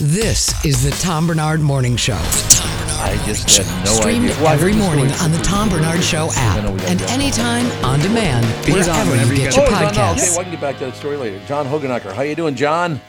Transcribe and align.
This 0.00 0.64
is 0.64 0.84
the 0.84 0.90
Tom 1.02 1.26
Barnard 1.26 1.60
Morning 1.60 1.96
Show. 1.96 2.14
I 2.14 3.20
just 3.26 3.56
had 3.56 3.84
no 3.84 3.90
Streamed 3.92 4.26
idea. 4.30 4.36
Well, 4.36 4.46
I 4.48 4.50
heard 4.56 4.60
every 4.60 4.74
morning 4.74 5.10
on 5.20 5.32
the 5.32 5.38
Tom 5.38 5.68
Barnard 5.68 6.02
Show 6.04 6.28
app 6.34 6.62
know 6.64 6.70
we 6.72 6.78
got 6.78 6.88
and 6.90 7.02
anytime 7.02 7.66
on 7.84 7.98
demand 8.00 8.44
He's 8.64 8.86
on 8.88 8.94
wherever 9.08 9.10
whenever 9.10 9.32
you 9.34 9.40
you 9.40 9.44
get 9.50 9.54
get 9.54 9.56
your 9.56 9.64
Oh, 9.66 9.68
it's. 9.88 9.90
Okay, 9.90 10.00
podcasts. 10.00 10.30
well, 10.36 10.40
I 10.40 10.42
can 10.44 10.52
get 10.52 10.60
back 10.60 10.78
to 10.78 10.84
that 10.86 10.94
story 10.96 11.16
later. 11.16 11.40
John 11.46 11.66
Hoogenakker. 11.66 12.12
How 12.12 12.22
you 12.22 12.34
doing, 12.36 12.54
John? 12.54 13.00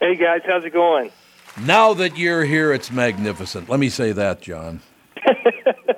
Hey 0.00 0.16
guys, 0.16 0.40
how's 0.46 0.64
it 0.64 0.72
going? 0.72 1.10
Now 1.60 1.94
that 1.94 2.16
you're 2.18 2.44
here, 2.44 2.72
it's 2.72 2.90
magnificent. 2.90 3.68
Let 3.68 3.78
me 3.80 3.88
say 3.88 4.12
that, 4.12 4.40
John. 4.42 4.80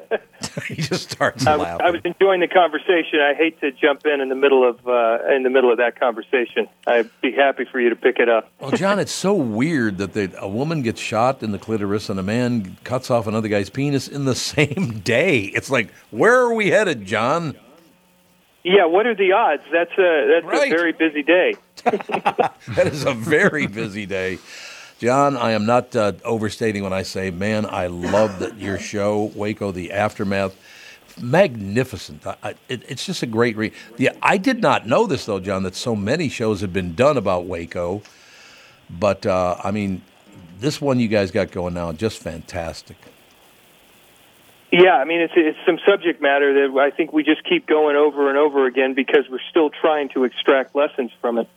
he 0.68 0.76
just 0.76 1.10
starts 1.10 1.46
I, 1.46 1.56
laughing. 1.56 1.86
I 1.86 1.90
was 1.90 2.00
enjoying 2.04 2.40
the 2.40 2.48
conversation. 2.48 3.20
I 3.20 3.34
hate 3.34 3.60
to 3.60 3.72
jump 3.72 4.06
in 4.06 4.20
in 4.20 4.28
the 4.28 4.34
middle 4.34 4.68
of 4.68 4.86
uh, 4.86 5.18
in 5.34 5.42
the 5.42 5.50
middle 5.50 5.70
of 5.70 5.78
that 5.78 5.98
conversation. 5.98 6.68
I'd 6.86 7.10
be 7.20 7.32
happy 7.32 7.64
for 7.64 7.80
you 7.80 7.90
to 7.90 7.96
pick 7.96 8.18
it 8.18 8.28
up. 8.28 8.50
Well, 8.60 8.70
John, 8.72 8.98
it's 8.98 9.12
so 9.12 9.34
weird 9.34 9.98
that 9.98 10.12
they, 10.12 10.28
a 10.38 10.48
woman 10.48 10.82
gets 10.82 11.00
shot 11.00 11.42
in 11.42 11.52
the 11.52 11.58
clitoris 11.58 12.08
and 12.08 12.18
a 12.18 12.22
man 12.22 12.76
cuts 12.84 13.10
off 13.10 13.26
another 13.26 13.48
guy's 13.48 13.70
penis 13.70 14.08
in 14.08 14.24
the 14.24 14.34
same 14.54 15.00
day. 15.04 15.40
It's 15.40 15.70
like, 15.70 15.90
where 16.10 16.34
are 16.40 16.54
we 16.54 16.70
headed, 16.70 17.04
John? 17.04 17.56
Yeah, 18.64 18.86
what 18.86 19.06
are 19.06 19.14
the 19.14 19.32
odds? 19.32 19.62
That's 19.72 19.92
a 19.98 20.40
that's 20.42 20.44
Right. 20.46 20.70
a 20.70 20.76
very 20.76 20.92
busy 20.92 21.22
day. 21.22 21.54
That 22.74 22.86
is 22.86 23.04
a 23.04 23.14
very 23.14 23.66
busy 23.66 24.04
day. 24.04 24.38
John, 24.98 25.36
I 25.36 25.52
am 25.52 25.64
not 25.64 25.94
uh, 25.94 26.12
overstating 26.24 26.82
when 26.82 26.92
I 26.92 27.02
say, 27.02 27.30
man, 27.30 27.66
I 27.66 27.86
love 27.86 28.40
that 28.40 28.58
your 28.58 28.78
show, 28.78 29.30
Waco, 29.36 29.70
the 29.70 29.92
aftermath, 29.92 30.56
magnificent. 31.20 32.26
I, 32.26 32.36
I, 32.42 32.54
it, 32.68 32.82
it's 32.88 33.06
just 33.06 33.22
a 33.22 33.26
great 33.26 33.56
read. 33.56 33.72
Yeah, 33.96 34.12
I 34.20 34.38
did 34.38 34.60
not 34.60 34.88
know 34.88 35.06
this 35.06 35.24
though, 35.24 35.38
John, 35.38 35.62
that 35.62 35.76
so 35.76 35.94
many 35.94 36.28
shows 36.28 36.62
have 36.62 36.72
been 36.72 36.96
done 36.96 37.16
about 37.16 37.46
Waco. 37.46 38.02
But 38.90 39.24
uh, 39.24 39.56
I 39.62 39.70
mean, 39.70 40.02
this 40.58 40.80
one 40.80 40.98
you 40.98 41.08
guys 41.08 41.30
got 41.30 41.52
going 41.52 41.74
now, 41.74 41.92
just 41.92 42.18
fantastic. 42.18 42.96
Yeah, 44.72 44.96
I 44.96 45.04
mean 45.04 45.20
it's 45.20 45.32
it's 45.34 45.58
some 45.64 45.78
subject 45.86 46.20
matter 46.20 46.68
that 46.68 46.78
I 46.78 46.90
think 46.90 47.12
we 47.12 47.22
just 47.22 47.42
keep 47.44 47.66
going 47.66 47.96
over 47.96 48.28
and 48.28 48.36
over 48.36 48.66
again 48.66 48.92
because 48.94 49.24
we're 49.30 49.38
still 49.48 49.70
trying 49.70 50.10
to 50.10 50.24
extract 50.24 50.74
lessons 50.74 51.10
from 51.22 51.38
it. 51.38 51.48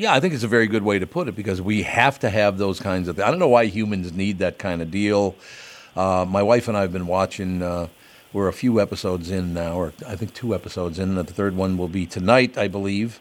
Yeah, 0.00 0.14
I 0.14 0.20
think 0.20 0.32
it's 0.32 0.44
a 0.44 0.48
very 0.48 0.66
good 0.66 0.82
way 0.82 0.98
to 0.98 1.06
put 1.06 1.28
it 1.28 1.36
because 1.36 1.60
we 1.60 1.82
have 1.82 2.18
to 2.20 2.30
have 2.30 2.56
those 2.56 2.80
kinds 2.80 3.06
of. 3.06 3.20
I 3.20 3.30
don't 3.30 3.38
know 3.38 3.48
why 3.48 3.66
humans 3.66 4.14
need 4.14 4.38
that 4.38 4.56
kind 4.56 4.80
of 4.80 4.90
deal. 4.90 5.34
Uh, 5.94 6.24
my 6.26 6.42
wife 6.42 6.68
and 6.68 6.76
I 6.76 6.80
have 6.80 6.92
been 6.92 7.06
watching. 7.06 7.62
Uh, 7.62 7.88
we're 8.32 8.48
a 8.48 8.52
few 8.54 8.80
episodes 8.80 9.30
in 9.30 9.52
now, 9.52 9.74
or 9.74 9.92
I 10.08 10.16
think 10.16 10.32
two 10.32 10.54
episodes 10.54 10.98
in. 10.98 11.16
The 11.16 11.24
third 11.24 11.54
one 11.54 11.76
will 11.76 11.86
be 11.86 12.06
tonight, 12.06 12.56
I 12.56 12.66
believe. 12.66 13.20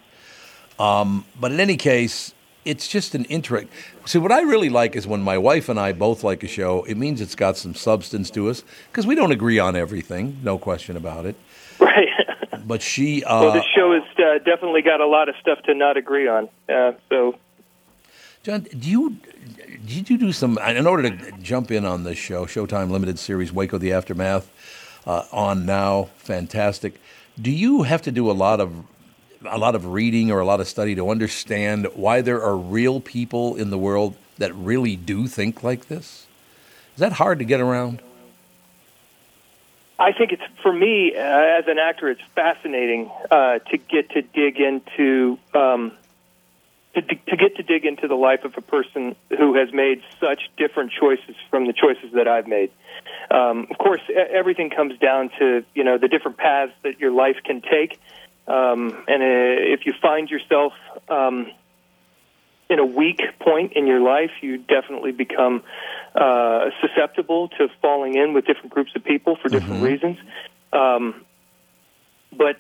Um, 0.80 1.26
but 1.38 1.52
in 1.52 1.60
any 1.60 1.76
case, 1.76 2.34
it's 2.64 2.88
just 2.88 3.14
an 3.14 3.26
interest. 3.26 3.68
See, 4.06 4.20
what 4.20 4.32
I 4.32 4.40
really 4.40 4.70
like 4.70 4.96
is 4.96 5.06
when 5.06 5.22
my 5.22 5.38
wife 5.38 5.68
and 5.68 5.78
I 5.78 5.92
both 5.92 6.24
like 6.24 6.44
a 6.44 6.48
show. 6.48 6.86
It 6.86 6.96
means 6.96 7.20
it's 7.20 7.36
got 7.36 7.58
some 7.58 7.76
substance 7.76 8.30
to 8.32 8.50
us 8.50 8.64
because 8.90 9.06
we 9.06 9.16
don't 9.16 9.34
agree 9.34 9.60
on 9.60 9.76
everything, 9.76 10.38
no 10.44 10.58
question 10.58 10.96
about 10.96 11.26
it. 11.26 11.36
Right. 11.78 12.08
But 12.70 12.84
she, 12.84 13.24
well, 13.26 13.50
uh, 13.50 13.54
this 13.54 13.66
show 13.76 13.96
has 13.96 14.04
uh, 14.20 14.38
definitely 14.46 14.84
got 14.84 15.02
a 15.02 15.08
lot 15.08 15.28
of 15.28 15.34
stuff 15.42 15.58
to 15.64 15.74
not 15.74 15.98
agree 15.98 16.28
on. 16.28 16.50
Uh, 16.70 16.92
so 17.10 17.36
John, 18.44 18.62
do 18.62 18.88
you 18.88 19.18
did 19.88 20.08
you 20.08 20.20
do 20.20 20.32
some 20.32 20.60
in 20.60 20.86
order 20.86 21.10
to 21.10 21.32
jump 21.42 21.72
in 21.72 21.84
on 21.84 22.04
this 22.04 22.20
show, 22.20 22.46
Showtime 22.46 22.92
limited 22.92 23.18
series 23.18 23.52
Waco 23.52 23.80
the 23.80 23.92
Aftermath 23.92 24.52
uh, 25.08 25.24
on 25.32 25.66
now, 25.66 26.10
fantastic. 26.18 27.02
Do 27.42 27.50
you 27.50 27.82
have 27.82 28.04
to 28.04 28.12
do 28.12 28.30
a 28.30 28.34
lot 28.34 28.60
of 28.60 28.86
a 29.48 29.58
lot 29.58 29.74
of 29.74 29.88
reading 29.88 30.30
or 30.30 30.40
a 30.40 30.46
lot 30.46 30.60
of 30.60 30.68
study 30.68 30.94
to 30.94 31.10
understand 31.10 31.88
why 31.96 32.22
there 32.22 32.44
are 32.44 32.56
real 32.56 33.00
people 33.00 33.56
in 33.56 33.72
the 33.72 33.80
world 33.80 34.16
that 34.38 34.54
really 34.54 34.96
do 34.96 35.26
think 35.26 35.64
like 35.64 35.88
this? 35.88 36.28
Is 36.94 37.00
that 37.00 37.14
hard 37.14 37.40
to 37.40 37.46
get 37.46 37.62
around? 37.62 38.04
I 40.00 40.14
think 40.14 40.32
it's 40.32 40.44
for 40.64 40.72
me 40.72 41.14
uh, 41.14 41.20
as 41.20 41.68
an 41.68 41.78
actor, 41.78 42.10
it's 42.10 42.22
fascinating 42.34 43.12
uh, 43.30 43.60
to 43.60 43.78
get 43.78 44.10
to 44.12 44.22
dig 44.22 44.58
into 44.58 45.38
um, 45.54 45.92
to, 46.96 47.02
to 47.02 47.36
get 47.36 47.58
to 47.58 47.64
dig 47.64 47.86
into 47.86 48.08
the 48.08 48.16
life 48.16 48.46
of 48.46 48.58
a 48.58 48.62
person 48.62 49.18
who 49.38 49.56
has 49.56 49.74
made 49.74 50.02
such 50.22 50.50
different 50.58 50.94
choices 50.94 51.36
from 51.50 51.68
the 51.68 51.74
choices 51.74 52.14
that 52.14 52.30
I've 52.30 52.48
made. 52.48 52.72
Um, 53.30 53.68
of 53.70 53.78
course, 53.78 54.02
everything 54.16 54.70
comes 54.70 54.98
down 55.00 55.32
to 55.38 55.66
you 55.76 55.84
know 55.84 55.98
the 55.98 56.08
different 56.08 56.38
paths 56.38 56.72
that 56.84 57.02
your 57.02 57.12
life 57.12 57.38
can 57.44 57.62
take, 57.62 58.00
um, 58.48 59.04
and 59.10 59.22
uh, 59.22 59.74
if 59.74 59.86
you 59.86 59.94
find 60.02 60.30
yourself 60.30 60.72
um, 61.10 61.52
in 62.70 62.80
a 62.80 62.86
weak 62.86 63.22
point 63.40 63.74
in 63.74 63.88
your 63.88 64.00
life, 64.00 64.32
you 64.42 64.58
definitely 64.58 65.12
become 65.12 65.64
uh, 66.16 66.70
susceptible 66.82 67.50
to 67.50 67.68
falling 67.82 68.16
in 68.16 68.34
with 68.34 68.46
different 68.46 68.70
groups 68.70 68.92
of 68.96 69.04
people 69.04 69.36
for 69.36 69.50
different 69.50 69.84
reasons. 69.84 70.18
Um, 70.72 71.26
but 72.32 72.58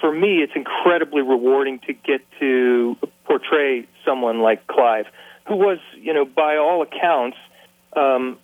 for 0.00 0.12
me, 0.12 0.42
it's 0.42 0.52
incredibly 0.56 1.22
rewarding 1.22 1.78
to 1.86 1.92
get 1.92 2.20
to 2.40 2.96
portray 3.24 3.86
someone 4.04 4.40
like 4.40 4.66
Clive, 4.66 5.06
who 5.46 5.56
was, 5.56 5.78
you 5.94 6.12
know, 6.12 6.24
by 6.24 6.56
all 6.56 6.82
accounts, 6.82 7.36
um, 7.94 8.38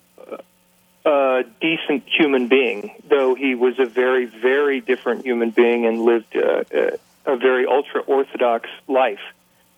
a 1.05 1.43
decent 1.59 2.03
human 2.07 2.47
being, 2.47 2.95
though 3.09 3.35
he 3.35 3.55
was 3.55 3.77
a 3.77 3.85
very, 3.85 4.25
very 4.25 4.79
different 4.79 5.25
human 5.25 5.49
being 5.49 5.85
and 5.85 6.01
lived 6.01 6.35
uh, 6.35 6.63
a, 6.71 7.33
a 7.33 7.37
very 7.37 7.65
ultra 7.65 8.01
orthodox 8.01 8.69
life. 8.87 9.19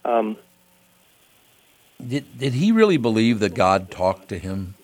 Um, 0.06 0.38
Did 2.07 2.38
did 2.38 2.53
he 2.53 2.72
really 2.72 2.97
believe 2.97 3.39
that 3.39 3.53
God 3.53 3.91
talked 3.91 4.29
to 4.29 4.38
him? 4.38 4.75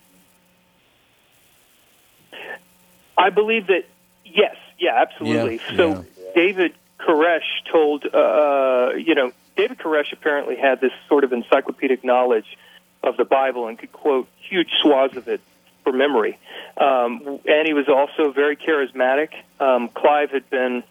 I 3.17 3.29
believe 3.29 3.67
that 3.67 3.85
yes, 4.23 4.55
yeah, 4.77 5.01
absolutely. 5.01 5.59
Yeah, 5.69 5.75
so 5.75 5.89
yeah. 5.89 6.31
David 6.35 6.73
Koresh 6.99 7.65
told, 7.71 8.05
uh, 8.05 8.95
you 8.95 9.15
know, 9.15 9.31
David 9.55 9.79
Koresh 9.79 10.13
apparently 10.13 10.55
had 10.55 10.81
this 10.81 10.91
sort 11.09 11.23
of 11.23 11.33
encyclopedic 11.33 12.03
knowledge 12.03 12.57
of 13.03 13.17
the 13.17 13.25
Bible 13.25 13.67
and 13.67 13.77
could 13.79 13.91
quote 13.91 14.27
huge 14.37 14.69
swaths 14.81 15.17
of 15.17 15.27
it 15.27 15.41
for 15.83 15.91
memory. 15.91 16.37
Um, 16.77 17.39
and 17.47 17.67
he 17.67 17.73
was 17.73 17.87
also 17.87 18.31
very 18.31 18.55
charismatic. 18.55 19.29
Um, 19.59 19.89
Clive 19.89 20.29
had 20.31 20.49
been 20.49 20.83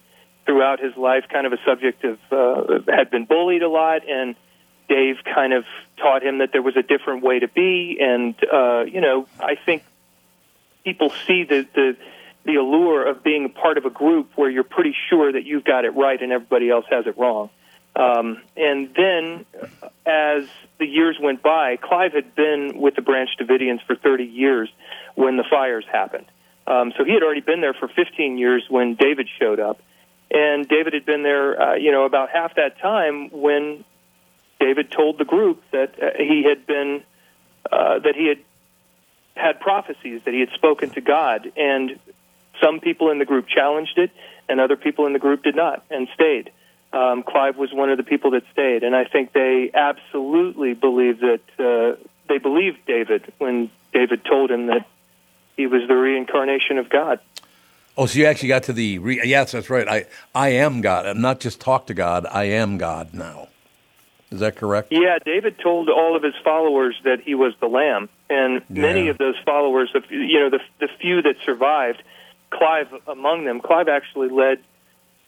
throughout 0.46 0.80
his 0.80 0.96
life 0.96 1.24
kind 1.32 1.46
of 1.46 1.52
a 1.52 1.58
subject 1.64 2.04
of 2.04 2.18
uh, 2.32 2.80
had 2.92 3.10
been 3.10 3.24
bullied 3.24 3.62
a 3.62 3.68
lot 3.68 4.08
and. 4.08 4.34
Dave 4.88 5.16
kind 5.24 5.52
of 5.52 5.64
taught 5.96 6.22
him 6.22 6.38
that 6.38 6.52
there 6.52 6.62
was 6.62 6.76
a 6.76 6.82
different 6.82 7.22
way 7.22 7.38
to 7.40 7.48
be, 7.48 7.98
and 8.00 8.34
uh, 8.52 8.84
you 8.84 9.00
know, 9.00 9.26
I 9.40 9.56
think 9.56 9.82
people 10.84 11.10
see 11.26 11.44
the, 11.44 11.66
the 11.74 11.96
the 12.44 12.54
allure 12.54 13.08
of 13.08 13.24
being 13.24 13.44
a 13.44 13.48
part 13.48 13.76
of 13.76 13.84
a 13.84 13.90
group 13.90 14.30
where 14.36 14.48
you're 14.48 14.64
pretty 14.64 14.94
sure 15.10 15.32
that 15.32 15.44
you've 15.44 15.64
got 15.64 15.84
it 15.84 15.90
right 15.90 16.22
and 16.22 16.30
everybody 16.30 16.70
else 16.70 16.84
has 16.88 17.06
it 17.06 17.18
wrong. 17.18 17.50
Um, 17.96 18.42
and 18.56 18.94
then, 18.94 19.46
as 20.04 20.46
the 20.78 20.86
years 20.86 21.16
went 21.20 21.42
by, 21.42 21.76
Clive 21.76 22.12
had 22.12 22.34
been 22.34 22.78
with 22.78 22.94
the 22.94 23.02
Branch 23.02 23.30
Davidians 23.40 23.80
for 23.86 23.96
30 23.96 24.24
years 24.24 24.68
when 25.14 25.36
the 25.36 25.44
fires 25.48 25.84
happened. 25.90 26.26
Um, 26.66 26.92
so 26.96 27.04
he 27.04 27.12
had 27.14 27.22
already 27.22 27.40
been 27.40 27.60
there 27.60 27.74
for 27.74 27.88
15 27.88 28.38
years 28.38 28.64
when 28.68 28.94
David 28.94 29.28
showed 29.40 29.60
up, 29.60 29.80
and 30.30 30.68
David 30.68 30.92
had 30.92 31.06
been 31.06 31.22
there, 31.22 31.60
uh, 31.60 31.74
you 31.76 31.90
know, 31.90 32.04
about 32.04 32.28
half 32.30 32.54
that 32.56 32.78
time 32.80 33.30
when 33.30 33.84
David 34.66 34.90
told 34.90 35.16
the 35.16 35.24
group 35.24 35.62
that 35.70 35.94
uh, 36.02 36.10
he 36.18 36.42
had 36.42 36.66
been 36.66 37.04
uh, 37.70 38.00
that 38.00 38.16
he 38.16 38.26
had 38.26 38.38
had 39.36 39.60
prophecies 39.60 40.22
that 40.24 40.34
he 40.34 40.40
had 40.40 40.50
spoken 40.54 40.90
to 40.90 41.00
God, 41.00 41.52
and 41.56 42.00
some 42.60 42.80
people 42.80 43.12
in 43.12 43.20
the 43.20 43.24
group 43.24 43.46
challenged 43.46 43.96
it, 43.96 44.10
and 44.48 44.60
other 44.60 44.76
people 44.76 45.06
in 45.06 45.12
the 45.12 45.20
group 45.20 45.44
did 45.44 45.54
not 45.54 45.84
and 45.88 46.08
stayed. 46.14 46.50
Um, 46.92 47.22
Clive 47.22 47.56
was 47.56 47.72
one 47.72 47.90
of 47.90 47.96
the 47.96 48.02
people 48.02 48.32
that 48.32 48.42
stayed, 48.52 48.82
and 48.82 48.96
I 48.96 49.04
think 49.04 49.32
they 49.32 49.70
absolutely 49.72 50.74
believed 50.74 51.20
that 51.20 51.44
uh, 51.60 51.96
they 52.28 52.38
believed 52.38 52.78
David 52.86 53.32
when 53.38 53.70
David 53.92 54.24
told 54.24 54.50
him 54.50 54.66
that 54.66 54.84
he 55.56 55.68
was 55.68 55.82
the 55.86 55.94
reincarnation 55.94 56.78
of 56.78 56.88
God. 56.88 57.20
Oh, 57.96 58.06
so 58.06 58.18
you 58.18 58.26
actually 58.26 58.48
got 58.48 58.64
to 58.64 58.72
the 58.72 58.98
re- 58.98 59.20
yes, 59.24 59.52
that's 59.52 59.70
right. 59.70 59.86
I 59.86 60.06
I 60.34 60.48
am 60.48 60.80
God. 60.80 61.06
I'm 61.06 61.20
not 61.20 61.38
just 61.38 61.60
talk 61.60 61.86
to 61.86 61.94
God. 61.94 62.26
I 62.26 62.44
am 62.44 62.78
God 62.78 63.14
now. 63.14 63.46
Is 64.30 64.40
that 64.40 64.56
correct? 64.56 64.88
Yeah, 64.90 65.18
David 65.24 65.56
told 65.62 65.88
all 65.88 66.16
of 66.16 66.22
his 66.22 66.34
followers 66.42 66.96
that 67.04 67.20
he 67.20 67.34
was 67.34 67.54
the 67.60 67.68
Lamb, 67.68 68.08
and 68.28 68.62
many 68.68 69.08
of 69.08 69.18
those 69.18 69.36
followers, 69.44 69.90
of 69.94 70.10
you 70.10 70.40
know, 70.40 70.50
the 70.50 70.60
the 70.80 70.88
few 71.00 71.22
that 71.22 71.36
survived, 71.44 72.02
Clive 72.50 72.88
among 73.06 73.44
them. 73.44 73.60
Clive 73.60 73.88
actually 73.88 74.28
led 74.28 74.58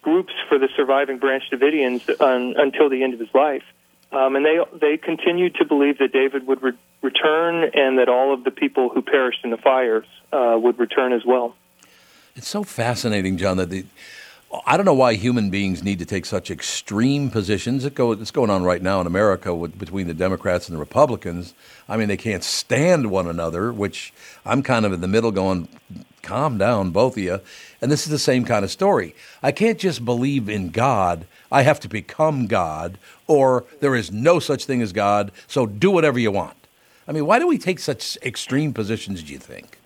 groups 0.02 0.32
for 0.48 0.58
the 0.58 0.68
surviving 0.76 1.18
Branch 1.18 1.42
Davidians 1.50 2.08
un, 2.20 2.54
until 2.56 2.88
the 2.88 3.02
end 3.02 3.14
of 3.14 3.20
his 3.20 3.32
life, 3.34 3.64
um, 4.10 4.34
and 4.34 4.44
they 4.44 4.58
they 4.80 4.96
continued 4.96 5.54
to 5.56 5.64
believe 5.64 5.98
that 5.98 6.12
David 6.12 6.46
would 6.46 6.62
re- 6.62 6.78
return, 7.02 7.70
and 7.74 7.98
that 7.98 8.08
all 8.08 8.34
of 8.34 8.42
the 8.42 8.50
people 8.50 8.88
who 8.88 9.02
perished 9.02 9.40
in 9.44 9.50
the 9.50 9.56
fires 9.56 10.06
uh, 10.32 10.56
would 10.60 10.78
return 10.78 11.12
as 11.12 11.24
well. 11.24 11.54
It's 12.34 12.48
so 12.48 12.64
fascinating, 12.64 13.36
John, 13.36 13.56
that 13.58 13.70
the 13.70 13.84
I 14.66 14.78
don't 14.78 14.86
know 14.86 14.94
why 14.94 15.14
human 15.14 15.50
beings 15.50 15.82
need 15.82 15.98
to 15.98 16.06
take 16.06 16.24
such 16.24 16.50
extreme 16.50 17.30
positions. 17.30 17.84
It's 17.84 18.30
going 18.30 18.50
on 18.50 18.62
right 18.62 18.80
now 18.80 19.00
in 19.00 19.06
America 19.06 19.54
with, 19.54 19.78
between 19.78 20.06
the 20.06 20.14
Democrats 20.14 20.68
and 20.68 20.76
the 20.76 20.80
Republicans. 20.80 21.52
I 21.86 21.98
mean, 21.98 22.08
they 22.08 22.16
can't 22.16 22.42
stand 22.42 23.10
one 23.10 23.26
another, 23.26 23.72
which 23.72 24.12
I'm 24.46 24.62
kind 24.62 24.86
of 24.86 24.92
in 24.94 25.02
the 25.02 25.08
middle 25.08 25.32
going, 25.32 25.68
calm 26.22 26.56
down, 26.56 26.90
both 26.90 27.18
of 27.18 27.22
you. 27.22 27.40
And 27.82 27.92
this 27.92 28.06
is 28.06 28.10
the 28.10 28.18
same 28.18 28.46
kind 28.46 28.64
of 28.64 28.70
story. 28.70 29.14
I 29.42 29.52
can't 29.52 29.78
just 29.78 30.04
believe 30.04 30.48
in 30.48 30.70
God. 30.70 31.26
I 31.52 31.62
have 31.62 31.80
to 31.80 31.88
become 31.88 32.46
God, 32.46 32.98
or 33.26 33.66
there 33.80 33.94
is 33.94 34.10
no 34.10 34.38
such 34.38 34.64
thing 34.64 34.80
as 34.80 34.92
God, 34.94 35.30
so 35.46 35.66
do 35.66 35.90
whatever 35.90 36.18
you 36.18 36.32
want. 36.32 36.56
I 37.06 37.12
mean, 37.12 37.26
why 37.26 37.38
do 37.38 37.46
we 37.46 37.58
take 37.58 37.78
such 37.78 38.16
extreme 38.22 38.72
positions, 38.72 39.22
do 39.22 39.32
you 39.32 39.38
think? 39.38 39.77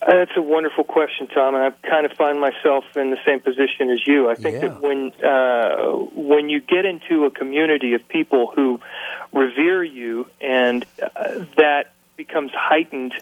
That's 0.00 0.30
a 0.36 0.42
wonderful 0.42 0.84
question, 0.84 1.26
Tom, 1.26 1.54
and 1.54 1.64
I 1.64 1.70
kind 1.88 2.04
of 2.04 2.12
find 2.12 2.38
myself 2.38 2.84
in 2.96 3.10
the 3.10 3.18
same 3.24 3.40
position 3.40 3.90
as 3.90 4.06
you. 4.06 4.28
I 4.28 4.34
think 4.34 4.54
Yeah. 4.62 4.68
that 4.68 4.80
when 4.80 5.12
uh, 5.22 5.92
when 6.14 6.48
you 6.48 6.60
get 6.60 6.84
into 6.84 7.24
a 7.24 7.30
community 7.30 7.94
of 7.94 8.06
people 8.08 8.52
who 8.54 8.80
revere 9.32 9.82
you, 9.82 10.26
and 10.40 10.84
uh, 11.02 11.44
that 11.56 11.92
becomes 12.16 12.52
heightened 12.52 13.14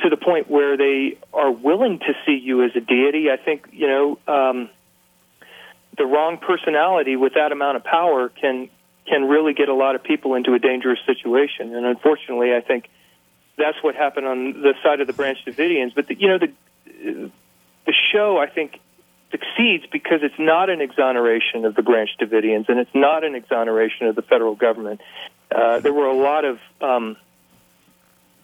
to 0.00 0.08
the 0.10 0.16
point 0.16 0.50
where 0.50 0.76
they 0.76 1.18
are 1.32 1.50
willing 1.50 1.98
to 2.00 2.14
see 2.24 2.36
you 2.42 2.64
as 2.64 2.74
a 2.74 2.80
deity, 2.80 3.30
I 3.30 3.36
think 3.36 3.68
you 3.72 3.86
know 3.86 4.18
um, 4.26 4.70
the 5.98 6.06
wrong 6.06 6.38
personality 6.38 7.16
with 7.16 7.34
that 7.34 7.52
amount 7.52 7.76
of 7.76 7.84
power 7.84 8.30
can 8.30 8.68
can 9.06 9.24
really 9.28 9.52
get 9.52 9.68
a 9.68 9.74
lot 9.74 9.94
of 9.94 10.02
people 10.02 10.34
into 10.34 10.54
a 10.54 10.58
dangerous 10.58 10.98
situation. 11.06 11.74
And 11.74 11.86
unfortunately, 11.86 12.54
I 12.54 12.60
think 12.60 12.88
that's 13.58 13.82
what 13.82 13.94
happened 13.94 14.26
on 14.26 14.52
the 14.62 14.74
side 14.82 15.00
of 15.00 15.06
the 15.06 15.12
Branch 15.12 15.38
Davidians. 15.46 15.94
But 15.94 16.08
the, 16.08 16.14
you 16.14 16.28
know, 16.28 16.38
the 16.38 17.30
the 17.86 17.94
show 18.12 18.38
I 18.38 18.48
think 18.48 18.78
succeeds 19.30 19.84
because 19.90 20.20
it's 20.22 20.38
not 20.38 20.70
an 20.70 20.80
exoneration 20.80 21.64
of 21.64 21.74
the 21.74 21.82
Branch 21.82 22.10
Davidians, 22.20 22.68
and 22.68 22.78
it's 22.78 22.94
not 22.94 23.24
an 23.24 23.34
exoneration 23.34 24.06
of 24.06 24.16
the 24.16 24.22
federal 24.22 24.54
government. 24.54 25.00
Uh, 25.54 25.80
there 25.80 25.92
were 25.92 26.06
a 26.06 26.16
lot 26.16 26.44
of 26.44 26.58
um, 26.80 27.16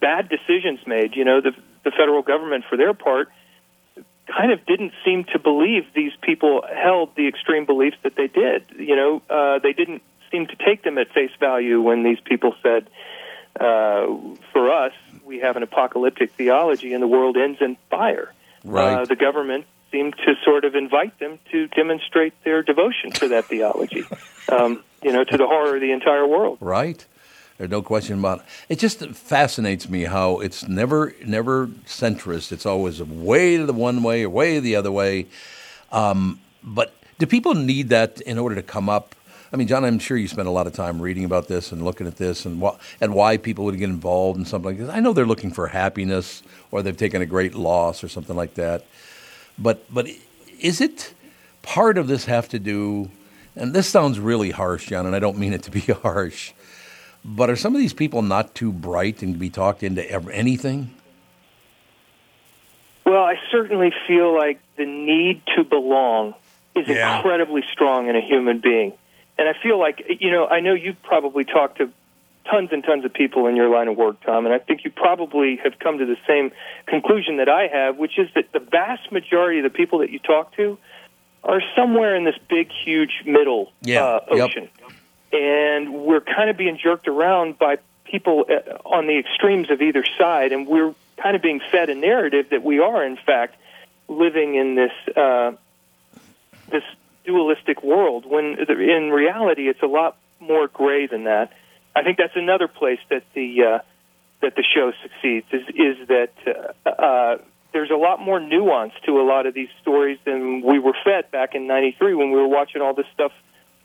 bad 0.01 0.29
decisions 0.29 0.81
made. 0.87 1.17
You 1.17 1.25
know, 1.25 1.41
the 1.41 1.53
the 1.85 1.91
federal 1.91 2.23
government, 2.23 2.65
for 2.69 2.77
their 2.77 2.95
part, 2.95 3.29
kind 4.27 4.53
of 4.53 4.65
didn't 4.67 4.93
seem 5.05 5.25
to 5.33 5.39
believe 5.39 5.85
these 5.95 6.13
people 6.23 6.63
held 6.73 7.15
the 7.17 7.29
extreme 7.29 7.67
beliefs 7.67 7.97
that 8.05 8.15
they 8.17 8.29
did. 8.29 8.65
You 8.77 8.97
know, 8.97 9.23
uh, 9.29 9.59
they 9.59 9.73
didn't 9.73 10.03
seem 10.31 10.47
to 10.47 10.57
take 10.57 10.83
them 10.83 10.99
at 10.99 11.13
face 11.13 11.33
value 11.39 11.81
when 11.81 12.03
these 12.03 12.19
people 12.25 12.55
said, 12.63 12.89
"For 14.53 14.71
us, 14.71 14.93
we 15.25 15.41
have 15.41 15.57
an 15.57 15.63
apocalyptic 15.63 16.33
theology, 16.33 16.93
and 16.93 17.03
the 17.03 17.09
world 17.09 17.37
ends 17.37 17.61
in 17.61 17.77
fire." 17.91 18.33
Right. 18.65 19.01
Uh, 19.01 19.05
the 19.05 19.17
government 19.17 19.67
seemed 19.91 20.15
to 20.25 20.35
sort 20.45 20.65
of 20.65 20.75
invite 20.75 21.19
them 21.19 21.39
to 21.51 21.69
demonstrate 21.69 22.33
their 22.45 22.63
devotion 22.63 23.11
to 23.13 23.29
that 23.29 23.47
theology. 23.47 24.05
Um, 24.49 24.83
you 25.05 25.13
know, 25.13 25.23
to 25.23 25.37
the 25.37 25.47
horror 25.47 25.77
of 25.77 25.81
the 25.81 25.93
entire 25.93 26.27
world. 26.27 26.59
Right. 26.61 27.07
There's 27.59 27.71
no 27.71 27.81
question 27.81 28.19
about 28.19 28.41
it. 28.41 28.45
It 28.71 28.79
just 28.81 29.07
fascinates 29.11 29.89
me 29.89 30.03
how 30.03 30.41
it's 30.41 30.67
never 30.67 31.15
never 31.25 31.69
centrist. 31.87 32.51
It's 32.51 32.67
always 32.67 33.01
way 33.01 33.57
the 33.57 33.73
one 33.73 34.03
way 34.03 34.25
or 34.25 34.31
way 34.31 34.59
the 34.59 34.75
other 34.75 34.91
way. 34.91 35.29
Um, 35.93 36.41
but 36.63 36.93
do 37.21 37.27
people 37.27 37.55
need 37.55 37.91
that 37.91 38.21
in 38.23 38.37
order 38.37 38.57
to 38.57 38.63
come 38.63 38.89
up? 38.89 39.15
I 39.53 39.57
mean, 39.59 39.69
John, 39.69 39.85
I'm 39.85 39.99
sure 39.99 40.17
you 40.17 40.29
spend 40.29 40.49
a 40.49 40.51
lot 40.51 40.67
of 40.67 40.73
time 40.73 41.01
reading 41.01 41.25
about 41.25 41.47
this 41.47 41.73
and 41.73 41.85
looking 41.85 42.07
at 42.07 42.17
this 42.17 42.47
and 42.47 42.63
wh- 42.63 42.77
and 43.03 43.13
why 43.15 43.37
people 43.37 43.67
would 43.67 43.77
get 43.77 43.91
involved 43.91 44.39
in 44.39 44.47
something 44.47 44.71
like 44.71 44.79
this. 44.79 44.89
I 44.89 45.01
know 45.01 45.13
they're 45.13 45.27
looking 45.27 45.53
for 45.53 45.67
happiness 45.69 46.43
or 46.71 46.83
they've 46.83 46.97
taken 46.97 47.21
a 47.21 47.27
great 47.27 47.55
loss 47.55 48.03
or 48.03 48.09
something 48.09 48.35
like 48.37 48.55
that. 48.55 48.85
But 49.59 49.85
but 49.93 50.09
is 50.59 50.81
it 50.81 51.13
part 51.61 51.99
of 51.99 52.07
this 52.09 52.25
have 52.25 52.49
to 52.51 52.59
do? 52.59 53.11
And 53.55 53.75
this 53.75 53.87
sounds 53.87 54.19
really 54.19 54.51
harsh, 54.51 54.87
John, 54.87 55.05
and 55.05 55.15
I 55.15 55.19
don't 55.19 55.37
mean 55.37 55.53
it 55.53 55.63
to 55.65 55.71
be 55.71 55.81
harsh. 56.03 56.53
But 57.23 57.51
are 57.51 57.57
some 57.57 57.75
of 57.75 57.81
these 57.81 57.93
people 57.93 58.23
not 58.23 58.55
too 58.55 58.73
bright 58.73 59.23
and 59.23 59.35
to 59.35 59.39
be 59.39 59.51
talked 59.51 59.83
into 59.83 60.11
ever, 60.11 60.31
anything? 60.31 60.91
Well, 63.05 63.23
I 63.23 63.39
certainly 63.51 63.93
feel 64.09 64.35
like 64.35 64.61
the 64.77 64.87
need 64.87 65.43
to 65.57 65.65
belong 65.65 66.35
is 66.75 66.89
Yeah. 66.89 67.17
incredibly 67.17 67.63
strong 67.71 68.09
in 68.09 68.17
a 68.17 68.21
human 68.21 68.61
being. 68.61 68.93
And 69.39 69.49
I 69.49 69.55
feel 69.63 69.79
like, 69.79 70.05
you 70.21 70.31
know, 70.31 70.47
I 70.47 70.61
know 70.61 70.75
you've 70.75 71.03
probably 71.03 71.45
talked 71.45 71.79
to 71.79 71.91
tons 72.51 72.71
and 72.73 72.83
tons 72.85 73.05
of 73.05 73.13
people 73.13 73.47
in 73.47 73.57
your 73.57 73.69
line 73.69 73.89
of 73.89 73.97
work, 73.97 74.21
Tom, 74.25 74.45
and 74.47 74.55
I 74.55 74.59
think 74.59 74.85
you 74.85 74.91
probably 74.91 75.57
have 75.63 75.79
come 75.79 75.99
to 75.99 76.07
the 76.07 76.17
same 76.27 76.53
conclusion 76.87 77.37
that 77.39 77.49
I 77.49 77.69
have, 77.69 77.97
which 77.97 78.19
is 78.19 78.29
that 78.35 78.53
the 78.53 78.59
vast 78.59 79.13
majority 79.13 79.61
of 79.61 79.65
the 79.65 79.71
people 79.71 80.01
that 80.01 80.11
you 80.11 80.19
talk 80.19 80.55
to 80.57 80.79
are 81.45 81.63
somewhere 81.77 82.15
in 82.15 82.25
this 82.25 82.37
big, 82.49 82.71
huge 82.85 83.23
middle 83.25 83.73
Yeah, 83.83 84.05
uh, 84.05 84.21
yep. 84.33 84.47
ocean. 84.47 84.69
And 85.33 85.95
we're 85.95 86.21
kind 86.21 86.51
of 86.51 86.57
being 86.57 86.79
jerked 86.79 87.09
around 87.09 87.59
by 87.59 87.79
people 88.05 88.45
uh, 88.49 88.77
on 88.85 89.07
the 89.07 89.19
extremes 89.19 89.71
of 89.71 89.81
either 89.81 90.05
side, 90.19 90.53
and 90.53 90.67
we're 90.67 90.95
kind 91.17 91.35
of 91.37 91.43
being 91.43 91.61
fed 91.71 91.89
a 91.89 91.95
narrative 91.95 92.51
that 92.51 92.63
we 92.63 92.81
are, 92.81 93.05
in 93.05 93.17
fact, 93.17 93.57
living 94.09 94.55
in 94.57 94.75
this 94.75 95.17
uh, 95.17 95.53
this 96.69 96.85
dualistic 97.25 97.83
world. 97.83 98.25
When 98.27 98.57
in 98.59 99.11
reality, 99.11 99.69
it's 99.69 99.83
a 99.83 99.87
lot 99.87 100.17
more 100.41 100.69
gray 100.69 101.07
than 101.07 101.25
that. 101.25 101.53
I 101.95 102.03
think 102.03 102.19
that's 102.19 102.37
another 102.37 102.69
place 102.69 103.01
that 103.11 103.23
the 103.35 103.63
uh, 103.63 103.79
that 104.41 104.57
the 104.57 104.65
show 104.75 104.93
succeeds 105.03 105.47
is 105.53 105.63
is 105.69 106.09
that 106.09 106.33
uh, 106.85 106.89
uh, 106.89 107.39
there's 107.73 107.91
a 107.91 107.97
lot 107.97 108.21
more 108.21 108.41
nuance 108.41 108.93
to 109.07 109.21
a 109.21 109.25
lot 109.25 109.47
of 109.47 109.55
these 109.55 109.69
stories 109.81 110.19
than 110.25 110.63
we 110.63 110.79
were 110.79 110.95
fed 111.05 111.31
back 111.31 111.55
in 111.55 111.67
'93 111.67 112.15
when 112.15 112.31
we 112.31 112.37
were 112.37 112.49
watching 112.49 112.83
all 112.83 112.95
this 112.95 113.07
stuff 113.15 113.33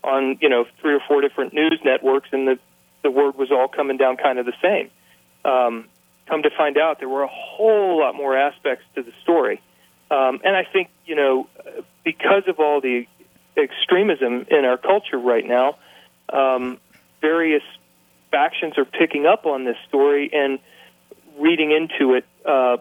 on 0.04 0.38
you 0.42 0.50
know 0.50 0.66
three 0.82 0.94
or 0.94 1.02
four 1.08 1.22
different 1.22 1.54
news 1.54 1.80
networks, 1.84 2.30
and 2.32 2.48
the 2.48 2.60
the 3.04 3.12
word 3.12 3.38
was 3.38 3.52
all 3.52 3.68
coming 3.68 3.98
down 3.98 4.18
kind 4.18 4.40
of 4.40 4.46
the 4.46 4.56
same. 4.62 4.90
Um, 5.46 5.88
come 6.28 6.44
to 6.44 6.50
find 6.58 6.78
out, 6.78 7.00
there 7.00 7.08
were 7.08 7.24
a 7.24 7.30
whole 7.32 8.00
lot 8.00 8.16
more 8.16 8.38
aspects 8.38 8.84
to 8.96 9.04
the 9.04 9.14
story, 9.24 9.62
um, 10.12 10.42
and 10.44 10.56
I 10.56 10.64
think 10.72 10.90
you 11.06 11.16
know 11.16 11.48
because 12.04 12.44
of 12.48 12.60
all 12.60 12.82
the 12.82 13.06
extremism 13.58 14.46
in 14.50 14.66
our 14.66 14.78
culture 14.78 15.18
right 15.18 15.46
now, 15.46 15.78
um, 16.32 16.80
various 17.22 17.64
factions 18.32 18.78
are 18.78 18.86
picking 18.86 19.26
up 19.26 19.46
on 19.46 19.66
this 19.66 19.78
story 19.88 20.30
and 20.34 20.60
reading 21.40 21.72
into 21.72 22.16
it 22.16 22.26
uh, 22.46 22.78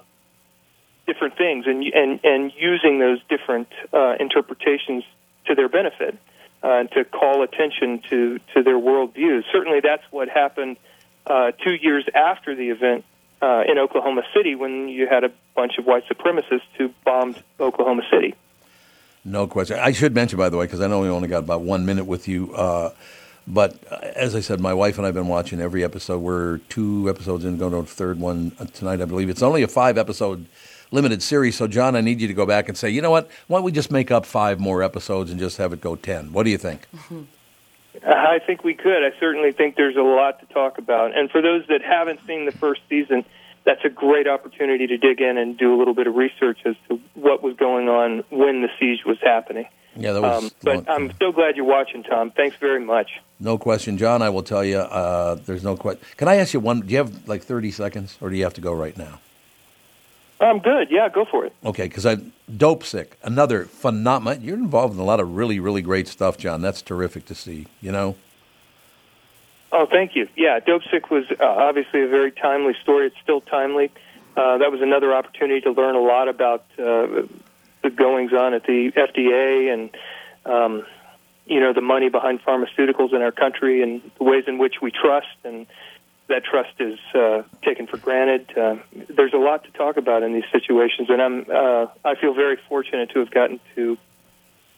different 1.06 1.36
things 1.36 1.66
and 1.66 1.84
and 1.84 2.20
and 2.24 2.52
using 2.56 2.98
those 2.98 3.20
different 3.28 3.68
uh, 3.92 4.14
interpretations 4.18 5.04
to 5.46 5.54
their 5.54 5.68
benefit 5.68 6.18
uh, 6.62 6.84
to 6.84 7.04
call 7.04 7.42
attention 7.42 8.02
to 8.10 8.38
to 8.54 8.62
their 8.62 8.78
worldviews. 8.78 9.42
Certainly, 9.52 9.80
that's 9.80 10.02
what 10.10 10.28
happened 10.28 10.76
uh, 11.26 11.52
two 11.52 11.74
years 11.74 12.04
after 12.14 12.54
the 12.54 12.70
event 12.70 13.04
uh, 13.40 13.62
in 13.68 13.78
Oklahoma 13.78 14.22
City 14.34 14.54
when 14.54 14.88
you 14.88 15.06
had 15.06 15.24
a 15.24 15.30
bunch 15.54 15.78
of 15.78 15.86
white 15.86 16.04
supremacists 16.08 16.62
who 16.78 16.90
bombed 17.04 17.42
Oklahoma 17.60 18.02
City. 18.10 18.34
No 19.26 19.48
question. 19.48 19.76
I 19.80 19.90
should 19.90 20.14
mention, 20.14 20.38
by 20.38 20.48
the 20.48 20.56
way, 20.56 20.66
because 20.66 20.80
I 20.80 20.86
know 20.86 21.00
we 21.00 21.08
only 21.08 21.26
got 21.26 21.40
about 21.40 21.62
one 21.62 21.84
minute 21.84 22.04
with 22.04 22.28
you. 22.28 22.54
Uh, 22.54 22.92
but 23.48 23.76
uh, 23.90 23.96
as 24.14 24.36
I 24.36 24.40
said, 24.40 24.60
my 24.60 24.72
wife 24.72 24.98
and 24.98 25.04
I 25.04 25.08
have 25.08 25.16
been 25.16 25.26
watching 25.26 25.60
every 25.60 25.82
episode. 25.82 26.20
We're 26.20 26.58
two 26.68 27.10
episodes 27.10 27.44
in, 27.44 27.58
going 27.58 27.72
to 27.72 27.80
the 27.80 27.86
third 27.86 28.20
one 28.20 28.52
uh, 28.60 28.66
tonight, 28.66 29.00
I 29.00 29.04
believe. 29.04 29.28
It's 29.28 29.42
only 29.42 29.64
a 29.64 29.68
five 29.68 29.98
episode 29.98 30.46
limited 30.92 31.24
series. 31.24 31.56
So, 31.56 31.66
John, 31.66 31.96
I 31.96 32.02
need 32.02 32.20
you 32.20 32.28
to 32.28 32.34
go 32.34 32.46
back 32.46 32.68
and 32.68 32.78
say, 32.78 32.88
you 32.88 33.02
know 33.02 33.10
what? 33.10 33.28
Why 33.48 33.58
don't 33.58 33.64
we 33.64 33.72
just 33.72 33.90
make 33.90 34.12
up 34.12 34.26
five 34.26 34.60
more 34.60 34.80
episodes 34.80 35.32
and 35.32 35.40
just 35.40 35.56
have 35.56 35.72
it 35.72 35.80
go 35.80 35.96
10? 35.96 36.32
What 36.32 36.44
do 36.44 36.50
you 36.50 36.58
think? 36.58 36.86
I 38.06 38.38
think 38.46 38.62
we 38.62 38.74
could. 38.74 39.04
I 39.04 39.10
certainly 39.18 39.50
think 39.50 39.74
there's 39.74 39.96
a 39.96 40.02
lot 40.02 40.38
to 40.38 40.46
talk 40.54 40.78
about. 40.78 41.18
And 41.18 41.28
for 41.32 41.42
those 41.42 41.66
that 41.68 41.82
haven't 41.82 42.20
seen 42.28 42.46
the 42.46 42.52
first 42.52 42.82
season, 42.88 43.24
that's 43.66 43.84
a 43.84 43.90
great 43.90 44.26
opportunity 44.28 44.86
to 44.86 44.96
dig 44.96 45.20
in 45.20 45.36
and 45.36 45.58
do 45.58 45.74
a 45.74 45.76
little 45.76 45.92
bit 45.92 46.06
of 46.06 46.14
research 46.14 46.60
as 46.64 46.76
to 46.88 47.00
what 47.14 47.42
was 47.42 47.56
going 47.56 47.88
on 47.88 48.24
when 48.30 48.62
the 48.62 48.68
siege 48.78 49.04
was 49.04 49.18
happening. 49.20 49.66
Yeah, 49.96 50.12
that 50.12 50.22
was. 50.22 50.44
Um, 50.44 50.50
but 50.62 50.88
I'm 50.88 51.12
so 51.18 51.32
glad 51.32 51.56
you're 51.56 51.64
watching, 51.66 52.02
Tom. 52.02 52.30
Thanks 52.30 52.56
very 52.56 52.84
much. 52.84 53.20
no 53.40 53.58
question. 53.58 53.98
John, 53.98 54.22
I 54.22 54.30
will 54.30 54.42
tell 54.42 54.64
you, 54.64 54.78
uh, 54.78 55.34
there's 55.34 55.64
no 55.64 55.76
question. 55.76 56.02
Can 56.16 56.28
I 56.28 56.36
ask 56.36 56.54
you 56.54 56.60
one? 56.60 56.80
Do 56.80 56.92
you 56.92 56.98
have 56.98 57.28
like 57.28 57.42
30 57.42 57.70
seconds 57.72 58.16
or 58.20 58.30
do 58.30 58.36
you 58.36 58.44
have 58.44 58.54
to 58.54 58.60
go 58.60 58.72
right 58.72 58.96
now? 58.96 59.20
I'm 60.38 60.58
good. 60.58 60.88
Yeah, 60.90 61.08
go 61.08 61.24
for 61.24 61.46
it. 61.46 61.54
Okay, 61.64 61.84
because 61.84 62.04
I 62.04 62.16
Dopesick, 62.50 63.12
another 63.22 63.64
phenomenal. 63.64 64.42
You're 64.42 64.56
involved 64.56 64.94
in 64.94 65.00
a 65.00 65.04
lot 65.04 65.18
of 65.18 65.34
really, 65.34 65.58
really 65.58 65.82
great 65.82 66.08
stuff, 66.08 66.36
John. 66.36 66.60
That's 66.60 66.82
terrific 66.82 67.24
to 67.26 67.34
see. 67.34 67.66
You 67.80 67.90
know, 67.90 68.16
Oh, 69.78 69.84
thank 69.84 70.16
you. 70.16 70.26
Yeah, 70.34 70.58
Dopesick 70.58 71.10
was 71.10 71.26
uh, 71.38 71.44
obviously 71.44 72.00
a 72.00 72.08
very 72.08 72.32
timely 72.32 72.72
story. 72.82 73.08
It's 73.08 73.16
still 73.22 73.42
timely. 73.42 73.90
Uh, 74.34 74.56
that 74.56 74.72
was 74.72 74.80
another 74.80 75.14
opportunity 75.14 75.60
to 75.60 75.70
learn 75.70 75.94
a 75.94 76.00
lot 76.00 76.28
about 76.28 76.64
uh, 76.78 77.26
the 77.82 77.90
goings 77.94 78.32
on 78.32 78.54
at 78.54 78.64
the 78.64 78.90
FDA 78.92 79.70
and, 79.70 79.90
um, 80.46 80.86
you 81.44 81.60
know, 81.60 81.74
the 81.74 81.82
money 81.82 82.08
behind 82.08 82.42
pharmaceuticals 82.42 83.12
in 83.12 83.20
our 83.20 83.32
country 83.32 83.82
and 83.82 84.00
the 84.16 84.24
ways 84.24 84.44
in 84.46 84.56
which 84.56 84.76
we 84.80 84.90
trust 84.90 85.36
and 85.44 85.66
that 86.28 86.42
trust 86.42 86.80
is 86.80 86.98
uh, 87.14 87.42
taken 87.62 87.86
for 87.86 87.98
granted. 87.98 88.56
Uh, 88.56 88.76
there's 89.10 89.34
a 89.34 89.38
lot 89.38 89.64
to 89.64 89.70
talk 89.72 89.98
about 89.98 90.22
in 90.22 90.32
these 90.32 90.50
situations, 90.50 91.10
and 91.10 91.20
I'm 91.20 91.46
uh, 91.52 91.86
I 92.02 92.14
feel 92.14 92.32
very 92.32 92.56
fortunate 92.66 93.10
to 93.10 93.18
have 93.18 93.30
gotten 93.30 93.60
to 93.74 93.98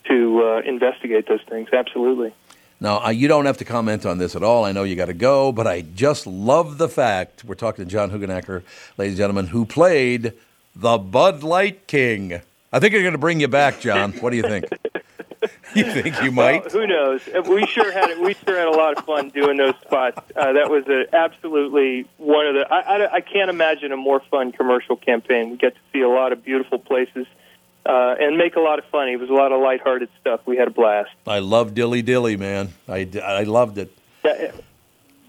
to 0.09 0.43
uh, 0.43 0.61
investigate 0.69 1.29
those 1.29 1.43
things. 1.49 1.69
Absolutely. 1.73 2.35
Now, 2.81 3.05
uh, 3.05 3.11
you 3.11 3.27
don't 3.27 3.47
have 3.47 3.59
to 3.59 3.65
comment 3.65 4.07
on 4.07 4.19
this 4.19 4.37
at 4.37 4.43
all. 4.43 4.65
I 4.65 4.73
know 4.73 4.85
you 4.85 4.95
got 4.95 5.07
to 5.07 5.15
go, 5.15 5.51
but 5.51 5.67
I 5.67 5.81
just 5.81 6.27
love 6.27 6.79
the 6.79 6.89
fact 6.89 7.45
we're 7.45 7.57
talking 7.57 7.85
to 7.85 7.91
John 7.91 8.11
Hoogenakker, 8.11 8.63
ladies 8.97 9.15
and 9.15 9.19
gentlemen, 9.19 9.49
who 9.49 9.65
played 9.65 10.33
the 10.77 10.97
Bud 10.97 11.43
Light 11.43 11.89
King. 11.89 12.41
I 12.73 12.79
think 12.79 12.93
you're 12.93 13.03
going 13.03 13.13
to 13.13 13.19
bring 13.19 13.41
you 13.41 13.49
back, 13.49 13.81
John. 13.81 14.13
What 14.13 14.31
do 14.31 14.37
you 14.37 14.43
think? 14.43 14.67
you 15.75 15.85
think 15.85 16.23
you 16.23 16.31
might? 16.31 16.73
Well, 16.73 16.83
who 16.83 16.87
knows? 16.87 17.21
We 17.49 17.67
sure 17.67 17.91
had 17.91 18.17
we 18.21 18.35
sure 18.35 18.57
had 18.57 18.69
a 18.69 18.77
lot 18.77 18.97
of 18.97 19.05
fun 19.05 19.31
doing 19.31 19.57
those 19.57 19.75
spots. 19.81 20.21
Uh, 20.37 20.53
that 20.53 20.71
was 20.71 20.87
a, 20.87 21.13
absolutely 21.15 22.07
one 22.19 22.47
of 22.47 22.55
the. 22.55 22.73
I, 22.73 22.79
I, 22.79 23.15
I 23.15 23.21
can't 23.21 23.51
imagine 23.51 23.91
a 23.91 23.97
more 23.97 24.21
fun 24.31 24.53
commercial 24.53 24.97
campaign. 24.97 25.51
We 25.51 25.57
get 25.57 25.75
to 25.75 25.81
see 25.93 26.01
a 26.01 26.09
lot 26.09 26.33
of 26.33 26.45
beautiful 26.45 26.79
places 26.79 27.27
uh, 27.89 28.15
and 28.21 28.37
make 28.37 28.55
a 28.55 28.61
lot 28.61 28.79
of 28.79 28.85
fun. 28.87 29.09
It 29.09 29.17
was 29.19 29.31
a 29.31 29.33
lot 29.33 29.51
of 29.51 29.61
lighthearted 29.61 30.11
stuff. 30.21 30.41
We 30.47 30.57
had 30.57 30.69
a 30.69 30.71
blast. 30.71 31.11
I 31.27 31.39
love 31.41 31.75
Dilly 31.75 32.03
Dilly, 32.03 32.37
man. 32.37 32.75
I, 32.89 33.09
I 33.25 33.43
loved 33.45 33.79
it. 33.79 33.97
Yeah, 34.25 34.53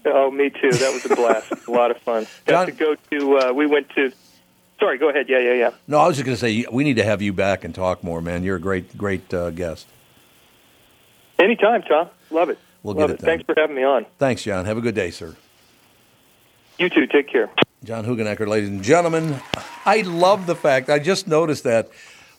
Oh, 0.06 0.30
me 0.30 0.48
too. 0.50 0.70
That 0.70 0.92
was 0.94 1.04
a 1.10 1.14
blast. 1.16 1.52
a 1.66 1.70
lot 1.70 1.90
of 1.90 1.98
fun. 1.98 2.26
John- 2.46 2.66
to 2.66 2.72
go 2.72 2.94
to. 3.10 3.38
Uh, 3.38 3.52
we 3.52 3.66
went 3.66 3.88
to. 3.90 4.12
Sorry, 4.78 4.96
go 4.96 5.10
ahead. 5.10 5.26
Yeah, 5.28 5.40
yeah, 5.40 5.52
yeah. 5.54 5.70
No, 5.88 5.98
I 5.98 6.06
was 6.06 6.16
just 6.16 6.24
going 6.24 6.36
to 6.36 6.40
say 6.40 6.64
we 6.72 6.84
need 6.84 6.96
to 6.96 7.04
have 7.04 7.20
you 7.20 7.32
back 7.34 7.64
and 7.64 7.74
talk 7.74 8.02
more, 8.02 8.22
man. 8.22 8.42
You're 8.42 8.56
a 8.56 8.60
great, 8.60 8.96
great 8.96 9.32
uh, 9.34 9.50
guest. 9.50 9.86
Anytime, 11.38 11.82
Tom. 11.82 12.08
Love 12.30 12.48
it. 12.50 12.58
We'll 12.82 12.94
Love 12.94 13.08
get 13.08 13.14
it 13.14 13.18
done. 13.20 13.26
Thanks 13.26 13.44
for 13.44 13.54
having 13.58 13.76
me 13.76 13.84
on. 13.84 14.06
Thanks, 14.18 14.42
John. 14.42 14.64
Have 14.64 14.78
a 14.78 14.80
good 14.80 14.94
day, 14.94 15.10
sir. 15.10 15.36
You 16.78 16.88
too. 16.88 17.06
Take 17.06 17.28
care. 17.28 17.50
John 17.84 18.04
Hoogenakker, 18.06 18.46
ladies 18.46 18.68
and 18.70 18.82
gentlemen. 18.82 19.38
I 19.84 20.02
love 20.02 20.46
the 20.46 20.54
fact, 20.56 20.88
I 20.90 20.98
just 20.98 21.26
noticed 21.28 21.64
that 21.64 21.90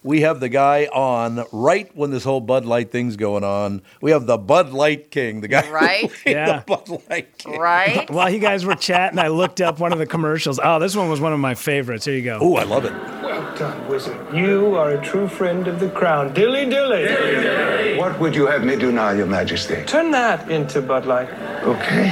we 0.03 0.21
have 0.21 0.39
the 0.39 0.49
guy 0.49 0.85
on 0.85 1.45
right 1.51 1.89
when 1.95 2.09
this 2.11 2.23
whole 2.23 2.41
Bud 2.41 2.65
Light 2.65 2.91
thing's 2.91 3.15
going 3.17 3.43
on. 3.43 3.81
We 4.01 4.11
have 4.11 4.25
the 4.25 4.37
Bud 4.37 4.71
Light 4.73 5.11
King, 5.11 5.41
the 5.41 5.47
guy 5.47 5.69
Right? 5.69 6.11
played 6.23 6.35
Yeah. 6.35 6.45
the 6.59 6.63
Bud 6.65 7.01
Light 7.09 7.37
King. 7.37 7.59
Right? 7.59 8.09
While 8.11 8.29
you 8.31 8.39
guys 8.39 8.65
were 8.65 8.75
chatting, 8.75 9.19
I 9.19 9.27
looked 9.27 9.61
up 9.61 9.79
one 9.79 9.93
of 9.93 9.99
the 9.99 10.07
commercials. 10.07 10.59
Oh, 10.63 10.79
this 10.79 10.95
one 10.95 11.09
was 11.09 11.21
one 11.21 11.33
of 11.33 11.39
my 11.39 11.53
favorites. 11.53 12.05
Here 12.05 12.15
you 12.15 12.23
go. 12.23 12.39
Oh, 12.41 12.55
I 12.55 12.63
love 12.63 12.85
it. 12.85 12.93
Well 12.93 13.55
done, 13.55 13.87
wizard. 13.87 14.17
You 14.35 14.75
are 14.75 14.91
a 14.91 15.03
true 15.05 15.27
friend 15.27 15.67
of 15.67 15.79
the 15.79 15.89
crown. 15.89 16.33
Dilly 16.33 16.67
dilly. 16.69 17.03
Dilly 17.03 17.41
dilly. 17.41 17.97
What 17.99 18.19
would 18.19 18.33
you 18.35 18.47
have 18.47 18.63
me 18.63 18.75
do 18.77 18.91
now, 18.91 19.11
Your 19.11 19.27
Majesty? 19.27 19.83
Turn 19.85 20.09
that 20.11 20.49
into 20.49 20.81
Bud 20.81 21.05
Light. 21.05 21.29
Okay. 21.63 22.07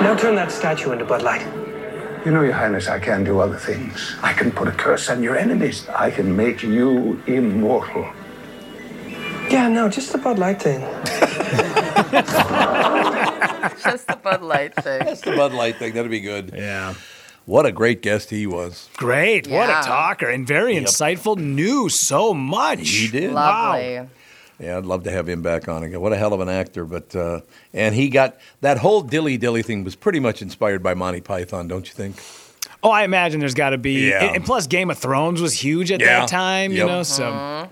Now 0.00 0.14
turn 0.14 0.34
that 0.36 0.50
statue 0.52 0.92
into 0.92 1.04
Bud 1.04 1.22
Light. 1.22 1.46
You 2.26 2.32
know, 2.32 2.42
Your 2.42 2.54
Highness, 2.54 2.88
I 2.88 2.98
can 2.98 3.22
do 3.22 3.38
other 3.38 3.54
things. 3.56 4.16
I 4.20 4.32
can 4.32 4.50
put 4.50 4.66
a 4.66 4.72
curse 4.72 5.08
on 5.08 5.22
your 5.22 5.38
enemies. 5.38 5.88
I 5.90 6.10
can 6.10 6.34
make 6.34 6.60
you 6.60 7.22
immortal. 7.28 8.02
Yeah, 9.48 9.68
no, 9.68 9.88
just 9.88 10.10
the 10.10 10.18
Bud 10.18 10.36
Light 10.36 10.60
thing. 10.60 10.80
Just 13.84 14.08
the 14.08 14.18
Bud 14.20 14.42
Light 14.42 14.74
thing. 14.74 15.04
That's 15.04 15.20
the 15.20 15.36
Bud 15.36 15.52
Light 15.52 15.76
thing. 15.76 15.92
That'd 15.94 16.10
be 16.10 16.18
good. 16.18 16.52
Yeah. 16.52 16.94
What 17.44 17.64
a 17.64 17.70
great 17.70 18.02
guest 18.02 18.30
he 18.30 18.44
was. 18.44 18.88
Great. 18.96 19.46
What 19.46 19.70
a 19.70 19.86
talker 19.86 20.28
and 20.28 20.44
very 20.44 20.74
insightful. 20.74 21.36
Knew 21.36 21.88
so 21.88 22.34
much. 22.34 22.88
He 22.88 23.06
did. 23.06 23.32
Lovely. 23.32 24.08
Yeah, 24.58 24.78
I'd 24.78 24.86
love 24.86 25.04
to 25.04 25.10
have 25.10 25.28
him 25.28 25.42
back 25.42 25.68
on 25.68 25.82
again. 25.82 26.00
What 26.00 26.12
a 26.12 26.16
hell 26.16 26.32
of 26.32 26.40
an 26.40 26.48
actor! 26.48 26.84
But 26.84 27.14
uh, 27.14 27.40
and 27.74 27.94
he 27.94 28.08
got 28.08 28.36
that 28.62 28.78
whole 28.78 29.02
dilly 29.02 29.36
dilly 29.36 29.62
thing 29.62 29.84
was 29.84 29.94
pretty 29.96 30.18
much 30.20 30.40
inspired 30.40 30.82
by 30.82 30.94
Monty 30.94 31.20
Python, 31.20 31.68
don't 31.68 31.86
you 31.86 31.92
think? 31.92 32.16
Oh, 32.82 32.90
I 32.90 33.04
imagine 33.04 33.40
there's 33.40 33.54
got 33.54 33.70
to 33.70 33.78
be. 33.78 34.08
Yeah. 34.08 34.24
And, 34.24 34.36
and 34.36 34.44
plus, 34.44 34.66
Game 34.66 34.90
of 34.90 34.98
Thrones 34.98 35.40
was 35.40 35.52
huge 35.52 35.90
at 35.92 36.00
Yeah. 36.00 36.20
that 36.20 36.28
time, 36.28 36.72
you 36.72 36.86
know. 36.86 37.02
So 37.02 37.68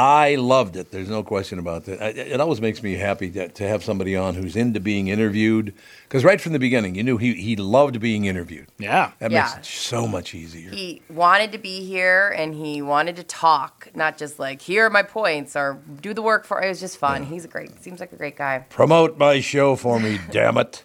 I 0.00 0.36
loved 0.36 0.76
it. 0.76 0.92
There's 0.92 1.08
no 1.08 1.24
question 1.24 1.58
about 1.58 1.84
that. 1.86 2.00
I- 2.00 2.08
It 2.10 2.40
always 2.40 2.60
makes 2.60 2.84
me 2.84 2.94
happy 2.94 3.30
to, 3.30 3.48
to 3.48 3.66
have 3.68 3.82
somebody 3.82 4.14
on 4.14 4.36
who's 4.36 4.54
into 4.54 4.78
being 4.78 5.08
interviewed. 5.08 5.74
Because 6.04 6.24
right 6.24 6.40
from 6.40 6.52
the 6.52 6.60
beginning, 6.60 6.94
you 6.94 7.02
knew 7.02 7.16
he, 7.16 7.34
he 7.34 7.56
loved 7.56 7.98
being 7.98 8.24
interviewed. 8.26 8.68
yeah. 8.78 9.10
That 9.18 9.32
Yeah. 9.32 9.42
makes 9.42 9.56
it 9.58 9.64
so 9.64 10.06
much 10.06 10.36
easier. 10.36 10.70
He 10.70 11.02
wanted 11.10 11.50
to 11.50 11.58
be 11.58 11.84
here 11.84 12.28
and 12.38 12.54
he 12.54 12.80
wanted 12.80 13.16
to 13.16 13.24
talk, 13.24 13.88
not 13.94 14.16
just 14.16 14.38
like, 14.38 14.62
here 14.62 14.86
are 14.86 14.90
my 14.90 15.02
points 15.02 15.56
or 15.56 15.80
do 16.00 16.14
the 16.14 16.22
work 16.22 16.44
for 16.46 16.62
it. 16.62 16.68
was 16.68 16.78
just 16.78 16.96
fun. 16.96 17.24
He's 17.24 17.44
a 17.44 17.48
great, 17.48 17.82
seems 17.82 17.98
like 17.98 18.12
a 18.12 18.16
great 18.16 18.36
guy. 18.36 18.64
Promote 18.70 19.18
my 19.18 19.40
show 19.40 19.74
for 19.74 19.98
me, 19.98 20.20
damn 20.30 20.56
it. 20.58 20.82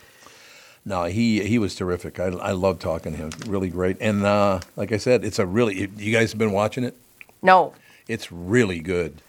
No, 0.85 1.03
he 1.05 1.41
he 1.45 1.59
was 1.59 1.75
terrific. 1.75 2.19
I, 2.19 2.25
I 2.25 2.51
love 2.51 2.79
talking 2.79 3.13
to 3.13 3.17
him. 3.17 3.29
Really 3.47 3.69
great. 3.69 3.95
And 4.01 4.25
uh, 4.25 4.59
like 4.75 4.91
I 4.91 4.97
said, 4.97 5.23
it's 5.23 5.39
a 5.39 5.45
really. 5.45 5.89
You 5.97 6.11
guys 6.11 6.31
have 6.33 6.39
been 6.39 6.51
watching 6.51 6.83
it. 6.83 6.97
No. 7.41 7.73
It's 8.07 8.31
really 8.31 8.79
good 8.79 9.21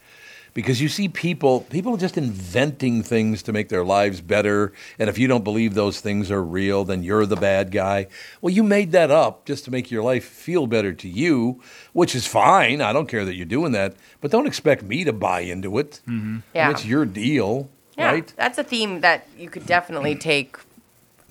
because 0.53 0.81
you 0.81 0.87
see 0.87 1.07
people 1.09 1.61
people 1.61 1.97
just 1.97 2.17
inventing 2.17 3.03
things 3.03 3.43
to 3.43 3.51
make 3.53 3.69
their 3.69 3.83
lives 3.83 4.21
better. 4.21 4.71
And 4.97 5.09
if 5.09 5.17
you 5.17 5.27
don't 5.27 5.43
believe 5.43 5.73
those 5.73 5.99
things 6.01 6.31
are 6.31 6.43
real, 6.43 6.83
then 6.85 7.03
you're 7.03 7.25
the 7.25 7.35
bad 7.35 7.71
guy. 7.71 8.07
Well, 8.41 8.53
you 8.53 8.63
made 8.63 8.91
that 8.93 9.11
up 9.11 9.45
just 9.45 9.65
to 9.65 9.71
make 9.71 9.91
your 9.91 10.03
life 10.03 10.23
feel 10.25 10.65
better 10.67 10.93
to 10.93 11.07
you, 11.09 11.61
which 11.93 12.15
is 12.15 12.25
fine. 12.25 12.81
I 12.81 12.93
don't 12.93 13.07
care 13.07 13.25
that 13.25 13.35
you're 13.35 13.45
doing 13.45 13.71
that, 13.73 13.95
but 14.21 14.31
don't 14.31 14.47
expect 14.47 14.83
me 14.83 15.03
to 15.03 15.13
buy 15.13 15.41
into 15.41 15.77
it. 15.77 15.99
Mm-hmm. 16.07 16.37
Yeah. 16.53 16.71
It's 16.71 16.85
your 16.85 17.05
deal, 17.05 17.69
Yeah. 17.97 18.11
right? 18.11 18.33
That's 18.37 18.57
a 18.57 18.63
theme 18.63 19.01
that 19.01 19.27
you 19.37 19.49
could 19.49 19.65
definitely 19.65 20.15
take 20.31 20.57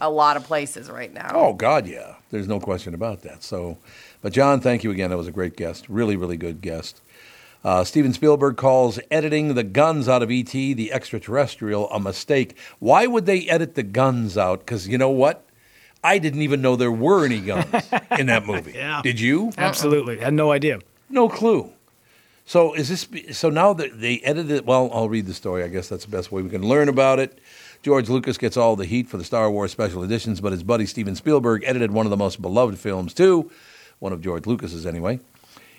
a 0.01 0.11
lot 0.11 0.37
of 0.37 0.45
places 0.45 0.91
right 0.91 1.13
now. 1.13 1.31
Oh 1.35 1.53
God, 1.55 1.87
yeah. 1.87 2.17
There's 2.31 2.49
no 2.49 2.59
question 2.59 2.95
about 2.95 3.23
that. 3.23 3.43
So, 3.45 3.79
but 4.21 4.33
John, 4.33 4.61
thank 4.61 4.83
you 4.83 4.91
again. 4.91 5.11
That 5.11 5.17
was 5.17 5.29
a 5.29 5.33
great 5.33 5.57
guest. 5.57 5.89
Really, 5.89 6.17
really 6.17 6.37
good 6.37 6.61
guest. 6.61 7.01
Uh, 7.65 7.83
Steven 7.83 8.13
Spielberg 8.13 8.57
calls 8.59 9.01
editing 9.11 9.55
the 9.55 9.65
guns 9.65 10.09
out 10.09 10.23
of 10.23 10.31
ET, 10.31 10.51
the 10.51 10.93
extraterrestrial, 10.93 11.89
a 11.91 11.99
mistake. 11.99 12.57
Why 12.79 13.07
would 13.07 13.25
they 13.25 13.49
edit 13.49 13.75
the 13.75 13.83
guns 13.83 14.37
out? 14.37 14.61
Because 14.61 14.87
you 14.87 14.99
know 14.99 15.11
what? 15.11 15.47
I 16.03 16.19
didn't 16.19 16.43
even 16.43 16.61
know 16.61 16.77
there 16.77 16.93
were 16.93 17.25
any 17.25 17.41
guns 17.41 17.67
in 18.19 18.27
that 18.27 18.45
movie. 18.45 18.73
Yeah. 18.73 19.01
Did 19.03 19.19
you? 19.19 19.53
Absolutely. 19.57 20.19
Had 20.19 20.35
no 20.35 20.53
idea. 20.53 20.81
No 21.09 21.31
clue. 21.31 21.73
So 22.45 22.75
is 22.75 22.91
this? 22.91 23.09
So 23.39 23.49
now 23.49 23.73
that 23.73 23.99
they 23.99 24.19
edited 24.21 24.51
it, 24.51 24.67
well, 24.67 24.91
I'll 24.93 25.09
read 25.09 25.25
the 25.25 25.33
story. 25.33 25.65
I 25.65 25.69
guess 25.69 25.89
that's 25.89 26.05
the 26.05 26.11
best 26.11 26.31
way 26.31 26.43
we 26.43 26.51
can 26.51 26.69
learn 26.69 26.91
about 26.91 27.19
it. 27.19 27.39
George 27.83 28.11
Lucas 28.11 28.37
gets 28.37 28.59
all 28.59 28.77
the 28.77 28.85
heat 28.85 29.09
for 29.09 29.17
the 29.17 29.25
Star 29.25 29.51
Wars 29.51 29.73
special 29.73 30.03
editions, 30.03 30.43
but 30.43 30.53
his 30.53 30.63
buddy 30.63 30.85
Steven 30.85 31.15
Spielberg 31.15 31.63
edited 31.65 31.91
one 31.91 32.05
of 32.05 32.11
the 32.11 32.17
most 32.19 32.43
beloved 32.43 32.79
films 32.79 33.15
too, 33.15 33.51
one 33.99 34.13
of 34.13 34.21
George 34.21 34.47
Lucas's 34.47 34.85
anyway. 34.85 35.21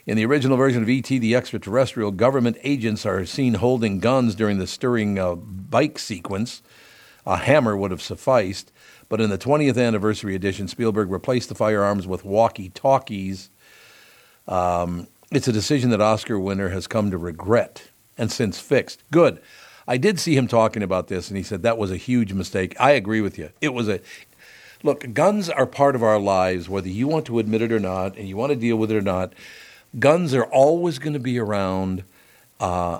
In 0.05 0.17
the 0.17 0.25
original 0.25 0.57
version 0.57 0.83
of 0.83 0.89
E.T., 0.89 1.17
the 1.17 1.35
extraterrestrial 1.35 2.11
government 2.11 2.57
agents 2.63 3.05
are 3.05 3.25
seen 3.25 3.55
holding 3.55 3.99
guns 3.99 4.35
during 4.35 4.59
the 4.59 4.67
stirring 4.67 5.17
uh, 5.17 5.35
bike 5.35 5.97
sequence. 5.97 6.61
A 7.25 7.37
hammer 7.37 7.75
would 7.75 7.91
have 7.91 8.03
sufficed, 8.03 8.71
but 9.09 9.19
in 9.19 9.31
the 9.31 9.37
20th 9.37 9.83
anniversary 9.83 10.35
edition, 10.35 10.67
Spielberg 10.67 11.09
replaced 11.09 11.49
the 11.49 11.55
firearms 11.55 12.05
with 12.05 12.23
walkie-talkies 12.23 13.49
it's 15.31 15.47
a 15.47 15.53
decision 15.53 15.89
that 15.89 16.01
Oscar 16.01 16.39
winner 16.39 16.69
has 16.69 16.87
come 16.87 17.11
to 17.11 17.17
regret 17.17 17.89
and 18.17 18.31
since 18.31 18.59
fixed. 18.59 19.03
Good. 19.11 19.41
I 19.87 19.97
did 19.97 20.19
see 20.19 20.35
him 20.35 20.47
talking 20.47 20.83
about 20.83 21.07
this, 21.07 21.29
and 21.29 21.37
he 21.37 21.43
said 21.43 21.61
that 21.61 21.77
was 21.77 21.91
a 21.91 21.97
huge 21.97 22.33
mistake. 22.33 22.75
I 22.79 22.91
agree 22.91 23.21
with 23.21 23.37
you. 23.37 23.49
It 23.61 23.73
was 23.73 23.87
a 23.87 23.99
look. 24.83 25.13
Guns 25.13 25.49
are 25.49 25.65
part 25.65 25.95
of 25.95 26.03
our 26.03 26.19
lives, 26.19 26.69
whether 26.69 26.87
you 26.87 27.07
want 27.07 27.25
to 27.25 27.39
admit 27.39 27.61
it 27.61 27.71
or 27.71 27.79
not, 27.79 28.17
and 28.17 28.27
you 28.27 28.37
want 28.37 28.51
to 28.51 28.55
deal 28.55 28.77
with 28.77 28.91
it 28.91 28.97
or 28.97 29.01
not. 29.01 29.33
Guns 29.97 30.33
are 30.33 30.45
always 30.45 30.99
going 30.99 31.13
to 31.13 31.19
be 31.19 31.39
around, 31.39 32.03
uh, 32.59 32.99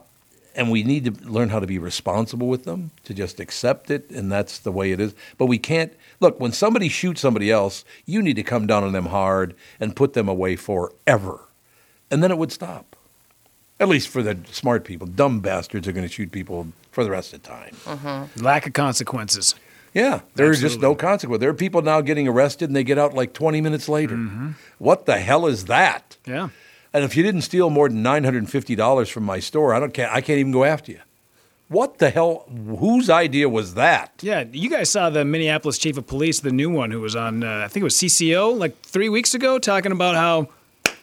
and 0.56 0.72
we 0.72 0.84
need 0.84 1.06
to 1.06 1.30
learn 1.30 1.50
how 1.50 1.60
to 1.60 1.68
be 1.68 1.78
responsible 1.78 2.48
with 2.48 2.64
them. 2.64 2.92
To 3.04 3.14
just 3.14 3.40
accept 3.40 3.92
it, 3.92 4.10
and 4.12 4.32
that's 4.32 4.60
the 4.60 4.72
way 4.72 4.92
it 4.92 5.00
is. 5.00 5.14
But 5.38 5.48
we 5.48 5.58
can't 5.58 5.94
look 6.20 6.40
when 6.40 6.52
somebody 6.52 6.90
shoots 6.90 7.22
somebody 7.22 7.52
else. 7.52 7.84
You 8.06 8.22
need 8.22 8.36
to 8.36 8.44
come 8.44 8.66
down 8.68 8.84
on 8.84 8.94
them 8.94 9.08
hard 9.08 9.56
and 9.80 9.96
put 9.96 10.14
them 10.14 10.30
away 10.30 10.56
forever 10.56 11.42
and 12.12 12.24
then 12.24 12.32
it 12.32 12.38
would 12.38 12.52
stop. 12.52 12.96
At 13.80 13.90
least 13.90 14.08
for 14.08 14.24
the 14.24 14.38
smart 14.52 14.86
people. 14.86 15.06
Dumb 15.06 15.42
bastards 15.42 15.88
are 15.88 15.92
going 15.92 16.08
to 16.08 16.14
shoot 16.14 16.32
people 16.32 16.68
for 16.92 17.04
the 17.04 17.12
rest 17.12 17.34
of 17.34 17.44
the 17.44 17.50
time. 17.50 18.30
Lack 18.38 18.66
of 18.68 18.74
consequences. 18.74 19.54
Yeah, 19.94 20.22
there's 20.36 20.62
just 20.62 20.80
no 20.80 20.96
consequence. 20.96 21.40
There 21.42 21.50
are 21.50 21.54
people 21.54 21.82
now 21.82 22.02
getting 22.02 22.28
arrested 22.28 22.70
and 22.70 22.76
they 22.76 22.84
get 22.84 22.98
out 22.98 23.14
like 23.14 23.34
20 23.34 23.62
minutes 23.62 23.90
later. 23.90 24.16
What 24.78 25.06
the 25.06 25.18
hell 25.18 25.46
is 25.46 25.66
that? 25.66 26.18
Yeah. 26.26 26.50
And 26.96 27.04
if 27.04 27.18
you 27.18 27.24
didn't 27.24 27.42
steal 27.42 27.70
more 27.70 27.90
than 27.90 28.02
$950 28.02 29.12
from 29.12 29.24
my 29.26 29.42
store, 29.42 29.74
I 29.74 29.82
don't 29.82 29.94
can't, 29.94 30.14
I 30.14 30.22
can't 30.22 30.40
even 30.40 30.54
go 30.54 30.64
after 30.64 30.94
you. 30.94 31.02
What 31.68 31.98
the 31.98 32.10
hell? 32.10 32.46
Whose 32.80 33.10
idea 33.10 33.50
was 33.50 33.74
that? 33.74 34.14
Yeah, 34.22 34.46
you 34.50 34.70
guys 34.70 34.92
saw 34.92 35.10
the 35.10 35.26
Minneapolis 35.26 35.78
chief 35.78 35.98
of 35.98 36.08
police, 36.08 36.40
the 36.40 36.54
new 36.54 36.70
one 36.70 36.92
who 36.92 37.02
was 37.02 37.14
on, 37.14 37.44
uh, 37.44 37.64
I 37.66 37.68
think 37.68 37.82
it 37.82 37.84
was 37.84 37.96
CCO, 37.96 38.58
like 38.58 38.80
three 38.80 39.10
weeks 39.10 39.34
ago, 39.34 39.60
talking 39.60 39.92
about 39.92 40.16
how. 40.16 40.48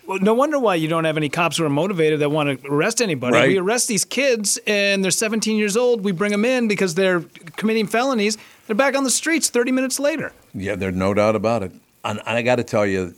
Well, 0.06 0.18
no 0.20 0.32
wonder 0.32 0.58
why 0.58 0.76
you 0.76 0.88
don't 0.88 1.04
have 1.04 1.18
any 1.18 1.28
cops 1.28 1.58
who 1.58 1.64
are 1.66 1.68
motivated 1.68 2.20
that 2.20 2.30
want 2.30 2.62
to 2.62 2.68
arrest 2.68 3.02
anybody. 3.02 3.36
Right. 3.36 3.48
We 3.48 3.58
arrest 3.58 3.86
these 3.86 4.06
kids 4.06 4.58
and 4.66 5.04
they're 5.04 5.10
17 5.10 5.58
years 5.58 5.76
old. 5.76 6.02
We 6.02 6.12
bring 6.12 6.32
them 6.32 6.46
in 6.46 6.68
because 6.68 6.94
they're 6.94 7.20
committing 7.56 7.86
felonies. 7.86 8.38
They're 8.66 8.74
back 8.74 8.96
on 8.96 9.04
the 9.04 9.10
streets 9.10 9.50
30 9.50 9.72
minutes 9.72 10.00
later. 10.00 10.32
Yeah, 10.54 10.74
there's 10.74 10.96
no 10.96 11.12
doubt 11.12 11.36
about 11.36 11.62
it. 11.62 11.72
And 12.02 12.18
I 12.24 12.40
got 12.40 12.56
to 12.56 12.64
tell 12.64 12.86
you, 12.86 13.14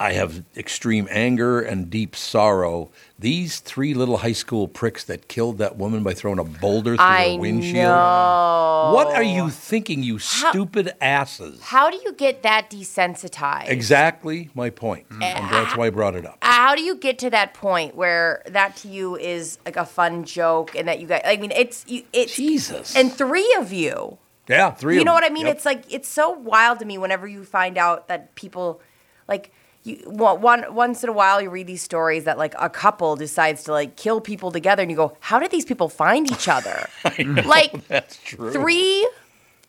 I 0.00 0.14
have 0.14 0.42
extreme 0.56 1.06
anger 1.10 1.60
and 1.60 1.90
deep 1.90 2.16
sorrow. 2.16 2.90
These 3.18 3.60
three 3.60 3.92
little 3.92 4.16
high 4.16 4.32
school 4.32 4.66
pricks 4.66 5.04
that 5.04 5.28
killed 5.28 5.58
that 5.58 5.76
woman 5.76 6.02
by 6.02 6.14
throwing 6.14 6.38
a 6.38 6.44
boulder 6.44 6.96
through 6.96 7.04
I 7.04 7.34
her 7.34 7.38
windshield. 7.38 7.74
know. 7.74 8.92
What 8.94 9.08
are 9.08 9.22
you 9.22 9.50
thinking, 9.50 10.02
you 10.02 10.18
stupid 10.18 10.94
asses? 11.02 11.60
How 11.60 11.90
do 11.90 11.98
you 11.98 12.14
get 12.14 12.42
that 12.44 12.70
desensitized? 12.70 13.68
Exactly 13.68 14.48
my 14.54 14.70
point. 14.70 15.06
Mm. 15.10 15.22
And 15.22 15.52
that's 15.52 15.76
why 15.76 15.88
I 15.88 15.90
brought 15.90 16.14
it 16.14 16.24
up. 16.24 16.38
Uh, 16.40 16.50
how 16.50 16.74
do 16.74 16.80
you 16.80 16.96
get 16.96 17.18
to 17.18 17.28
that 17.28 17.52
point 17.52 17.94
where 17.94 18.42
that 18.46 18.76
to 18.76 18.88
you 18.88 19.16
is 19.16 19.58
like 19.66 19.76
a 19.76 19.84
fun 19.84 20.24
joke 20.24 20.74
and 20.74 20.88
that 20.88 21.00
you 21.00 21.08
guys? 21.08 21.20
I 21.26 21.36
mean, 21.36 21.50
it's 21.50 21.84
you, 21.86 22.04
it's 22.14 22.34
Jesus. 22.34 22.96
and 22.96 23.12
three 23.12 23.54
of 23.58 23.70
you. 23.70 24.16
Yeah, 24.48 24.70
three 24.70 24.96
You 24.96 25.04
know 25.04 25.12
what 25.12 25.24
I 25.24 25.28
mean? 25.28 25.44
Yep. 25.44 25.56
It's 25.56 25.66
like 25.66 25.84
it's 25.92 26.08
so 26.08 26.30
wild 26.30 26.78
to 26.78 26.86
me 26.86 26.96
whenever 26.96 27.28
you 27.28 27.44
find 27.44 27.76
out 27.76 28.08
that 28.08 28.34
people, 28.34 28.80
like, 29.28 29.52
you 29.84 29.96
one 30.06 30.40
one- 30.40 30.74
once 30.74 31.02
in 31.02 31.08
a 31.08 31.12
while 31.12 31.40
you 31.40 31.48
read 31.50 31.66
these 31.66 31.82
stories 31.82 32.24
that 32.24 32.36
like 32.38 32.54
a 32.58 32.68
couple 32.68 33.16
decides 33.16 33.64
to 33.64 33.72
like 33.72 33.96
kill 33.96 34.20
people 34.20 34.50
together, 34.52 34.82
and 34.82 34.90
you 34.90 34.96
go, 34.96 35.16
how 35.20 35.38
did 35.38 35.50
these 35.50 35.64
people 35.64 35.88
find 35.88 36.30
each 36.30 36.48
other? 36.48 36.88
like 37.44 37.86
That's 37.88 38.16
true. 38.22 38.50
three 38.52 39.08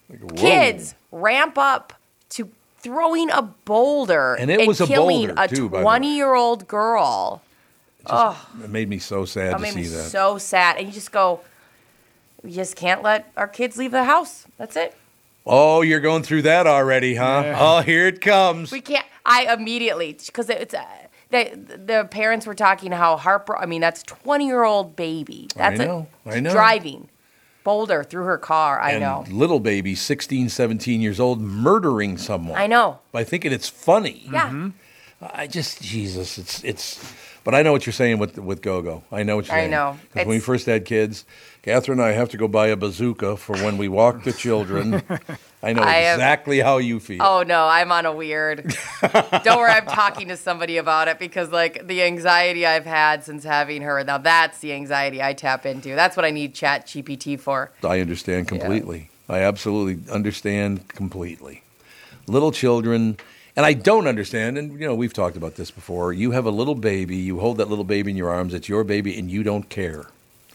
Whoa. 0.09 0.27
kids 0.35 0.95
ramp 1.11 1.57
up 1.57 1.93
to 2.31 2.49
throwing 2.79 3.29
a 3.31 3.41
boulder 3.43 4.35
And 4.35 4.49
it 4.51 4.67
was 4.67 4.81
a 4.81 4.87
killing 4.87 5.27
boulder, 5.27 5.41
a 5.43 5.47
too, 5.47 5.69
by 5.69 5.77
the 5.77 5.77
way. 5.77 5.83
twenty-year-old 5.83 6.67
girl. 6.67 7.41
It 8.09 8.69
made 8.69 8.89
me 8.89 8.97
so 8.97 9.25
sad 9.25 9.53
That 9.53 9.57
to 9.57 9.61
made 9.61 9.75
me 9.75 9.83
see 9.83 9.95
that. 9.95 10.09
so 10.09 10.37
sad, 10.39 10.77
and 10.77 10.87
you 10.87 10.91
just 10.93 11.11
go, 11.11 11.41
we 12.43 12.51
just 12.51 12.75
can't 12.75 13.03
let 13.03 13.31
our 13.37 13.47
kids 13.47 13.77
leave 13.77 13.91
the 13.91 14.03
house. 14.05 14.45
That's 14.57 14.75
it. 14.75 14.95
oh, 15.45 15.81
you're 15.83 15.99
going 15.99 16.23
through 16.23 16.41
that 16.43 16.65
already, 16.67 17.15
huh? 17.15 17.55
Oh, 17.57 17.81
here 17.81 18.07
it 18.07 18.19
comes. 18.19 18.71
We 18.71 18.81
can't. 18.81 19.05
I 19.25 19.53
immediately 19.53 20.17
because 20.25 20.49
it's 20.49 20.73
uh, 20.73 20.85
the 21.29 21.77
the 21.85 22.07
parents 22.09 22.45
were 22.45 22.55
talking 22.55 22.91
how 22.91 23.17
heartbro. 23.17 23.57
I 23.59 23.65
mean, 23.65 23.81
that's 23.81 24.03
twenty 24.03 24.47
year 24.47 24.63
old 24.63 24.95
baby. 24.95 25.47
That's 25.55 25.79
a- 25.79 25.85
know, 25.85 26.07
I 26.25 26.39
know. 26.39 26.51
Driving 26.51 27.09
boulder 27.63 28.03
through 28.03 28.23
her 28.23 28.37
car. 28.37 28.79
I 28.79 28.91
and 28.93 29.01
know. 29.01 29.23
little 29.29 29.59
baby, 29.59 29.93
16, 29.93 30.49
17 30.49 30.99
years 30.99 31.19
old, 31.19 31.39
murdering 31.39 32.17
someone. 32.17 32.57
I 32.59 32.65
know. 32.65 32.99
By 33.11 33.23
thinking 33.23 33.51
it's 33.51 33.69
funny. 33.69 34.23
Yeah. 34.31 34.69
I 35.21 35.45
just 35.45 35.81
Jesus, 35.81 36.37
it's 36.39 36.63
it's. 36.63 37.13
But 37.43 37.53
I 37.55 37.61
know 37.63 37.71
what 37.71 37.85
you're 37.85 37.93
saying 37.93 38.17
with 38.17 38.37
with 38.39 38.61
Gogo. 38.63 39.03
I 39.11 39.21
know 39.23 39.35
what 39.35 39.47
you're 39.47 39.55
I 39.55 39.61
saying. 39.61 39.71
know. 39.71 39.99
Because 40.01 40.25
when 40.27 40.35
we 40.35 40.39
first 40.39 40.65
had 40.65 40.85
kids, 40.85 41.25
Catherine 41.61 41.99
and 41.99 42.07
I 42.07 42.13
have 42.13 42.29
to 42.29 42.37
go 42.37 42.47
buy 42.47 42.67
a 42.67 42.75
bazooka 42.75 43.37
for 43.37 43.55
when 43.57 43.77
we 43.77 43.87
walk 43.87 44.23
the 44.23 44.33
children. 44.33 45.03
I 45.63 45.73
know 45.73 45.83
I 45.83 45.93
have- 45.93 46.17
exactly 46.17 46.59
how 46.59 46.77
you 46.77 46.99
feel. 46.99 47.21
Oh 47.21 47.43
no, 47.43 47.65
I'm 47.67 47.91
on 47.91 48.05
a 48.05 48.11
weird. 48.11 48.75
Don't 49.43 49.57
worry, 49.57 49.71
I'm 49.71 49.85
talking 49.85 50.27
to 50.29 50.37
somebody 50.37 50.77
about 50.77 51.07
it 51.07 51.19
because 51.19 51.51
like 51.51 51.87
the 51.87 52.01
anxiety 52.03 52.65
I've 52.65 52.85
had 52.85 53.23
since 53.23 53.43
having 53.43 53.81
her. 53.83 54.03
Now 54.03 54.17
that's 54.17 54.59
the 54.59 54.73
anxiety 54.73 55.21
I 55.21 55.33
tap 55.33 55.65
into. 55.65 55.95
That's 55.95 56.15
what 56.17 56.25
I 56.25 56.31
need 56.31 56.53
Chat 56.55 56.87
GPT 56.87 57.39
for. 57.39 57.71
I 57.83 57.99
understand 57.99 58.47
completely. 58.47 59.09
I 59.29 59.39
absolutely 59.39 60.11
understand 60.11 60.87
completely. 60.89 61.63
Little 62.27 62.51
children, 62.51 63.17
and 63.55 63.65
I 63.65 63.73
don't 63.73 64.07
understand, 64.07 64.57
and 64.57 64.79
you 64.79 64.87
know, 64.87 64.95
we've 64.95 65.13
talked 65.13 65.37
about 65.37 65.55
this 65.55 65.71
before. 65.71 66.11
You 66.11 66.31
have 66.31 66.45
a 66.45 66.51
little 66.51 66.75
baby, 66.75 67.17
you 67.17 67.39
hold 67.39 67.57
that 67.57 67.69
little 67.69 67.83
baby 67.85 68.11
in 68.11 68.17
your 68.17 68.29
arms, 68.29 68.53
it's 68.53 68.67
your 68.67 68.83
baby, 68.83 69.17
and 69.17 69.29
you 69.29 69.43
don't 69.43 69.69
care. 69.69 70.07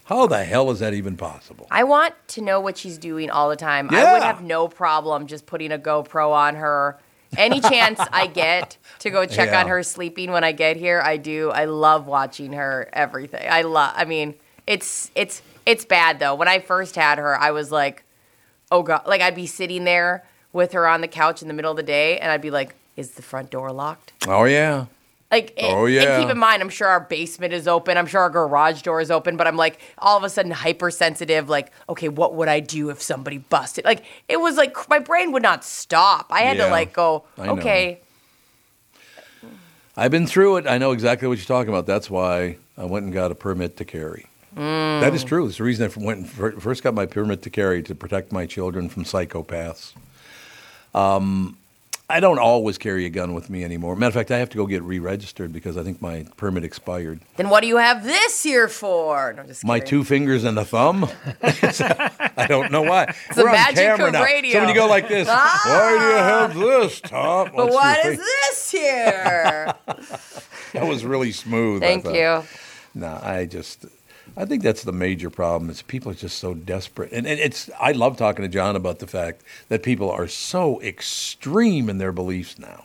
How 0.07 0.27
the 0.29 0.45
hell 0.45 0.71
is 0.71 0.79
that 0.79 0.95
even 0.95 1.17
possible? 1.17 1.67
I 1.69 1.83
want 1.83 2.15
to 2.29 2.41
know 2.41 2.61
what 2.61 2.79
she's 2.79 2.97
doing 2.97 3.29
all 3.29 3.49
the 3.49 3.57
time. 3.57 3.89
I 3.91 4.13
would 4.13 4.23
have 4.23 4.41
no 4.41 4.69
problem 4.69 5.27
just 5.27 5.47
putting 5.47 5.73
a 5.73 5.79
GoPro 5.79 6.31
on 6.33 6.55
her. 6.55 6.99
Any 7.37 7.61
chance 7.61 7.99
I 8.13 8.29
get 8.29 8.77
to 9.01 9.11
go 9.11 9.27
check 9.27 9.51
Yeah. 9.51 9.61
on 9.63 9.69
her 9.69 9.83
sleeping 9.83 10.31
when 10.31 10.45
I 10.45 10.53
get 10.53 10.77
here, 10.77 11.03
I 11.05 11.17
do. 11.17 11.51
I 11.51 11.65
love 11.65 12.07
watching 12.07 12.53
her 12.53 12.89
everything. 12.93 13.47
I 13.51 13.63
love 13.63 13.95
I 13.97 14.05
mean, 14.05 14.35
it's 14.67 15.11
it's 15.17 15.43
it's 15.67 15.85
bad 15.85 16.21
though. 16.21 16.37
When 16.37 16.47
I 16.47 16.61
first 16.61 16.95
had 16.95 17.19
her, 17.19 17.37
I 17.37 17.51
was 17.51 17.73
like, 17.73 18.05
"Oh 18.71 18.85
god." 18.85 19.03
Like 19.07 19.21
I'd 19.21 19.35
be 19.35 19.47
sitting 19.49 19.83
there 19.85 20.25
with 20.53 20.71
her 20.73 20.87
on 20.87 21.01
the 21.01 21.09
couch 21.09 21.43
in 21.43 21.49
the 21.49 21.55
middle 21.55 21.73
of 21.73 21.77
the 21.77 21.83
day 21.83 22.19
and 22.21 22.31
I'd 22.31 22.41
be 22.41 22.53
like, 22.53 22.77
"Is 22.97 23.11
the 23.13 23.23
front 23.23 23.51
door 23.51 23.73
locked?" 23.73 24.13
Oh, 24.29 24.45
yeah. 24.45 24.87
Like, 25.37 25.53
and- 25.59 25.77
Oh, 25.77 25.85
yeah. 25.87 26.03
And 26.03 26.23
keep 26.23 26.31
in 26.31 26.39
mind, 26.39 26.63
I'm 26.63 26.69
sure 26.71 26.89
our 26.89 27.01
basement 27.01 27.53
is 27.53 27.69
open. 27.69 27.99
I'm 27.99 28.07
sure 28.07 28.23
our 28.23 28.31
garage 28.31 28.81
door 28.83 29.01
is 29.03 29.11
open. 29.11 29.37
But 29.37 29.47
I'm 29.47 29.57
like, 29.57 29.79
all 29.99 30.17
of 30.17 30.25
a 30.25 30.31
sudden, 30.31 30.51
hypersensitive. 30.51 31.49
Like, 31.49 31.73
okay, 31.89 32.09
what 32.09 32.35
would 32.35 32.49
I 32.49 32.61
do 32.61 32.89
if 32.91 33.03
somebody 33.03 33.39
busted? 33.39 33.85
Like, 33.85 34.03
it 34.29 34.41
was 34.41 34.57
like 34.57 34.75
my 34.89 34.99
brain 34.99 35.33
would 35.33 35.43
not 35.43 35.63
stop. 35.65 36.27
I 36.31 36.41
had 36.41 36.57
Yeah, 36.57 36.67
to 36.67 36.71
like 36.71 36.93
go, 36.93 37.25
okay, 37.39 38.01
I've 39.97 40.11
been 40.11 40.27
through 40.27 40.59
it. 40.59 40.67
I 40.67 40.79
know 40.79 40.93
exactly 40.93 41.29
what 41.29 41.39
you're 41.39 41.47
talking 41.47 41.69
about. 41.71 41.87
That's 41.87 42.11
why 42.11 42.57
I 42.77 42.85
went 42.85 43.05
and 43.05 43.15
got 43.15 43.31
a 43.31 43.35
permit 43.35 43.77
to 43.79 43.85
carry. 43.85 44.27
Mm. 44.57 45.01
That 45.01 45.15
is 45.15 45.23
true. 45.25 45.47
It's 45.47 45.59
the 45.59 45.65
reason 45.65 45.91
I 45.91 46.03
went 46.05 46.21
and 46.21 46.63
first 46.63 46.83
got 46.83 46.95
my 46.95 47.05
permit 47.07 47.43
to 47.43 47.51
carry 47.51 47.83
to 47.83 47.95
protect 47.95 48.33
my 48.33 48.47
children 48.47 48.89
from 48.89 49.05
psychopaths. 49.05 49.93
Um, 50.95 51.59
I 52.09 52.21
don't 52.21 52.39
always 52.39 52.79
carry 52.79 53.05
a 53.05 53.11
gun 53.11 53.35
with 53.35 53.51
me 53.51 53.65
anymore. 53.65 53.97
Matter 53.97 54.09
of 54.11 54.15
fact, 54.15 54.31
I 54.31 54.39
have 54.39 54.49
to 54.51 54.57
go 54.57 54.67
get 54.67 54.83
re-registered 54.85 55.53
because 55.53 55.77
I 55.77 55.83
think 55.83 56.01
my 56.01 56.25
permit 56.37 56.63
expired. 56.63 57.21
then 57.37 57.49
what 57.49 57.63
do 57.63 57.67
you 57.67 57.79
have 57.79 58.05
this 58.05 58.45
here 58.45 58.69
for? 58.69 59.33
No, 59.33 59.43
just 59.43 59.65
My 59.65 59.81
two 59.81 60.05
fingers 60.05 60.45
and 60.45 60.57
a 60.57 60.65
thumb. 60.65 61.09
I 61.43 62.47
don't 62.49 62.71
know 62.71 62.83
why. 62.83 63.07
the 63.35 63.43
We're 63.43 63.49
on 63.49 63.55
magic 63.55 63.77
camera 63.77 64.07
of 64.07 64.13
now. 64.13 64.23
radio. 64.25 64.53
So 64.53 64.61
when 64.61 64.69
you 64.69 64.75
go 64.77 64.87
like 64.87 65.09
this, 65.09 65.27
ah. 65.29 65.61
why 65.67 65.99
do 65.99 66.05
you 66.05 66.17
have 66.17 66.55
this, 66.55 67.01
Tom? 67.01 67.51
But 67.57 67.71
What's 67.71 68.05
is 68.07 68.19
this 68.19 68.71
here? 68.71 69.75
That 70.75 70.87
was 70.87 71.05
really 71.05 71.33
smooth. 71.33 71.83
Thank 71.83 72.05
you. 72.05 72.45
No, 72.95 73.19
I 73.21 73.47
just, 73.47 73.85
I 74.37 74.45
think 74.45 74.63
that's 74.63 74.83
the 74.83 74.93
major 74.93 75.31
problem. 75.31 75.71
Is 75.71 75.83
people 75.83 76.13
are 76.13 76.15
just 76.15 76.39
so 76.39 76.53
desperate, 76.55 77.13
and, 77.13 77.27
and 77.27 77.41
it's. 77.41 77.71
I 77.81 77.93
love 77.93 78.17
talking 78.17 78.43
to 78.43 78.49
John 78.49 78.77
about 78.77 78.99
the 78.99 79.07
fact 79.07 79.43
that 79.69 79.83
people 79.83 80.11
are 80.11 80.29
so 80.29 80.81
extreme 80.83 81.89
in 81.89 81.99
their 81.99 82.13
beliefs 82.13 82.59
now. 82.59 82.85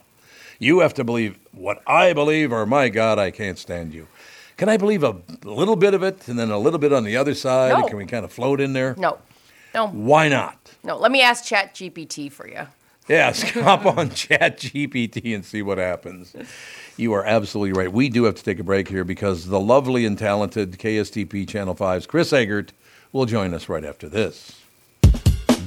You 0.60 0.80
have 0.80 0.94
to 0.94 1.04
believe 1.04 1.38
what 1.52 1.82
I 1.86 2.14
believe, 2.14 2.52
or 2.52 2.66
my 2.66 2.90
God, 2.90 3.20
I 3.20 3.32
can't 3.32 3.58
stand 3.58 3.94
you. 3.94 4.08
Can 4.58 4.70
I 4.70 4.78
believe 4.78 5.04
a 5.04 5.16
little 5.44 5.76
bit 5.76 5.94
of 5.94 6.04
it, 6.04 6.28
and 6.28 6.38
then 6.40 6.52
a 6.52 6.58
little 6.58 6.80
bit 6.80 6.94
on 6.94 7.04
the 7.04 7.18
other 7.18 7.34
side? 7.34 7.78
No. 7.80 7.88
Can 7.88 7.98
we 7.98 8.06
kind 8.06 8.24
of 8.24 8.32
float 8.32 8.62
in 8.62 8.74
there? 8.74 8.96
No, 8.98 9.18
no, 9.74 9.88
Why 9.88 10.30
not? 10.30 10.58
no. 10.84 10.98
Let 10.98 11.12
me 11.12 11.22
ask 11.22 11.44
Chat 11.44 11.76
GPT 11.76 12.32
for 12.32 12.48
you. 12.48 12.68
Yes, 13.08 13.42
hop 13.52 13.86
on 13.86 14.12
Chat 14.12 14.60
GPT 14.60 15.34
and 15.36 15.44
see 15.44 15.62
what 15.62 15.78
happens. 15.78 16.36
You 16.98 17.14
are 17.14 17.26
absolutely 17.26 17.74
right. 17.74 17.92
We 17.92 18.10
do 18.10 18.26
have 18.26 18.36
to 18.36 18.44
take 18.44 18.60
a 18.60 18.64
break 18.64 18.88
here 18.88 19.04
because 19.04 19.48
the 19.48 19.60
lovely 19.60 20.06
and 20.06 20.18
talented 20.18 20.74
KSTP 20.74 21.48
Channel 21.48 21.76
5's 21.76 22.06
Chris 22.06 22.32
Egert 22.32 22.72
will 23.12 23.26
join 23.26 23.54
us 23.54 23.68
right 23.68 23.84
after 23.84 24.08
this. 24.08 24.62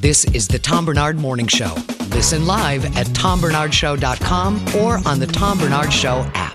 This 0.00 0.24
is 0.26 0.48
the 0.48 0.58
Tom 0.58 0.84
Barnard 0.84 1.16
Morning 1.16 1.46
Show. 1.46 1.74
Listen 2.10 2.46
live 2.46 2.84
at 2.96 3.06
tombarnardshow.com 3.08 4.74
or 4.76 5.00
on 5.08 5.18
the 5.18 5.26
Tom 5.26 5.58
Barnard 5.58 5.92
Show 5.92 6.30
app. 6.34 6.54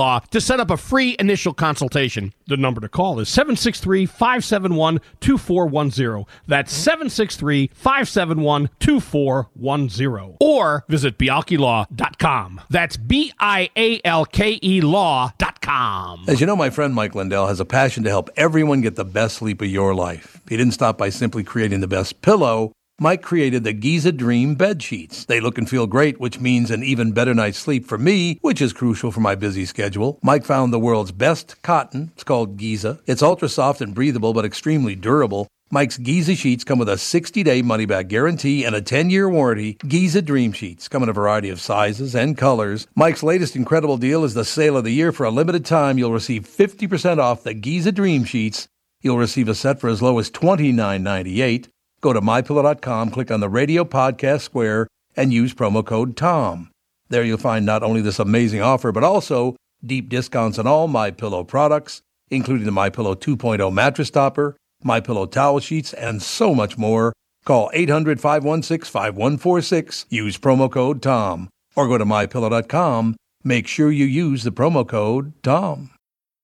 Law 0.00 0.20
to 0.30 0.40
set 0.40 0.60
up 0.60 0.70
a 0.70 0.78
free 0.78 1.14
initial 1.18 1.52
consultation. 1.52 2.32
The 2.46 2.56
number 2.56 2.80
to 2.80 2.88
call 2.88 3.20
is 3.20 3.28
763 3.28 4.06
571 4.06 4.98
2410. 5.20 6.24
That's 6.46 6.72
763 6.72 7.70
571 7.74 8.70
2410. 8.80 10.36
Or 10.40 10.84
visit 10.88 11.18
bialkelaw.com. 11.18 12.62
That's 12.70 12.96
B 12.96 13.32
I 13.38 13.68
A 13.76 14.00
L 14.02 14.24
K 14.24 14.58
E 14.62 14.80
law.com. 14.80 16.24
As 16.26 16.40
you 16.40 16.46
know, 16.46 16.56
my 16.56 16.70
friend 16.70 16.94
Mike 16.94 17.14
Lindell 17.14 17.48
has 17.48 17.60
a 17.60 17.66
passion 17.66 18.02
to 18.04 18.08
help 18.08 18.30
everyone 18.36 18.80
get 18.80 18.96
the 18.96 19.04
best 19.04 19.36
sleep 19.36 19.60
of 19.60 19.68
your 19.68 19.94
life. 19.94 20.40
He 20.48 20.56
didn't 20.56 20.72
stop 20.72 20.96
by 20.96 21.10
simply 21.10 21.44
creating 21.44 21.80
the 21.80 21.88
best 21.88 22.22
pillow. 22.22 22.72
Mike 23.02 23.22
created 23.22 23.64
the 23.64 23.72
Giza 23.72 24.12
Dream 24.12 24.56
bed 24.56 24.82
sheets. 24.82 25.24
They 25.24 25.40
look 25.40 25.56
and 25.56 25.66
feel 25.66 25.86
great, 25.86 26.20
which 26.20 26.38
means 26.38 26.70
an 26.70 26.84
even 26.84 27.12
better 27.12 27.32
night's 27.32 27.56
sleep 27.56 27.86
for 27.86 27.96
me, 27.96 28.38
which 28.42 28.60
is 28.60 28.74
crucial 28.74 29.10
for 29.10 29.20
my 29.20 29.34
busy 29.34 29.64
schedule. 29.64 30.18
Mike 30.22 30.44
found 30.44 30.70
the 30.70 30.78
world's 30.78 31.10
best 31.10 31.62
cotton. 31.62 32.10
It's 32.12 32.24
called 32.24 32.58
Giza. 32.58 33.00
It's 33.06 33.22
ultra 33.22 33.48
soft 33.48 33.80
and 33.80 33.94
breathable, 33.94 34.34
but 34.34 34.44
extremely 34.44 34.94
durable. 34.94 35.48
Mike's 35.70 35.96
Giza 35.96 36.34
sheets 36.34 36.62
come 36.62 36.78
with 36.78 36.90
a 36.90 36.98
60 36.98 37.42
day 37.42 37.62
money 37.62 37.86
back 37.86 38.08
guarantee 38.08 38.66
and 38.66 38.74
a 38.74 38.82
10 38.82 39.08
year 39.08 39.30
warranty. 39.30 39.78
Giza 39.88 40.20
Dream 40.20 40.52
Sheets 40.52 40.86
come 40.86 41.02
in 41.02 41.08
a 41.08 41.14
variety 41.14 41.48
of 41.48 41.58
sizes 41.58 42.14
and 42.14 42.36
colors. 42.36 42.86
Mike's 42.94 43.22
latest 43.22 43.56
incredible 43.56 43.96
deal 43.96 44.24
is 44.24 44.34
the 44.34 44.44
sale 44.44 44.76
of 44.76 44.84
the 44.84 44.92
year. 44.92 45.10
For 45.10 45.24
a 45.24 45.30
limited 45.30 45.64
time, 45.64 45.96
you'll 45.96 46.12
receive 46.12 46.44
50% 46.44 47.16
off 47.16 47.44
the 47.44 47.54
Giza 47.54 47.92
Dream 47.92 48.24
Sheets. 48.24 48.68
You'll 49.00 49.16
receive 49.16 49.48
a 49.48 49.54
set 49.54 49.80
for 49.80 49.88
as 49.88 50.02
low 50.02 50.18
as 50.18 50.30
$29.98. 50.30 51.68
Go 52.00 52.14
to 52.14 52.20
mypillow.com, 52.20 53.10
click 53.10 53.30
on 53.30 53.40
the 53.40 53.48
radio 53.48 53.84
podcast 53.84 54.42
square, 54.42 54.86
and 55.16 55.32
use 55.32 55.52
promo 55.52 55.84
code 55.84 56.16
TOM. 56.16 56.70
There 57.08 57.24
you'll 57.24 57.38
find 57.38 57.66
not 57.66 57.82
only 57.82 58.00
this 58.00 58.18
amazing 58.18 58.62
offer, 58.62 58.92
but 58.92 59.04
also 59.04 59.56
deep 59.84 60.08
discounts 60.08 60.58
on 60.58 60.66
all 60.66 60.88
My 60.88 61.10
Pillow 61.10 61.44
products, 61.44 62.00
including 62.30 62.64
the 62.64 62.72
My 62.72 62.88
Pillow 62.88 63.14
2.0 63.14 63.70
mattress 63.72 64.10
topper, 64.10 64.56
My 64.82 65.00
Pillow 65.00 65.26
towel 65.26 65.60
sheets, 65.60 65.92
and 65.92 66.22
so 66.22 66.54
much 66.54 66.78
more. 66.78 67.12
Call 67.44 67.70
800-516-5146. 67.74 70.06
Use 70.08 70.38
promo 70.38 70.70
code 70.70 71.02
TOM 71.02 71.50
or 71.76 71.88
go 71.88 71.98
to 71.98 72.04
mypillow.com. 72.04 73.16
Make 73.42 73.66
sure 73.66 73.90
you 73.90 74.04
use 74.04 74.42
the 74.42 74.52
promo 74.52 74.86
code 74.86 75.32
TOM. 75.42 75.90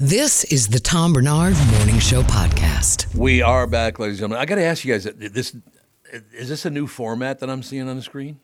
This 0.00 0.44
is 0.44 0.68
the 0.68 0.78
Tom 0.78 1.12
Barnard 1.12 1.56
Morning 1.76 1.98
Show 1.98 2.22
podcast. 2.22 3.12
We 3.16 3.42
are 3.42 3.66
back, 3.66 3.98
ladies 3.98 4.16
and 4.20 4.30
gentlemen. 4.30 4.38
I 4.42 4.44
got 4.46 4.54
to 4.56 4.64
ask 4.64 4.84
you 4.84 4.92
guys: 4.94 5.04
this 5.04 5.56
is 6.12 6.48
this 6.48 6.64
a 6.64 6.70
new 6.70 6.86
format 6.86 7.40
that 7.40 7.50
I'm 7.50 7.62
seeing 7.62 7.88
on 7.88 7.96
the 7.96 8.02
screen? 8.02 8.38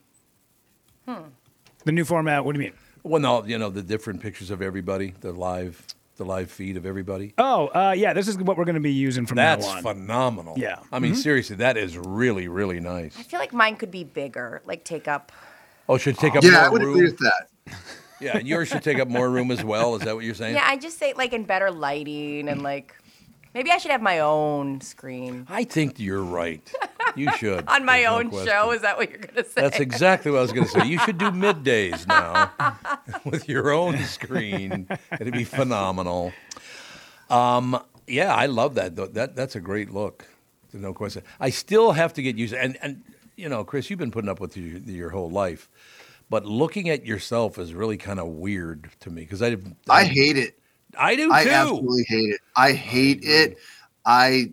The 1.06 1.92
new 1.92 2.04
format. 2.04 2.44
What 2.44 2.54
do 2.54 2.60
you 2.60 2.66
mean? 2.70 2.74
Well, 3.04 3.20
no, 3.20 3.44
you 3.44 3.58
know 3.58 3.70
the 3.70 3.82
different 3.82 4.20
pictures 4.20 4.50
of 4.50 4.62
everybody, 4.62 5.14
the 5.20 5.32
live, 5.32 5.86
the 6.16 6.24
live 6.24 6.50
feed 6.50 6.76
of 6.76 6.86
everybody. 6.86 7.34
Oh, 7.38 7.66
uh, 7.68 7.94
yeah. 7.96 8.14
This 8.14 8.26
is 8.26 8.36
what 8.38 8.56
we're 8.56 8.64
going 8.64 8.74
to 8.76 8.80
be 8.80 8.92
using 8.92 9.26
from 9.26 9.36
That's 9.36 9.64
now 9.64 9.70
on. 9.70 9.74
That's 9.84 9.86
phenomenal. 9.98 10.54
Yeah. 10.56 10.78
I 10.90 10.98
mean, 10.98 11.12
Mhm. 11.12 11.16
seriously, 11.22 11.56
that 11.56 11.76
is 11.76 11.96
really, 11.98 12.48
really 12.48 12.80
nice. 12.80 13.16
I 13.18 13.22
feel 13.22 13.38
like 13.38 13.52
mine 13.52 13.76
could 13.76 13.90
be 13.90 14.02
bigger, 14.02 14.62
like 14.64 14.82
take 14.84 15.06
up. 15.06 15.30
Oh, 15.88 15.98
should 15.98 16.16
take 16.18 16.34
up 16.34 16.42
Yeah, 16.42 16.50
more 16.52 16.60
I 16.60 16.68
would 16.70 16.82
room. 16.82 16.94
agree 16.94 17.04
with 17.10 17.18
that. 17.18 17.76
Yeah, 18.20 18.38
and 18.38 18.46
yours 18.46 18.68
should 18.68 18.82
take 18.82 18.98
up 19.00 19.08
more 19.08 19.28
room 19.28 19.50
as 19.50 19.64
well. 19.64 19.96
Is 19.96 20.02
that 20.02 20.14
what 20.14 20.24
you're 20.24 20.34
saying? 20.34 20.54
Yeah, 20.54 20.64
I 20.66 20.76
just 20.76 20.98
say 20.98 21.12
like 21.14 21.32
in 21.32 21.44
better 21.44 21.70
lighting 21.70 22.48
and 22.48 22.62
like 22.62 22.94
maybe 23.54 23.70
I 23.70 23.78
should 23.78 23.90
have 23.90 24.02
my 24.02 24.20
own 24.20 24.80
screen 24.80 25.46
I 25.48 25.64
think 25.64 25.98
you're 25.98 26.22
right. 26.22 26.62
You 27.16 27.30
should. 27.36 27.64
on 27.68 27.84
my 27.84 27.98
There's 27.98 28.10
no 28.10 28.18
own 28.18 28.28
question. 28.30 28.48
show. 28.48 28.70
Is 28.72 28.82
that 28.82 28.96
what 28.96 29.10
you're 29.10 29.18
gonna 29.18 29.44
say? 29.44 29.60
That's 29.60 29.80
exactly 29.80 30.30
what 30.30 30.38
I 30.38 30.42
was 30.42 30.52
going 30.52 30.66
to 30.66 30.70
say. 30.72 30.86
You 30.86 30.98
should 31.00 31.18
do 31.18 31.30
middays 31.30 32.06
now 32.06 32.50
with 33.24 33.48
your 33.48 33.72
own 33.72 33.98
screen. 34.04 34.86
It'd 35.20 35.32
be 35.34 35.44
phenomenal. 35.44 36.32
Um, 37.30 37.80
yeah, 38.06 38.34
I 38.34 38.46
love 38.46 38.74
that. 38.74 38.96
though. 38.96 39.06
That 39.06 39.34
that's 39.36 39.56
a 39.56 39.60
great 39.60 39.90
look. 39.90 40.26
No 40.72 40.92
question. 40.92 41.22
I 41.38 41.50
still 41.50 41.92
have 41.92 42.12
to 42.14 42.22
get 42.22 42.36
used. 42.36 42.52
to, 42.52 42.60
And 42.60 42.76
and 42.82 43.02
you 43.36 43.48
know, 43.48 43.64
Chris, 43.64 43.90
you've 43.90 43.98
been 43.98 44.10
putting 44.10 44.28
up 44.30 44.40
with 44.40 44.56
your, 44.56 44.78
your 44.80 45.10
whole 45.10 45.30
life, 45.30 45.68
but 46.30 46.44
looking 46.46 46.88
at 46.88 47.04
yourself 47.04 47.58
is 47.58 47.74
really 47.74 47.96
kind 47.96 48.18
of 48.18 48.28
weird 48.28 48.90
to 49.00 49.10
me 49.10 49.22
because 49.22 49.42
I 49.42 49.56
I 49.88 50.04
hate 50.04 50.36
it. 50.36 50.58
I 50.98 51.16
do 51.16 51.32
I 51.32 51.44
too. 51.44 51.50
absolutely 51.50 52.04
hate 52.08 52.30
it. 52.34 52.40
I 52.56 52.72
hate 52.72 53.20
it. 53.22 53.58
I 54.04 54.52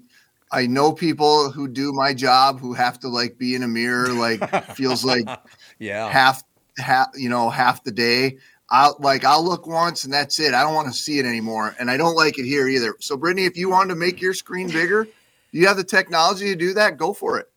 I 0.52 0.68
know 0.68 0.92
people 0.92 1.52
who 1.52 1.68
do 1.68 1.94
my 1.94 2.14
job 2.14 2.60
who 2.60 2.74
have 2.74 3.00
to 3.02 3.08
like 3.08 3.38
be 3.38 3.56
in 3.56 3.64
a 3.64 3.68
mirror 3.68 4.10
like 4.10 4.66
feels 4.76 5.06
like 5.06 5.26
yeah 5.80 6.10
half 6.10 6.44
half 6.78 7.10
you 7.16 7.30
know 7.30 7.50
half 7.50 7.84
the 7.84 7.92
day. 7.92 8.38
I'll 8.70 8.96
like 9.00 9.26
I'll 9.26 9.44
look 9.44 9.68
once 9.68 10.06
and 10.06 10.14
that's 10.14 10.40
it. 10.40 10.54
I 10.54 10.64
don't 10.64 10.74
want 10.74 10.88
to 10.88 10.94
see 10.94 11.20
it 11.20 11.26
anymore, 11.26 11.76
and 11.80 11.92
I 11.92 11.98
don't 11.98 12.16
like 12.16 12.40
it 12.40 12.46
here 12.46 12.70
either. 12.70 12.96
So, 13.00 13.18
Brittany, 13.18 13.46
if 13.46 13.58
you 13.58 13.70
wanted 13.70 13.90
to 13.90 13.96
make 13.96 14.22
your 14.22 14.34
screen 14.34 14.70
bigger, 14.70 15.08
you 15.52 15.68
have 15.68 15.76
the 15.76 15.84
technology 15.84 16.46
to 16.46 16.56
do 16.56 16.74
that. 16.74 16.98
Go 16.98 17.14
for 17.14 17.38
it. 17.38 17.51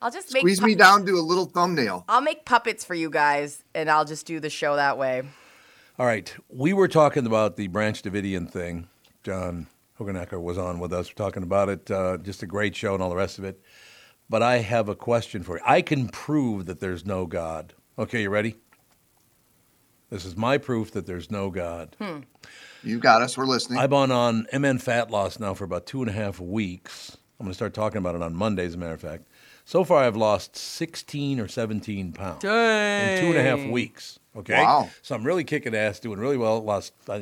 I'll 0.00 0.10
just 0.10 0.32
make 0.32 0.42
Squeeze 0.42 0.62
me 0.62 0.74
down 0.74 1.04
to 1.06 1.12
a 1.12 1.20
little 1.20 1.46
thumbnail. 1.46 2.04
I'll 2.08 2.20
make 2.20 2.44
puppets 2.44 2.84
for 2.84 2.94
you 2.94 3.10
guys, 3.10 3.64
and 3.74 3.90
I'll 3.90 4.04
just 4.04 4.26
do 4.26 4.38
the 4.38 4.50
show 4.50 4.76
that 4.76 4.96
way. 4.96 5.22
All 5.98 6.06
right. 6.06 6.32
We 6.48 6.72
were 6.72 6.86
talking 6.86 7.26
about 7.26 7.56
the 7.56 7.66
Branch 7.66 8.00
Davidian 8.00 8.48
thing. 8.48 8.88
John 9.24 9.66
Hoogenakker 9.98 10.40
was 10.40 10.56
on 10.56 10.78
with 10.78 10.92
us 10.92 11.08
talking 11.08 11.42
about 11.42 11.68
it. 11.68 11.90
Uh, 11.90 12.18
just 12.18 12.42
a 12.44 12.46
great 12.46 12.76
show 12.76 12.94
and 12.94 13.02
all 13.02 13.10
the 13.10 13.16
rest 13.16 13.38
of 13.38 13.44
it. 13.44 13.60
But 14.30 14.42
I 14.42 14.58
have 14.58 14.88
a 14.88 14.94
question 14.94 15.42
for 15.42 15.56
you. 15.56 15.62
I 15.66 15.82
can 15.82 16.08
prove 16.08 16.66
that 16.66 16.78
there's 16.78 17.04
no 17.04 17.26
God. 17.26 17.74
Okay, 17.98 18.22
you 18.22 18.30
ready? 18.30 18.54
This 20.10 20.24
is 20.24 20.36
my 20.36 20.56
proof 20.56 20.92
that 20.92 21.06
there's 21.06 21.30
no 21.30 21.50
God. 21.50 21.96
Hmm. 21.98 22.20
You 22.84 22.98
got 22.98 23.20
us. 23.20 23.36
We're 23.36 23.46
listening. 23.46 23.78
I've 23.78 23.90
been 23.90 24.12
on 24.12 24.46
MN 24.52 24.78
Fat 24.78 25.10
Loss 25.10 25.40
now 25.40 25.54
for 25.54 25.64
about 25.64 25.86
two 25.86 26.00
and 26.00 26.08
a 26.08 26.12
half 26.12 26.38
weeks. 26.38 27.16
I'm 27.40 27.44
going 27.44 27.50
to 27.50 27.54
start 27.54 27.74
talking 27.74 27.98
about 27.98 28.14
it 28.14 28.22
on 28.22 28.34
Monday, 28.34 28.64
as 28.64 28.74
a 28.74 28.78
matter 28.78 28.94
of 28.94 29.00
fact. 29.00 29.24
So 29.68 29.84
far, 29.84 30.04
I've 30.04 30.16
lost 30.16 30.56
16 30.56 31.38
or 31.38 31.46
17 31.46 32.12
pounds 32.14 32.42
in 32.42 33.20
two 33.20 33.26
and 33.26 33.36
a 33.36 33.42
half 33.42 33.70
weeks. 33.70 34.18
Okay. 34.34 34.62
Wow. 34.62 34.88
So 35.02 35.14
I'm 35.14 35.24
really 35.24 35.44
kicking 35.44 35.74
ass, 35.74 36.00
doing 36.00 36.18
really 36.18 36.38
well. 36.38 36.64
Lost 36.64 36.94
uh, 37.06 37.20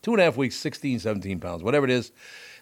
two 0.00 0.12
and 0.12 0.20
a 0.20 0.24
half 0.24 0.36
weeks, 0.36 0.54
16, 0.54 1.00
17 1.00 1.40
pounds, 1.40 1.64
whatever 1.64 1.84
it 1.84 1.90
is. 1.90 2.12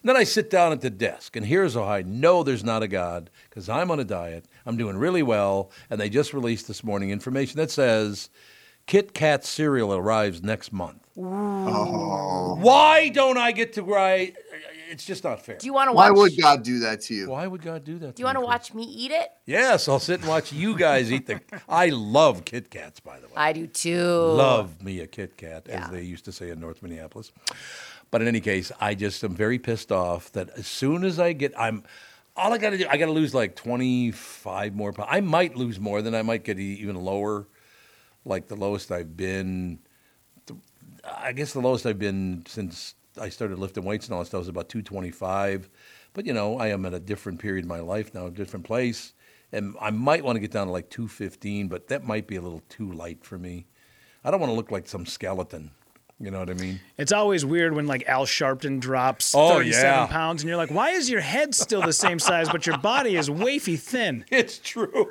And 0.00 0.08
then 0.08 0.16
I 0.16 0.24
sit 0.24 0.48
down 0.48 0.72
at 0.72 0.80
the 0.80 0.88
desk, 0.88 1.36
and 1.36 1.44
here's 1.44 1.74
how 1.74 1.84
I 1.84 2.00
know 2.00 2.42
there's 2.42 2.64
not 2.64 2.82
a 2.82 2.88
God 2.88 3.28
because 3.50 3.68
I'm 3.68 3.90
on 3.90 4.00
a 4.00 4.04
diet. 4.04 4.46
I'm 4.64 4.78
doing 4.78 4.96
really 4.96 5.22
well, 5.22 5.70
and 5.90 6.00
they 6.00 6.08
just 6.08 6.32
released 6.32 6.66
this 6.66 6.82
morning 6.82 7.10
information 7.10 7.58
that 7.58 7.70
says 7.70 8.30
Kit 8.86 9.12
Kat 9.12 9.44
cereal 9.44 9.92
arrives 9.92 10.42
next 10.42 10.72
month. 10.72 11.06
Oh. 11.18 12.56
Why 12.60 13.10
don't 13.10 13.36
I 13.36 13.52
get 13.52 13.74
to 13.74 13.82
ride? 13.82 14.38
It's 14.92 15.06
just 15.06 15.24
not 15.24 15.40
fair. 15.44 15.56
Do 15.56 15.66
you 15.66 15.72
want 15.72 15.88
to 15.88 15.92
watch? 15.94 16.10
Why 16.12 16.18
would 16.20 16.32
God 16.38 16.62
do 16.62 16.80
that 16.80 17.00
to 17.02 17.14
you? 17.14 17.30
Why 17.30 17.46
would 17.46 17.62
God 17.62 17.82
do 17.82 17.98
that? 18.00 18.14
do 18.14 18.20
you 18.20 18.26
want 18.26 18.36
to 18.36 18.44
watch 18.44 18.74
me 18.74 18.84
eat 18.84 19.10
it? 19.10 19.30
Yes, 19.46 19.88
I'll 19.88 19.98
sit 19.98 20.20
and 20.20 20.28
watch 20.28 20.52
you 20.52 20.76
guys 20.76 21.10
eat 21.10 21.26
the. 21.26 21.40
I 21.68 21.88
love 21.88 22.44
Kit 22.44 22.68
Kats, 22.70 23.00
by 23.00 23.18
the 23.18 23.26
way. 23.28 23.32
I 23.34 23.54
do 23.54 23.66
too. 23.66 24.06
Love 24.06 24.82
me 24.82 25.00
a 25.00 25.06
Kit 25.06 25.38
Kat, 25.38 25.64
Yeah. 25.66 25.84
as 25.86 25.90
they 25.90 26.02
used 26.02 26.26
to 26.26 26.32
say 26.32 26.50
in 26.50 26.60
North 26.60 26.82
Minneapolis. 26.82 27.32
But 28.10 28.20
in 28.20 28.28
any 28.28 28.40
case, 28.40 28.70
I 28.80 28.94
just 28.94 29.24
am 29.24 29.34
very 29.34 29.58
pissed 29.58 29.90
off 29.90 30.30
that 30.32 30.50
as 30.58 30.66
soon 30.66 31.04
as 31.04 31.18
I 31.18 31.32
get, 31.32 31.58
I'm. 31.58 31.84
All 32.36 32.52
I 32.52 32.58
got 32.58 32.70
to 32.70 32.78
do, 32.78 32.86
I 32.88 32.98
got 32.98 33.06
to 33.06 33.12
lose 33.12 33.34
like 33.34 33.56
25 33.56 34.74
more 34.74 34.92
pounds. 34.92 35.08
I 35.10 35.20
might 35.22 35.56
lose 35.56 35.80
more 35.80 36.02
than 36.02 36.14
I 36.14 36.20
might 36.22 36.44
get 36.44 36.58
even 36.58 36.96
lower. 36.96 37.46
Like 38.26 38.48
the 38.48 38.56
lowest 38.56 38.92
I've 38.92 39.16
been, 39.16 39.78
I 41.04 41.32
guess 41.32 41.54
the 41.54 41.60
lowest 41.60 41.86
I've 41.86 41.98
been 41.98 42.44
since 42.46 42.94
I 43.20 43.28
started 43.28 43.58
lifting 43.58 43.84
weights 43.84 44.06
and 44.06 44.14
all 44.14 44.20
that 44.20 44.26
stuff 44.26 44.38
I 44.38 44.40
was 44.40 44.48
about 44.48 44.68
225. 44.68 45.68
But 46.14 46.26
you 46.26 46.32
know, 46.32 46.58
I 46.58 46.68
am 46.68 46.84
at 46.86 46.94
a 46.94 47.00
different 47.00 47.40
period 47.40 47.64
in 47.64 47.68
my 47.68 47.80
life 47.80 48.14
now, 48.14 48.26
a 48.26 48.30
different 48.30 48.66
place, 48.66 49.14
and 49.50 49.74
I 49.80 49.90
might 49.90 50.24
want 50.24 50.36
to 50.36 50.40
get 50.40 50.50
down 50.50 50.66
to 50.66 50.72
like 50.72 50.90
215, 50.90 51.68
but 51.68 51.88
that 51.88 52.04
might 52.04 52.26
be 52.26 52.36
a 52.36 52.42
little 52.42 52.62
too 52.68 52.92
light 52.92 53.24
for 53.24 53.38
me. 53.38 53.66
I 54.24 54.30
don't 54.30 54.40
want 54.40 54.50
to 54.50 54.56
look 54.56 54.70
like 54.70 54.88
some 54.88 55.06
skeleton. 55.06 55.72
You 56.22 56.30
know 56.30 56.38
what 56.38 56.50
I 56.50 56.54
mean? 56.54 56.78
It's 56.98 57.10
always 57.10 57.44
weird 57.44 57.74
when 57.74 57.88
like 57.88 58.06
Al 58.06 58.26
Sharpton 58.26 58.78
drops 58.78 59.34
Oh, 59.34 59.54
37 59.54 59.84
yeah. 59.84 60.06
pounds 60.06 60.42
and 60.42 60.48
you're 60.48 60.56
like, 60.56 60.70
why 60.70 60.90
is 60.90 61.10
your 61.10 61.20
head 61.20 61.52
still 61.52 61.82
the 61.82 61.92
same 61.92 62.20
size, 62.20 62.48
but 62.48 62.64
your 62.64 62.78
body 62.78 63.16
is 63.16 63.28
wafy 63.28 63.76
thin? 63.76 64.24
It's 64.30 64.58
true. 64.58 65.10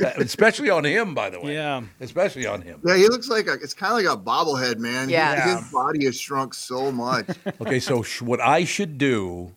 Especially 0.00 0.70
on 0.70 0.84
him, 0.84 1.14
by 1.16 1.30
the 1.30 1.40
way. 1.40 1.54
Yeah. 1.54 1.82
Especially 2.00 2.46
on 2.46 2.62
him. 2.62 2.80
Yeah, 2.86 2.96
he 2.96 3.08
looks 3.08 3.28
like 3.28 3.48
a, 3.48 3.54
it's 3.54 3.74
kind 3.74 3.92
of 3.92 4.04
like 4.08 4.16
a 4.18 4.22
bobblehead, 4.22 4.78
man. 4.78 5.08
His- 5.08 5.10
Yeah. 5.10 5.56
His, 5.58 5.72
body 5.72 6.04
has 6.04 6.16
shrunk 6.18 6.54
so 6.54 6.92
much. 6.92 7.26
Okay, 7.60 7.80
so 7.80 8.02
sh- 8.04 8.22
what 8.22 8.40
I 8.40 8.62
should 8.64 8.98
do 8.98 9.52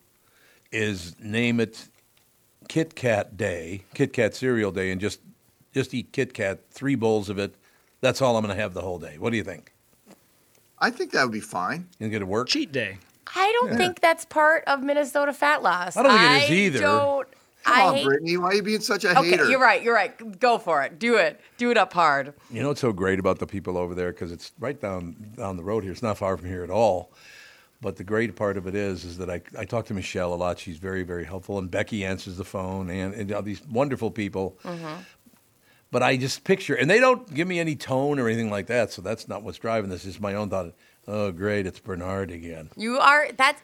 is 0.71 1.15
name 1.19 1.59
it 1.59 1.87
Kit 2.67 2.95
Kat 2.95 3.37
Day, 3.37 3.83
Kit 3.93 4.11
Kat 4.11 4.33
cereal 4.33 4.71
day, 4.71 4.89
and 4.91 4.99
just 4.99 5.19
just 5.71 5.93
eat 5.93 6.11
Kit 6.11 6.33
Kat, 6.33 6.61
three 6.71 6.95
bowls 6.95 7.29
of 7.29 7.37
it. 7.37 7.53
That's 8.01 8.21
all 8.23 8.37
I'm 8.37 8.43
going 8.43 8.55
to 8.55 8.61
have 8.61 8.73
the 8.73 8.81
whole 8.81 8.97
day. 8.97 9.17
What 9.19 9.29
do 9.29 9.37
you 9.37 9.43
think? 9.43 9.71
I 10.79 10.89
think 10.89 11.11
that 11.11 11.23
would 11.23 11.31
be 11.31 11.39
fine. 11.39 11.87
You 11.99 12.09
going 12.09 12.19
to 12.21 12.25
work? 12.25 12.47
Cheat 12.49 12.71
day. 12.71 12.97
I 13.35 13.51
don't 13.59 13.75
think 13.77 14.01
that's 14.01 14.25
part 14.25 14.63
of 14.67 14.83
Minnesota 14.83 15.33
fat 15.33 15.63
loss. 15.63 15.97
I 15.97 16.03
don't 16.03 16.17
think 16.17 16.43
it 16.43 16.43
is 16.45 16.51
either. 16.51 16.79
Don't, 16.79 17.27
Come 17.63 17.73
I 17.75 17.81
on, 17.81 17.95
hate- 17.95 18.05
Brittany. 18.05 18.37
Why 18.37 18.47
are 18.49 18.53
you 18.53 18.61
being 18.61 18.79
such 18.81 19.03
a 19.05 19.17
Okay, 19.17 19.31
hater? 19.31 19.49
you're 19.49 19.59
right. 19.59 19.81
You're 19.81 19.95
right. 19.95 20.39
Go 20.39 20.57
for 20.59 20.83
it. 20.83 20.99
Do 20.99 21.15
it. 21.15 21.41
Do 21.57 21.71
it 21.71 21.77
up 21.77 21.91
hard. 21.93 22.33
You 22.51 22.61
know 22.61 22.67
what's 22.67 22.81
so 22.81 22.93
great 22.93 23.17
about 23.19 23.39
the 23.39 23.47
people 23.47 23.77
over 23.77 23.95
there 23.95 24.11
because 24.11 24.31
it's 24.31 24.51
right 24.59 24.79
down 24.79 25.15
down 25.35 25.57
the 25.57 25.63
road 25.63 25.81
here. 25.83 25.91
It's 25.91 26.03
not 26.03 26.17
far 26.19 26.37
from 26.37 26.47
here 26.47 26.63
at 26.63 26.69
all. 26.69 27.11
But 27.81 27.97
the 27.97 28.03
great 28.03 28.35
part 28.35 28.55
of 28.57 28.67
it 28.67 28.75
is, 28.75 29.03
is 29.03 29.17
that 29.17 29.29
I, 29.29 29.41
I 29.57 29.65
talk 29.65 29.85
to 29.87 29.93
Michelle 29.93 30.33
a 30.33 30.35
lot. 30.35 30.57
She's 30.59 30.77
very, 30.77 31.03
very 31.03 31.25
helpful, 31.25 31.57
and 31.59 31.69
Becky 31.69 32.05
answers 32.05 32.37
the 32.37 32.45
phone, 32.45 32.89
and, 32.89 33.13
and 33.13 33.31
all 33.33 33.41
these 33.41 33.61
wonderful 33.67 34.09
people. 34.11 34.57
Mm-hmm. 34.63 34.93
But 35.95 36.03
I 36.03 36.17
just 36.17 36.43
picture, 36.43 36.75
and 36.75 36.89
they 36.89 36.99
don't 36.99 37.33
give 37.33 37.47
me 37.47 37.57
any 37.57 37.73
tone 37.77 38.19
or 38.19 38.27
anything 38.27 38.49
like 38.49 38.67
that. 38.67 38.91
So 38.91 39.01
that's 39.01 39.29
not 39.29 39.43
what's 39.43 39.59
driving 39.59 39.89
this. 39.89 40.03
It's 40.03 40.19
my 40.19 40.33
own 40.33 40.49
thought. 40.49 40.73
Oh, 41.07 41.31
great, 41.31 41.65
it's 41.65 41.79
Barnard 41.79 42.31
again. 42.31 42.69
You 42.75 42.99
are 42.99 43.31
that's 43.31 43.61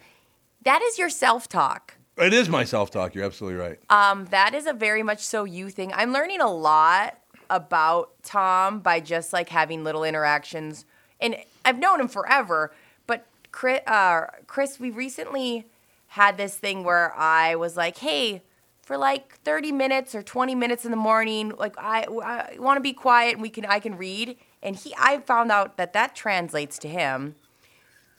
that 0.62 0.82
is 0.82 0.98
your 0.98 1.10
self 1.10 1.50
talk. 1.50 1.96
It 2.18 2.34
is 2.34 2.48
my 2.48 2.64
self 2.64 2.90
talk. 2.90 3.16
You're 3.16 3.26
absolutely 3.26 3.60
right. 3.60 3.80
Um, 3.90 4.28
that 4.28 4.54
is 4.54 4.66
a 4.66 4.72
very 4.72 5.04
much 5.04 5.20
so 5.20 5.44
you 5.44 5.70
thing. 5.70 5.92
I'm 5.94 6.14
learning 6.14 6.40
a 6.40 6.50
lot 6.50 7.20
about 7.50 8.12
Tom 8.24 8.80
by 8.80 9.02
just 9.02 9.34
like 9.34 9.50
having 9.50 9.84
little 9.84 10.06
interactions, 10.06 10.86
and 11.20 11.36
I've 11.66 11.80
known 11.80 12.00
him 12.00 12.08
forever. 12.08 12.72
But 13.08 13.26
Chris, 13.52 13.82
uh, 13.86 14.28
Chris, 14.48 14.80
we 14.80 14.90
recently 14.90 15.66
had 16.08 16.38
this 16.38 16.56
thing 16.56 16.86
where 16.86 17.14
I 17.14 17.56
was 17.56 17.76
like, 17.76 17.98
"Hey, 17.98 18.42
for 18.82 18.98
like 18.98 19.40
30 19.44 19.72
minutes 19.72 20.16
or 20.16 20.24
20 20.24 20.56
minutes 20.56 20.86
in 20.86 20.92
the 20.92 20.98
morning, 20.98 21.54
like 21.58 21.76
I, 21.78 22.06
I 22.24 22.58
want 22.60 22.78
to 22.78 22.82
be 22.82 22.94
quiet 22.94 23.34
and 23.34 23.42
we 23.42 23.50
can 23.50 23.66
I 23.66 23.80
can 23.80 23.98
read." 23.98 24.38
And 24.64 24.76
he, 24.76 24.94
I 24.98 25.20
found 25.20 25.52
out 25.52 25.78
that 25.78 25.94
that 25.94 26.16
translates 26.16 26.78
to 26.80 26.88
him. 26.88 27.36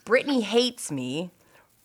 Brittany 0.05 0.41
hates 0.41 0.91
me. 0.91 1.31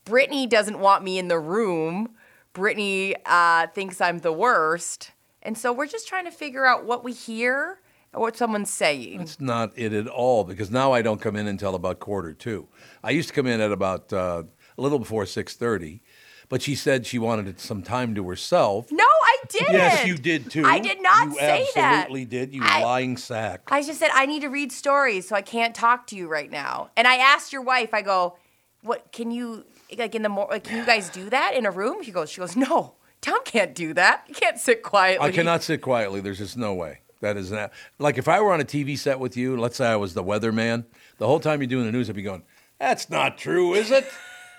Brittany 0.04 0.46
doesn't 0.46 0.80
want 0.80 1.04
me 1.04 1.18
in 1.18 1.28
the 1.28 1.38
room. 1.38 2.10
Brittany 2.52 3.14
uh, 3.26 3.68
thinks 3.68 4.00
I'm 4.00 4.18
the 4.18 4.32
worst. 4.32 5.12
And 5.42 5.56
so 5.56 5.72
we're 5.72 5.86
just 5.86 6.08
trying 6.08 6.24
to 6.24 6.30
figure 6.30 6.66
out 6.66 6.84
what 6.84 7.04
we 7.04 7.12
hear 7.12 7.80
or 8.12 8.20
what 8.20 8.36
someone's 8.36 8.70
saying. 8.70 9.20
It's 9.20 9.40
not 9.40 9.72
it 9.76 9.92
at 9.92 10.08
all 10.08 10.44
because 10.44 10.70
now 10.70 10.92
I 10.92 11.02
don't 11.02 11.20
come 11.20 11.36
in 11.36 11.46
until 11.46 11.74
about 11.74 12.00
quarter 12.00 12.32
two. 12.32 12.68
I 13.04 13.10
used 13.10 13.28
to 13.28 13.34
come 13.34 13.46
in 13.46 13.60
at 13.60 13.70
about 13.70 14.12
uh, 14.12 14.44
a 14.76 14.82
little 14.82 14.98
before 14.98 15.26
six 15.26 15.54
thirty, 15.54 16.02
but 16.48 16.62
she 16.62 16.74
said 16.74 17.06
she 17.06 17.18
wanted 17.18 17.60
some 17.60 17.82
time 17.82 18.14
to 18.14 18.28
herself. 18.28 18.90
no, 18.90 19.04
I 19.04 19.36
didn't. 19.50 19.72
Yes, 19.74 20.06
you 20.06 20.16
did 20.16 20.50
too. 20.50 20.64
I 20.64 20.78
did 20.78 21.02
not 21.02 21.28
you 21.28 21.34
say 21.38 21.66
that. 21.74 21.94
absolutely 22.04 22.24
did. 22.24 22.54
You 22.54 22.62
I- 22.64 22.82
lying 22.82 23.16
sack. 23.16 23.62
I 23.70 23.82
just 23.82 23.98
said 23.98 24.10
I 24.14 24.26
need 24.26 24.40
to 24.42 24.48
read 24.48 24.72
stories, 24.72 25.28
so 25.28 25.36
I 25.36 25.42
can't 25.42 25.74
talk 25.74 26.06
to 26.08 26.16
you 26.16 26.28
right 26.28 26.50
now. 26.50 26.90
And 26.96 27.06
I 27.06 27.16
asked 27.16 27.52
your 27.52 27.62
wife, 27.62 27.92
I 27.92 28.02
go, 28.02 28.36
"What 28.82 29.12
can 29.12 29.30
you 29.30 29.64
like 29.96 30.14
in 30.14 30.22
the 30.22 30.28
mor- 30.28 30.48
like, 30.50 30.64
Can 30.64 30.78
you 30.78 30.84
guys 30.86 31.08
do 31.10 31.28
that 31.30 31.54
in 31.54 31.66
a 31.66 31.70
room?" 31.70 32.02
She 32.02 32.10
goes, 32.12 32.30
"She 32.30 32.40
goes, 32.40 32.56
no, 32.56 32.94
Tom 33.20 33.40
can't 33.44 33.74
do 33.74 33.94
that. 33.94 34.24
You 34.28 34.34
can't 34.34 34.58
sit 34.58 34.82
quietly." 34.82 35.26
I 35.28 35.32
cannot 35.32 35.62
sit 35.62 35.82
quietly. 35.82 36.20
There's 36.20 36.38
just 36.38 36.56
no 36.56 36.74
way. 36.74 37.00
That 37.20 37.36
is 37.36 37.50
not 37.50 37.72
like 37.98 38.16
if 38.16 38.28
I 38.28 38.40
were 38.40 38.52
on 38.52 38.60
a 38.60 38.64
TV 38.64 38.96
set 38.96 39.18
with 39.18 39.36
you. 39.36 39.56
Let's 39.58 39.76
say 39.76 39.86
I 39.88 39.96
was 39.96 40.14
the 40.14 40.22
weatherman. 40.22 40.84
The 41.18 41.26
whole 41.26 41.40
time 41.40 41.60
you're 41.60 41.66
doing 41.66 41.84
the 41.84 41.90
news, 41.92 42.08
I'd 42.08 42.14
be 42.16 42.22
going, 42.22 42.44
"That's 42.78 43.10
not 43.10 43.36
true, 43.38 43.74
is 43.74 43.90
it?" 43.90 44.06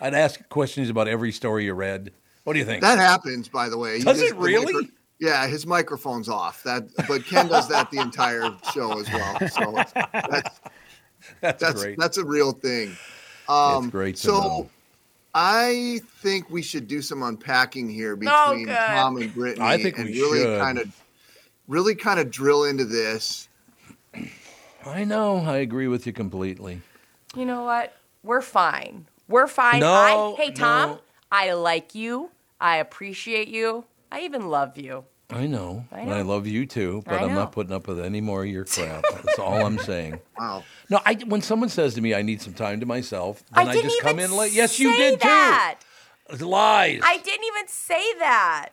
I'd 0.01 0.13
ask 0.13 0.47
questions 0.49 0.89
about 0.89 1.07
every 1.07 1.31
story 1.31 1.65
you 1.65 1.73
read. 1.73 2.11
What 2.43 2.53
do 2.53 2.59
you 2.59 2.65
think? 2.65 2.81
That 2.81 2.97
happens, 2.97 3.47
by 3.47 3.69
the 3.69 3.77
way. 3.77 4.01
Does 4.01 4.19
just- 4.19 4.31
it 4.33 4.35
really? 4.37 4.73
micro- 4.73 4.89
yeah, 5.19 5.45
his 5.47 5.65
microphone's 5.67 6.29
off. 6.29 6.63
That, 6.63 6.87
but 7.07 7.25
Ken 7.25 7.47
does 7.47 7.67
that 7.67 7.91
the 7.91 7.99
entire 7.99 8.49
show 8.73 8.99
as 8.99 9.11
well. 9.11 9.39
So 9.49 9.77
it's- 9.79 9.91
that's 10.13 10.59
That's, 11.41 11.61
that's 11.61 11.83
great. 11.83 11.99
that's 11.99 12.17
a 12.17 12.25
real 12.25 12.53
thing. 12.53 12.95
Um, 13.49 13.83
it's 13.85 13.91
great 13.91 14.15
to 14.15 14.21
so 14.21 14.39
know. 14.39 14.69
I 15.35 15.99
think 16.21 16.49
we 16.49 16.61
should 16.61 16.87
do 16.87 17.01
some 17.01 17.23
unpacking 17.23 17.89
here 17.89 18.15
between 18.15 18.65
good. 18.65 18.75
Tom 18.75 19.17
and 19.17 19.33
Brittany. 19.33 19.65
I 19.65 19.81
think 19.81 19.97
and 19.99 20.07
we 20.07 20.13
really 20.13 20.39
should. 20.39 20.59
kind 20.59 20.77
of, 20.79 21.03
really 21.67 21.93
kind 21.93 22.19
of 22.19 22.31
drill 22.31 22.63
into 22.63 22.85
this. 22.85 23.47
I 24.85 25.03
know. 25.03 25.37
I 25.37 25.57
agree 25.57 25.87
with 25.87 26.07
you 26.07 26.13
completely. 26.13 26.81
You 27.35 27.45
know 27.45 27.63
what? 27.63 27.95
We're 28.23 28.41
fine. 28.41 29.05
We're 29.29 29.47
fine. 29.47 29.79
No, 29.79 29.93
I, 29.93 30.35
hey 30.41 30.51
Tom, 30.51 30.89
no. 30.89 30.99
I 31.31 31.53
like 31.53 31.95
you. 31.95 32.31
I 32.59 32.77
appreciate 32.77 33.47
you. 33.47 33.85
I 34.11 34.21
even 34.21 34.49
love 34.49 34.77
you. 34.77 35.05
I 35.29 35.45
know. 35.45 35.85
I 35.91 35.99
And 35.99 36.11
I 36.11 36.21
love 36.23 36.47
you 36.47 36.65
too, 36.65 37.03
but 37.05 37.21
I 37.21 37.25
I'm 37.25 37.35
not 37.35 37.51
putting 37.51 37.71
up 37.71 37.87
with 37.87 37.99
any 37.99 38.19
more 38.19 38.43
of 38.43 38.49
your 38.49 38.65
crap. 38.65 39.03
That's 39.23 39.37
all 39.37 39.63
I'm 39.63 39.77
saying. 39.77 40.19
Wow. 40.37 40.63
No, 40.89 40.99
I, 41.05 41.13
when 41.27 41.41
someone 41.41 41.69
says 41.69 41.93
to 41.93 42.01
me, 42.01 42.15
I 42.15 42.23
need 42.23 42.41
some 42.41 42.55
time 42.55 42.79
to 42.79 42.87
myself, 42.87 43.43
then 43.53 43.67
I 43.67 43.69
I, 43.69 43.73
didn't 43.73 43.91
just 43.91 44.01
come 44.01 44.17
in 44.17 44.35
late. 44.35 44.53
Yes, 44.53 44.79
you 44.79 44.91
did 44.97 45.19
that. 45.19 45.75
too. 46.31 46.45
Lies. 46.45 47.01
I 47.03 47.17
didn't 47.17 47.45
even 47.45 47.67
say 47.67 48.13
that. 48.19 48.69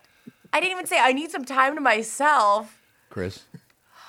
I 0.53 0.61
didn't 0.61 0.73
even 0.73 0.87
say 0.87 0.99
I 0.99 1.13
need 1.13 1.31
some 1.31 1.45
time 1.45 1.75
to 1.75 1.81
myself. 1.83 2.81
Chris. 3.11 3.45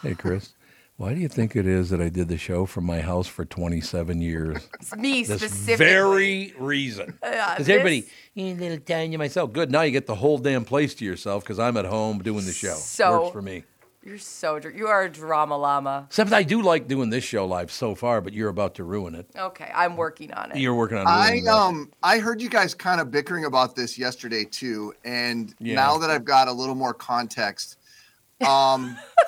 Hey, 0.01 0.15
Chris. 0.15 0.53
Why 0.97 1.13
do 1.13 1.19
you 1.19 1.27
think 1.27 1.55
it 1.55 1.67
is 1.67 1.91
that 1.91 2.01
I 2.01 2.09
did 2.09 2.27
the 2.27 2.39
show 2.39 2.65
from 2.65 2.83
my 2.85 3.01
house 3.01 3.27
for 3.27 3.45
27 3.45 4.19
years? 4.19 4.67
It's 4.81 4.95
me 4.95 5.23
specifically. 5.23 5.47
this 5.47 5.51
specifically. 5.51 5.85
very 5.85 6.53
reason. 6.57 7.19
Uh, 7.23 7.29
Because 7.29 7.57
this- 7.67 7.69
everybody, 7.69 8.07
you 8.33 8.43
need 8.45 8.57
a 8.57 8.61
little 8.61 8.79
time 8.79 9.11
to 9.11 9.17
myself. 9.19 9.53
Good. 9.53 9.69
Now 9.71 9.81
you 9.83 9.91
get 9.91 10.07
the 10.07 10.15
whole 10.15 10.39
damn 10.39 10.65
place 10.65 10.95
to 10.95 11.05
yourself 11.05 11.43
because 11.43 11.59
I'm 11.59 11.77
at 11.77 11.85
home 11.85 12.19
doing 12.23 12.45
the 12.45 12.51
show. 12.51 12.73
So- 12.73 13.21
Works 13.21 13.33
for 13.33 13.41
me. 13.43 13.63
You're 14.03 14.17
so 14.19 14.57
you 14.73 14.87
are 14.87 15.03
a 15.03 15.09
drama 15.09 15.57
llama. 15.57 16.05
Except 16.07 16.31
I 16.31 16.41
do 16.41 16.61
like 16.61 16.87
doing 16.87 17.09
this 17.09 17.25
show 17.25 17.45
live 17.45 17.69
so 17.69 17.93
far, 17.93 18.21
but 18.21 18.31
you're 18.31 18.47
about 18.47 18.75
to 18.75 18.85
ruin 18.85 19.15
it. 19.15 19.27
Okay, 19.37 19.69
I'm 19.75 19.97
working 19.97 20.31
on 20.31 20.51
it. 20.51 20.57
You're 20.59 20.75
working 20.75 20.97
on 20.97 21.05
I 21.05 21.25
ruining 21.27 21.43
that. 21.43 21.53
um 21.53 21.91
I 22.01 22.19
heard 22.19 22.41
you 22.41 22.47
guys 22.49 22.73
kind 22.73 23.01
of 23.01 23.11
bickering 23.11 23.43
about 23.43 23.75
this 23.75 23.99
yesterday 23.99 24.45
too, 24.45 24.93
and 25.03 25.53
Yeah. 25.59 25.75
now 25.75 25.97
that 25.97 26.09
I've 26.09 26.23
got 26.23 26.47
a 26.47 26.53
little 26.53 26.73
more 26.75 26.93
context, 26.93 27.75
um, 28.47 28.95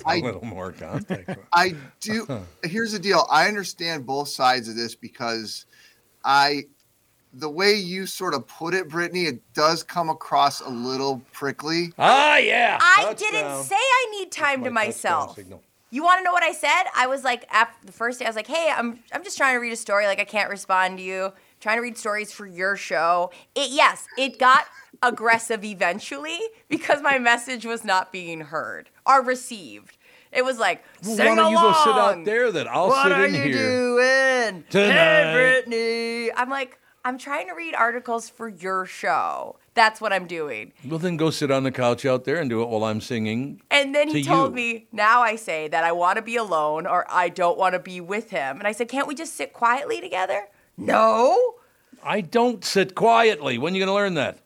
a 0.06 0.08
I 0.08 0.18
little 0.18 0.44
more 0.44 0.72
context. 0.72 1.36
I 1.52 1.74
do. 2.00 2.26
Here's 2.64 2.92
the 2.92 2.98
deal. 2.98 3.26
I 3.30 3.48
understand 3.48 4.06
both 4.06 4.28
sides 4.28 4.68
of 4.68 4.76
this 4.76 4.94
because 4.94 5.66
I, 6.24 6.64
the 7.32 7.48
way 7.48 7.74
you 7.74 8.06
sort 8.06 8.34
of 8.34 8.46
put 8.46 8.74
it, 8.74 8.88
Brittany, 8.88 9.24
it 9.24 9.40
does 9.54 9.82
come 9.82 10.08
across 10.08 10.60
a 10.60 10.68
little 10.68 11.22
prickly. 11.32 11.92
ah, 11.98 12.36
yeah. 12.36 12.78
I 12.80 13.04
Touchdown. 13.04 13.32
didn't 13.32 13.62
say 13.64 13.76
I 13.76 14.06
need 14.12 14.30
time 14.32 14.60
My 14.60 14.68
to 14.68 14.70
touchdown 14.70 14.74
myself. 14.74 15.36
signal. 15.36 15.62
You 15.90 16.02
want 16.02 16.20
to 16.20 16.24
know 16.24 16.32
what 16.32 16.42
I 16.42 16.52
said? 16.52 16.84
I 16.96 17.06
was 17.06 17.22
like, 17.22 17.44
after 17.50 17.84
the 17.86 17.92
first 17.92 18.18
day, 18.18 18.24
I 18.24 18.28
was 18.28 18.36
like, 18.36 18.46
"Hey, 18.46 18.72
I'm 18.74 19.00
I'm 19.12 19.22
just 19.22 19.36
trying 19.36 19.54
to 19.54 19.58
read 19.58 19.74
a 19.74 19.76
story. 19.76 20.06
Like, 20.06 20.20
I 20.20 20.24
can't 20.24 20.48
respond 20.48 20.96
to 20.98 21.04
you. 21.04 21.32
Trying 21.62 21.76
to 21.78 21.82
read 21.82 21.96
stories 21.96 22.32
for 22.32 22.46
your 22.46 22.76
show." 22.76 23.30
It 23.54 23.70
yes, 23.70 24.06
it 24.18 24.38
got 24.38 24.66
aggressive 25.02 25.64
eventually 25.64 26.38
because 26.68 27.00
my 27.02 27.18
message 27.18 27.64
was 27.64 27.84
not 27.84 28.12
being 28.12 28.40
heard 28.40 28.90
or 29.06 29.22
received. 29.22 29.96
It 30.32 30.44
was 30.44 30.58
like, 30.58 30.82
Well, 31.04 31.16
"Sing 31.16 31.26
why 31.26 31.34
don't 31.34 31.50
you 31.52 31.58
go 31.58 31.72
sit 31.84 31.92
out 31.94 32.24
there 32.24 32.50
then? 32.52 32.66
I'll 32.68 32.88
what 32.88 33.02
sit 33.04 33.12
are 33.12 33.26
in 33.26 33.34
you 33.34 33.40
here. 33.42 33.52
doing 33.52 34.64
Tonight. 34.70 34.92
Hey, 34.92 35.32
Brittany. 35.34 36.32
I'm 36.34 36.48
like, 36.48 36.78
I'm 37.04 37.18
trying 37.18 37.48
to 37.48 37.54
read 37.54 37.74
articles 37.74 38.28
for 38.30 38.48
your 38.48 38.86
show. 38.86 39.56
That's 39.74 40.00
what 40.00 40.12
I'm 40.12 40.26
doing. 40.26 40.72
Well, 40.86 40.98
then 40.98 41.16
go 41.16 41.30
sit 41.30 41.50
on 41.50 41.64
the 41.64 41.72
couch 41.72 42.06
out 42.06 42.24
there 42.24 42.36
and 42.36 42.48
do 42.48 42.62
it 42.62 42.68
while 42.68 42.84
I'm 42.84 43.00
singing. 43.00 43.60
And 43.70 43.94
then 43.94 44.08
he 44.08 44.22
to 44.22 44.28
told 44.28 44.50
you. 44.50 44.56
me, 44.56 44.86
now 44.92 45.20
I 45.20 45.36
say 45.36 45.68
that 45.68 45.82
I 45.84 45.92
want 45.92 46.16
to 46.16 46.22
be 46.22 46.36
alone 46.36 46.86
or 46.86 47.04
I 47.10 47.28
don't 47.28 47.58
want 47.58 47.72
to 47.74 47.78
be 47.78 48.00
with 48.00 48.30
him. 48.30 48.58
And 48.58 48.66
I 48.68 48.72
said, 48.72 48.88
can't 48.88 49.08
we 49.08 49.14
just 49.14 49.34
sit 49.34 49.52
quietly 49.52 50.00
together? 50.00 50.46
No. 50.76 51.54
I 52.02 52.20
don't 52.20 52.64
sit 52.64 52.94
quietly. 52.94 53.58
When 53.58 53.72
are 53.72 53.76
you 53.76 53.80
going 53.84 53.88
to 53.88 53.94
learn 53.94 54.14
that? 54.14 54.38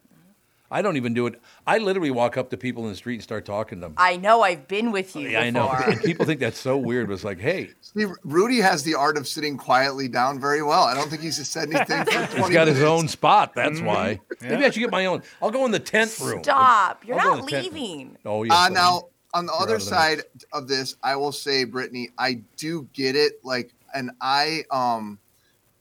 I 0.68 0.82
don't 0.82 0.96
even 0.96 1.14
do 1.14 1.28
it. 1.28 1.40
I 1.64 1.78
literally 1.78 2.10
walk 2.10 2.36
up 2.36 2.50
to 2.50 2.56
people 2.56 2.82
in 2.84 2.90
the 2.90 2.96
street 2.96 3.14
and 3.14 3.22
start 3.22 3.44
talking 3.44 3.78
to 3.78 3.86
them. 3.86 3.94
I 3.96 4.16
know 4.16 4.42
I've 4.42 4.66
been 4.66 4.90
with 4.90 5.14
you 5.14 5.28
Yeah, 5.28 5.40
I 5.40 5.50
know. 5.50 5.68
And 5.70 6.00
people 6.02 6.26
think 6.26 6.40
that's 6.40 6.58
so 6.58 6.76
weird. 6.76 7.06
But 7.06 7.14
it's 7.14 7.24
like, 7.24 7.38
hey, 7.38 7.70
See, 7.80 8.04
Rudy 8.24 8.58
has 8.58 8.82
the 8.82 8.96
art 8.96 9.16
of 9.16 9.28
sitting 9.28 9.56
quietly 9.56 10.08
down 10.08 10.40
very 10.40 10.62
well. 10.64 10.82
I 10.82 10.94
don't 10.94 11.08
think 11.08 11.22
he's 11.22 11.36
just 11.36 11.52
said 11.52 11.72
anything 11.72 12.04
for 12.04 12.10
20 12.26 12.36
he's 12.36 12.48
got 12.50 12.66
his 12.66 12.82
own 12.82 13.06
spot. 13.06 13.52
That's 13.54 13.80
why. 13.80 14.20
Maybe 14.42 14.64
I 14.64 14.70
should 14.70 14.80
get 14.80 14.90
my 14.90 15.06
own. 15.06 15.22
I'll 15.40 15.52
go 15.52 15.64
in 15.66 15.70
the 15.70 15.78
tent 15.78 16.18
room. 16.20 16.42
Stop. 16.42 17.06
You're 17.06 17.18
I'll 17.20 17.30
go 17.30 17.36
not 17.36 17.44
the 17.46 17.50
tent 17.52 17.64
room. 17.66 17.74
leaving. 17.74 18.16
Oh, 18.24 18.42
yes. 18.42 18.52
Uh, 18.52 18.56
I 18.56 18.66
am. 18.66 18.72
now, 18.74 19.02
on 19.34 19.46
the 19.46 19.52
You're 19.52 19.62
other 19.62 19.74
out 19.74 19.80
of 19.80 19.84
the 19.84 19.86
side 19.86 20.16
mix. 20.34 20.44
of 20.52 20.66
this, 20.66 20.96
I 21.02 21.14
will 21.14 21.32
say, 21.32 21.62
Brittany, 21.62 22.10
I 22.18 22.40
do 22.56 22.88
get 22.92 23.14
it. 23.14 23.34
Like, 23.44 23.72
and 23.94 24.10
I, 24.20 24.64
um, 24.72 25.20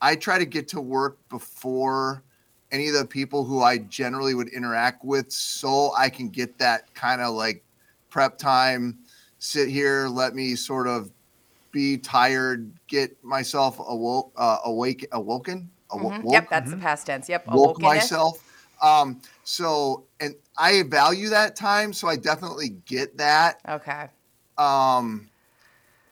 I 0.06 0.16
try 0.16 0.38
to 0.38 0.46
get 0.46 0.68
to 0.68 0.82
work 0.82 1.18
before 1.30 2.22
any 2.72 2.90
of 2.90 2.94
the 2.94 3.06
people 3.08 3.44
who 3.44 3.64
I 3.64 3.80
generally 3.80 4.36
would 4.36 4.50
interact 4.50 5.04
with, 5.04 5.32
so 5.32 5.94
I 5.98 6.12
can 6.12 6.30
get 6.30 6.60
that 6.60 6.94
kind 6.94 7.22
of 7.22 7.34
like 7.34 7.64
prep 8.12 8.38
time. 8.38 9.00
Sit 9.40 9.68
here, 9.68 10.08
let 10.08 10.36
me 10.36 10.54
sort 10.54 10.88
of 10.88 11.10
be 11.72 11.98
tired, 11.98 12.72
get 12.86 13.18
myself 13.24 13.80
awoke, 13.80 14.32
uh, 14.36 14.60
awake, 14.66 15.08
awoken, 15.12 15.72
awo- 15.90 16.12
Mhm. 16.12 16.24
woke, 16.24 16.34
Yep, 16.34 16.50
that's 16.52 16.70
the 16.70 16.78
past 16.78 17.08
tense. 17.08 17.28
Yep. 17.28 17.48
woke 17.48 17.56
awoken 17.56 17.84
myself. 17.84 18.44
Um, 18.84 19.22
so, 19.44 20.04
and 20.20 20.36
I 20.56 20.84
value 20.84 21.30
that 21.30 21.56
time, 21.56 21.94
so 21.94 22.08
I 22.08 22.16
definitely 22.16 22.70
get 22.86 23.18
that. 23.18 23.60
Okay. 23.68 24.10
Um, 24.60 25.32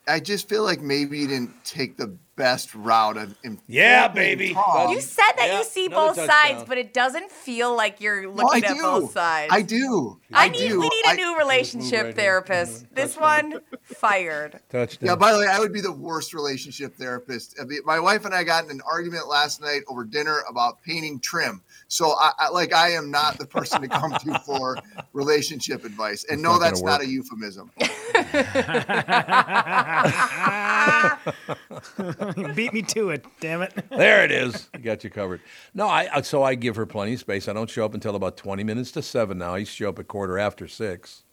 I 0.08 0.20
just 0.20 0.50
feel 0.50 0.64
like 0.64 0.82
maybe 0.82 1.20
you 1.20 1.28
didn't 1.28 1.64
take 1.64 1.96
the 1.96 2.18
best 2.36 2.74
route 2.74 3.18
of 3.18 3.36
Yeah, 3.68 4.08
baby. 4.08 4.54
Tom. 4.54 4.90
You 4.92 5.02
said 5.02 5.24
that 5.38 5.48
Yeah, 5.50 5.58
you 5.60 5.64
see 5.64 5.88
both 5.88 6.16
touchdown. 6.16 6.36
sides, 6.56 6.64
but 6.68 6.78
it 6.80 6.94
doesn't 6.94 7.32
feel 7.32 7.76
like 7.76 8.02
you're 8.02 8.24
No, 8.24 8.30
I 8.30 8.34
looking 8.34 8.64
at 8.66 8.76
do. 8.76 8.82
both 8.82 9.12
sides. 9.12 9.54
I 9.54 9.62
do. 9.62 10.20
I 10.34 10.46
I 10.46 10.50
need. 10.50 10.70
do. 10.70 10.80
We 10.80 10.90
need 10.90 11.04
I- 11.06 11.14
a 11.14 11.16
new 11.16 11.38
relationship 11.38 11.94
right 11.94 12.04
here. 12.06 12.14
therapist. 12.14 12.86
This 12.96 13.16
one 13.16 13.60
fired. 13.84 14.60
Touchdown. 14.70 15.08
Yeah, 15.10 15.16
by 15.16 15.32
the 15.34 15.40
way, 15.40 15.48
I 15.48 15.60
would 15.60 15.74
be 15.74 15.82
the 15.82 15.92
worst 15.92 16.34
relationship 16.34 16.96
therapist. 16.96 17.56
I 17.62 17.66
mean, 17.66 17.80
My 17.86 18.00
wife 18.00 18.26
and 18.26 18.34
I 18.34 18.44
got 18.44 18.64
in 18.66 18.72
an 18.72 18.82
argument 18.92 19.28
last 19.28 19.62
night 19.62 19.82
over 19.88 20.04
dinner 20.04 20.40
about 20.50 20.82
painting 20.82 21.20
trim. 21.20 21.62
So, 21.88 22.12
I, 22.20 22.32
I 22.40 22.50
like, 22.50 22.74
I 22.74 22.90
am 22.94 23.12
not 23.12 23.38
the 23.38 23.46
person 23.46 23.82
to 23.84 23.88
come 23.88 24.12
to 24.12 24.40
for 24.46 24.78
relationship 25.14 25.86
advice. 25.86 26.24
And 26.24 26.40
It's 26.40 26.44
no, 26.44 26.54
not 26.54 26.60
gonna 26.60 26.70
that's 26.72 26.82
not 26.82 27.02
a 27.02 27.08
euphemism. 27.08 27.72
Beat 32.56 32.74
me 32.74 32.82
to 32.84 33.10
it, 33.10 33.26
damn 33.40 33.62
it. 33.62 33.74
there 33.90 34.24
it 34.24 34.32
is. 34.32 34.70
Got 34.82 35.04
you 35.04 35.10
covered. 35.10 35.42
No, 35.74 35.88
I 35.88 36.10
I- 36.14 36.22
so 36.22 36.44
I 36.44 36.56
give 36.56 36.76
her 36.76 36.86
plenty 36.86 37.14
of 37.14 37.20
space. 37.20 37.48
I 37.48 37.54
don't 37.54 37.70
show 37.70 37.86
up 37.86 37.94
until 37.94 38.16
about 38.16 38.38
twenty 38.38 38.64
minutes 38.64 38.92
to 38.94 39.02
seven. 39.02 39.38
Now 39.38 39.56
I 39.56 39.60
used 39.60 39.72
to 39.72 39.78
show 39.78 39.90
up 39.90 40.00
at 40.00 40.08
quarter 40.08 40.40
after 40.40 40.68
six, 40.68 41.24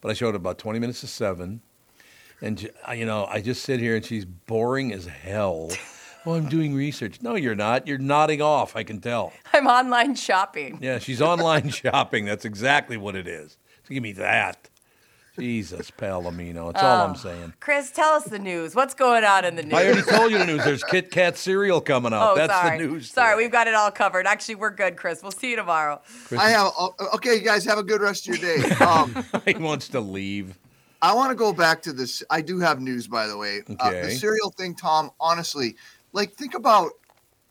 but 0.00 0.10
I 0.10 0.14
showed 0.14 0.34
up 0.34 0.40
about 0.40 0.58
twenty 0.58 0.78
minutes 0.78 1.00
to 1.02 1.06
seven, 1.06 1.60
and 2.40 2.68
you 2.94 3.06
know 3.06 3.26
I 3.26 3.40
just 3.40 3.62
sit 3.62 3.80
here 3.80 3.96
and 3.96 4.04
she's 4.04 4.24
boring 4.24 4.92
as 4.92 5.06
hell. 5.06 5.70
Oh, 6.28 6.34
I'm 6.34 6.48
doing 6.48 6.74
research. 6.74 7.22
No, 7.22 7.36
you're 7.36 7.54
not. 7.54 7.86
You're 7.86 7.98
nodding 7.98 8.42
off. 8.42 8.74
I 8.74 8.82
can 8.82 9.00
tell. 9.00 9.32
I'm 9.52 9.68
online 9.68 10.16
shopping. 10.16 10.78
Yeah, 10.82 10.98
she's 10.98 11.22
online 11.22 11.68
shopping. 11.70 12.24
That's 12.24 12.44
exactly 12.44 12.96
what 12.96 13.14
it 13.14 13.28
is. 13.28 13.56
So 13.84 13.94
give 13.94 14.02
me 14.02 14.10
that. 14.14 14.68
Jesus, 15.38 15.90
Palomino. 15.90 16.72
That's 16.72 16.84
all 16.84 17.08
I'm 17.08 17.16
saying. 17.16 17.54
Chris, 17.60 17.90
tell 17.90 18.12
us 18.14 18.24
the 18.24 18.38
news. 18.38 18.74
What's 18.74 18.94
going 18.94 19.24
on 19.24 19.44
in 19.44 19.56
the 19.56 19.62
news? 19.62 19.74
I 19.74 19.86
already 19.86 20.02
told 20.02 20.32
you 20.32 20.38
the 20.38 20.46
news. 20.46 20.64
There's 20.64 20.84
Kit 20.84 21.10
Kat 21.10 21.36
cereal 21.36 21.80
coming 21.80 22.12
out. 22.12 22.32
Oh, 22.32 22.34
That's 22.34 22.52
sorry. 22.52 22.78
the 22.78 22.86
news. 22.86 23.10
Sorry, 23.10 23.36
we've 23.36 23.52
got 23.52 23.68
it 23.68 23.74
all 23.74 23.90
covered. 23.90 24.26
Actually, 24.26 24.56
we're 24.56 24.70
good, 24.70 24.96
Chris. 24.96 25.22
We'll 25.22 25.32
see 25.32 25.50
you 25.50 25.56
tomorrow. 25.56 26.00
I 26.36 26.50
have, 26.50 26.72
oh, 26.78 26.94
okay, 27.14 27.34
you 27.34 27.42
guys 27.42 27.64
have 27.64 27.78
a 27.78 27.82
good 27.82 28.00
rest 28.00 28.28
of 28.28 28.36
your 28.36 28.56
day. 28.56 28.62
Um, 28.86 29.24
he 29.44 29.54
wants 29.54 29.88
to 29.88 30.00
leave. 30.00 30.58
I 31.02 31.12
want 31.14 31.30
to 31.30 31.34
go 31.34 31.52
back 31.52 31.82
to 31.82 31.92
this. 31.92 32.22
I 32.30 32.40
do 32.40 32.58
have 32.60 32.80
news, 32.80 33.08
by 33.08 33.26
the 33.26 33.36
way. 33.36 33.62
Uh, 33.80 33.90
the 33.90 34.10
cereal 34.10 34.50
thing, 34.50 34.74
Tom, 34.74 35.10
honestly, 35.20 35.76
like, 36.12 36.32
think 36.34 36.54
about, 36.54 36.92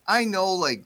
I 0.06 0.24
know, 0.24 0.52
like, 0.52 0.84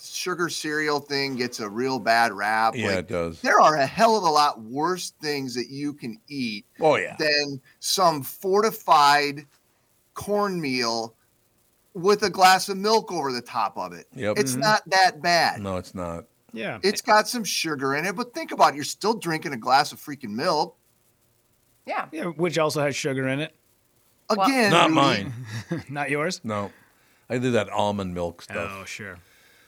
sugar 0.00 0.48
cereal 0.48 1.00
thing 1.00 1.36
gets 1.36 1.60
a 1.60 1.68
real 1.68 1.98
bad 1.98 2.32
rap. 2.32 2.74
Yeah, 2.76 2.86
like, 2.88 2.98
it 2.98 3.08
does. 3.08 3.40
There 3.40 3.60
are 3.60 3.76
a 3.76 3.86
hell 3.86 4.16
of 4.16 4.22
a 4.24 4.30
lot 4.30 4.60
worse 4.60 5.10
things 5.20 5.54
that 5.54 5.68
you 5.68 5.92
can 5.92 6.18
eat 6.28 6.66
Oh 6.80 6.96
yeah. 6.96 7.16
than 7.18 7.60
some 7.80 8.22
fortified 8.22 9.46
cornmeal 10.14 11.14
with 11.94 12.22
a 12.22 12.30
glass 12.30 12.68
of 12.68 12.76
milk 12.76 13.10
over 13.12 13.32
the 13.32 13.40
top 13.40 13.76
of 13.76 13.92
it. 13.92 14.06
Yep. 14.14 14.38
It's 14.38 14.54
Mhm. 14.54 14.60
not 14.60 14.82
that 14.90 15.20
bad. 15.22 15.60
No, 15.60 15.76
it's 15.76 15.94
not. 15.94 16.24
Yeah. 16.52 16.78
It's 16.82 17.00
got 17.02 17.28
some 17.28 17.44
sugar 17.44 17.94
in 17.94 18.04
it, 18.06 18.14
but 18.16 18.32
think 18.34 18.52
about 18.52 18.72
it. 18.72 18.76
You're 18.76 18.84
still 18.84 19.14
drinking 19.14 19.52
a 19.52 19.56
glass 19.56 19.92
of 19.92 20.00
freaking 20.00 20.30
milk. 20.30 20.76
Yeah. 21.86 22.06
Yeah, 22.12 22.24
which 22.24 22.58
also 22.58 22.82
has 22.82 22.94
sugar 22.96 23.26
in 23.28 23.40
it. 23.40 23.54
Again, 24.30 24.70
Not 24.70 24.90
Rudy, 24.90 24.94
mine. 24.94 25.32
Not 25.88 26.10
yours? 26.10 26.40
No. 26.44 26.70
I 27.30 27.38
do 27.38 27.50
that 27.52 27.68
almond 27.70 28.14
milk 28.14 28.42
stuff. 28.42 28.70
Oh, 28.72 28.84
sure. 28.84 29.18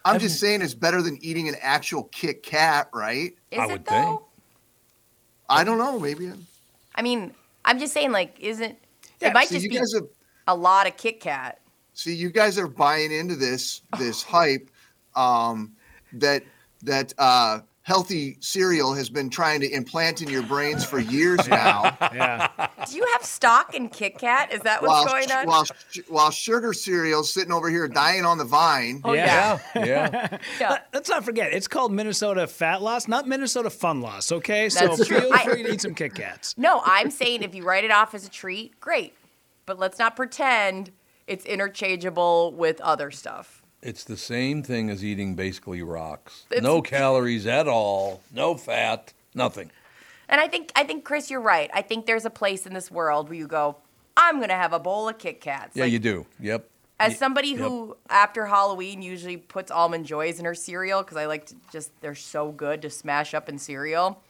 I'm 0.05 0.19
just 0.19 0.41
saying 0.41 0.63
it's 0.63 0.75
better 0.75 1.03
than 1.03 1.19
eating 1.23 1.49
an 1.49 1.57
actual 1.61 2.05
Kit 2.05 2.43
Kat, 2.43 2.89
right? 2.93 3.33
Is 3.51 3.59
I 3.59 3.65
it 3.65 3.71
would 3.71 3.85
though? 3.85 3.91
think. 4.07 4.21
I 5.49 5.65
don't 5.65 5.79
know. 5.79 5.99
Maybe. 5.99 6.33
I 6.95 7.03
mean, 7.03 7.35
I'm 7.65 7.79
just 7.79 7.93
saying, 7.93 8.13
like, 8.13 8.39
isn't 8.41 8.77
Yeah, 9.21 9.29
it 9.29 9.35
might 9.35 9.49
So 9.49 9.55
just 9.55 9.65
you 9.65 9.71
be 9.71 9.77
guys 9.77 9.95
are 9.95 10.03
a 10.47 10.55
lot 10.55 10.87
of 10.87 10.97
Kit 10.97 11.21
Kat. 11.21 11.61
see 11.93 12.15
you 12.15 12.31
guys 12.31 12.59
are 12.59 12.69
buying 12.69 13.13
into 13.13 13.37
this 13.37 13.83
this 13.99 14.23
hype 14.35 14.71
um, 15.15 15.73
that 16.15 16.43
that 16.83 17.13
uh, 17.19 17.61
healthy 17.91 18.37
cereal 18.39 18.95
has 18.95 19.11
been 19.11 19.29
trying 19.29 19.59
to 19.59 19.69
implant 19.69 20.23
in 20.23 20.29
your 20.29 20.45
brains 20.45 20.85
for 20.85 21.01
years 21.01 21.49
now. 21.49 21.97
Yeah. 22.15 22.49
Do 22.89 22.97
you 22.97 23.05
have 23.13 23.25
stock 23.25 23.75
in 23.75 23.89
Kit 23.89 24.17
Kat? 24.17 24.53
Is 24.53 24.61
that 24.61 24.81
what's 24.81 24.91
while, 24.91 25.07
going 25.07 25.33
on? 25.33 25.47
while 25.49 25.67
while 26.07 26.31
sugar 26.31 26.73
cereal's 26.73 27.35
sitting 27.35 27.51
over 27.51 27.69
here 27.69 27.89
dying 27.89 28.25
on 28.25 28.39
the 28.39 28.45
vine. 28.45 29.01
oh 29.05 29.13
yeah. 29.13 29.59
Yeah. 29.75 29.85
Yeah. 29.85 30.39
yeah. 30.61 30.79
Let's 30.95 31.09
not 31.09 31.25
forget, 31.25 31.53
it's 31.53 31.67
called 31.67 31.91
Minnesota 31.93 32.47
Fat 32.47 32.81
Loss, 32.81 33.09
not 33.09 33.27
Minnesota 33.27 33.71
Fun 33.71 34.01
Loss, 34.01 34.31
okay? 34.31 34.69
So 34.69 34.87
That's 34.87 35.09
true. 35.09 35.21
feel 35.23 35.33
I- 35.33 35.45
free 35.45 35.65
to 35.65 35.73
eat 35.73 35.81
some 35.81 35.95
Kit 35.97 36.15
Kats. 36.15 36.55
No, 36.71 36.83
I'm 36.85 37.11
saying 37.11 37.43
if 37.43 37.55
you 37.57 37.65
write 37.65 37.83
it 37.85 37.91
off 37.91 38.15
as 38.15 38.25
a 38.25 38.31
treat, 38.31 38.79
great. 38.81 39.15
But 39.67 39.79
let's 39.81 39.99
not 39.99 40.15
pretend 40.15 40.91
it's 41.27 41.45
interchangeable 41.45 42.53
with 42.53 42.81
other 42.83 43.11
stuff. 43.11 43.60
It's 43.83 44.05
the 44.05 44.17
same 44.17 44.63
thing 44.63 44.91
as 44.91 45.05
eating 45.05 45.35
basically 45.35 45.83
rocks. 45.83 46.45
It's- 46.51 46.63
no 46.63 46.83
calories 46.83 47.47
at 47.47 47.67
all. 47.67 48.23
No 48.33 48.55
fat. 48.55 49.13
Nothing. 49.35 49.71
And 50.29 50.41
I 50.41 50.49
think 50.49 50.71
I 50.77 50.85
think 50.85 51.05
Chris, 51.05 51.31
you're 51.31 51.41
right. 51.41 51.71
I 51.75 51.83
think 51.83 52.07
there's 52.07 52.25
a 52.25 52.31
place 52.31 52.67
in 52.67 52.73
this 52.75 52.91
world 52.91 53.29
where 53.29 53.39
you 53.39 53.49
go, 53.49 53.77
I'm 54.17 54.39
gonna 54.41 54.55
have 54.55 54.73
a 54.73 54.79
bowl 54.79 55.09
of 55.09 55.19
Kit 55.19 55.41
Kats. 55.41 55.77
Yeah, 55.77 55.85
Like, 55.85 55.93
you 55.93 55.99
do. 55.99 56.27
Yep. 56.39 56.69
As 57.01 57.17
somebody 57.19 57.49
yep. 57.49 57.61
who, 57.61 57.97
after 58.11 58.45
Halloween, 58.45 59.01
usually 59.01 59.39
puts 59.39 59.71
almond 59.71 60.05
joys 60.05 60.39
in 60.39 60.45
her 60.45 60.55
cereal 60.55 61.03
because 61.03 61.17
I 61.17 61.25
like 61.25 61.47
to 61.47 61.55
just 61.73 61.91
they're 62.03 62.15
so 62.15 62.53
good 62.53 62.83
to 62.83 62.91
smash 62.91 63.33
up 63.33 63.49
in 63.49 63.59
cereal. 63.59 64.23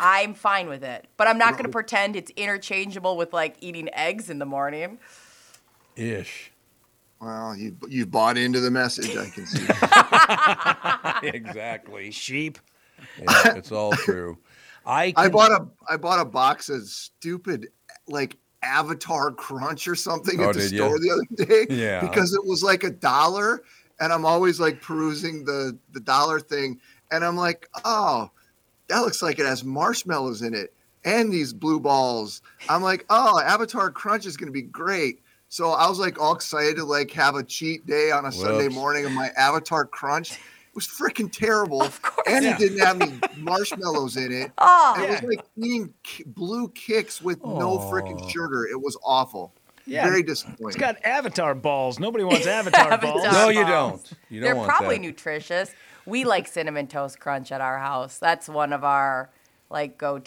I'm 0.00 0.34
fine 0.34 0.68
with 0.68 0.82
it, 0.84 1.06
but 1.16 1.28
I'm 1.28 1.38
not 1.38 1.52
going 1.52 1.64
to 1.64 1.70
pretend 1.70 2.16
it's 2.16 2.30
interchangeable 2.36 3.16
with 3.16 3.32
like 3.32 3.56
eating 3.60 3.88
eggs 3.92 4.30
in 4.30 4.38
the 4.38 4.46
morning. 4.46 4.98
Ish. 5.96 6.52
Well, 7.20 7.56
you 7.56 7.76
you've 7.88 8.10
bought 8.10 8.38
into 8.38 8.60
the 8.60 8.70
message. 8.70 9.16
I 9.16 9.28
can 9.28 9.46
see. 9.46 9.66
exactly. 11.36 12.10
Sheep. 12.10 12.58
Yeah, 13.18 13.56
it's 13.56 13.72
all 13.72 13.92
true. 13.92 14.38
I 14.86 15.12
I 15.16 15.28
bought 15.28 15.50
a 15.50 15.66
I 15.88 15.96
bought 15.96 16.20
a 16.20 16.24
box 16.24 16.68
of 16.68 16.82
stupid 16.84 17.68
like 18.06 18.36
Avatar 18.62 19.32
Crunch 19.32 19.88
or 19.88 19.94
something 19.94 20.40
Oh, 20.40 20.50
at 20.50 20.54
the 20.54 20.62
store 20.62 20.98
the 20.98 21.10
other 21.10 21.44
day. 21.44 21.66
Yeah. 21.74 22.00
Because 22.00 22.34
it 22.34 22.44
was 22.44 22.62
like 22.62 22.84
a 22.84 22.90
dollar, 22.90 23.62
and 24.00 24.12
I'm 24.12 24.24
always 24.24 24.60
like 24.60 24.80
perusing 24.80 25.44
the 25.44 25.76
the 25.92 26.00
dollar 26.00 26.38
thing, 26.40 26.80
and 27.10 27.24
I'm 27.24 27.36
like, 27.36 27.68
oh, 27.84 28.30
that 28.88 29.00
looks 29.00 29.22
like 29.22 29.38
it 29.38 29.46
has 29.46 29.64
marshmallows 29.64 30.42
in 30.42 30.54
it 30.54 30.72
and 31.04 31.32
these 31.32 31.52
blue 31.52 31.80
balls. 31.80 32.42
I'm 32.68 32.82
like, 32.82 33.04
oh, 33.10 33.40
Avatar 33.40 33.90
Crunch 33.90 34.26
is 34.26 34.36
gonna 34.36 34.52
be 34.52 34.62
great. 34.62 35.20
So 35.48 35.70
I 35.70 35.88
was 35.88 35.98
like 35.98 36.20
all 36.20 36.34
excited 36.34 36.76
to 36.76 36.84
like 36.84 37.10
have 37.12 37.34
a 37.34 37.42
cheat 37.42 37.86
day 37.86 38.10
on 38.10 38.26
a 38.26 38.32
Sunday 38.32 38.68
morning 38.68 39.06
and 39.06 39.14
my 39.14 39.28
Avatar 39.36 39.86
Crunch. 39.86 40.32
It 40.32 40.74
was 40.74 40.86
freaking 40.86 41.32
terrible, 41.32 41.82
Of 41.82 42.00
course. 42.02 42.26
and 42.28 42.44
Yeah. 42.44 42.52
it 42.54 42.58
didn't 42.58 42.78
have 42.80 43.00
any 43.00 43.18
marshmallows 43.38 44.16
in 44.16 44.30
it. 44.30 44.52
Oh, 44.58 44.94
It 45.02 45.10
was 45.10 45.22
like 45.22 45.44
eating 45.56 45.92
blue 46.26 46.68
kicks 46.68 47.20
with 47.22 47.42
no 47.44 47.78
freaking 47.90 48.30
sugar. 48.30 48.66
It 48.66 48.80
was 48.80 48.96
awful. 49.02 49.52
Yeah. 49.86 50.04
Very 50.06 50.22
disappointing. 50.22 50.68
It's 50.68 50.76
got 50.76 51.02
Avatar 51.04 51.54
balls. 51.54 51.98
Nobody 51.98 52.22
wants 52.22 52.46
Avatar, 52.46 52.92
Avatar. 52.92 53.12
balls. 53.14 53.32
No, 53.32 53.48
you 53.48 53.64
don't. 53.64 54.12
You 54.28 54.40
they're 54.42 54.50
don't 54.50 54.58
want 54.58 54.68
probably 54.70 54.96
that. 54.96 55.02
nutritious. 55.02 55.70
We 56.04 56.24
like 56.24 56.46
cinnamon 56.46 56.86
toast 56.88 57.18
crunch 57.18 57.50
at 57.50 57.60
our 57.62 57.78
house. 57.78 58.18
That's 58.18 58.48
one 58.48 58.72
of 58.74 58.84
our 58.84 59.30
like 59.70 59.96
go 59.98 60.18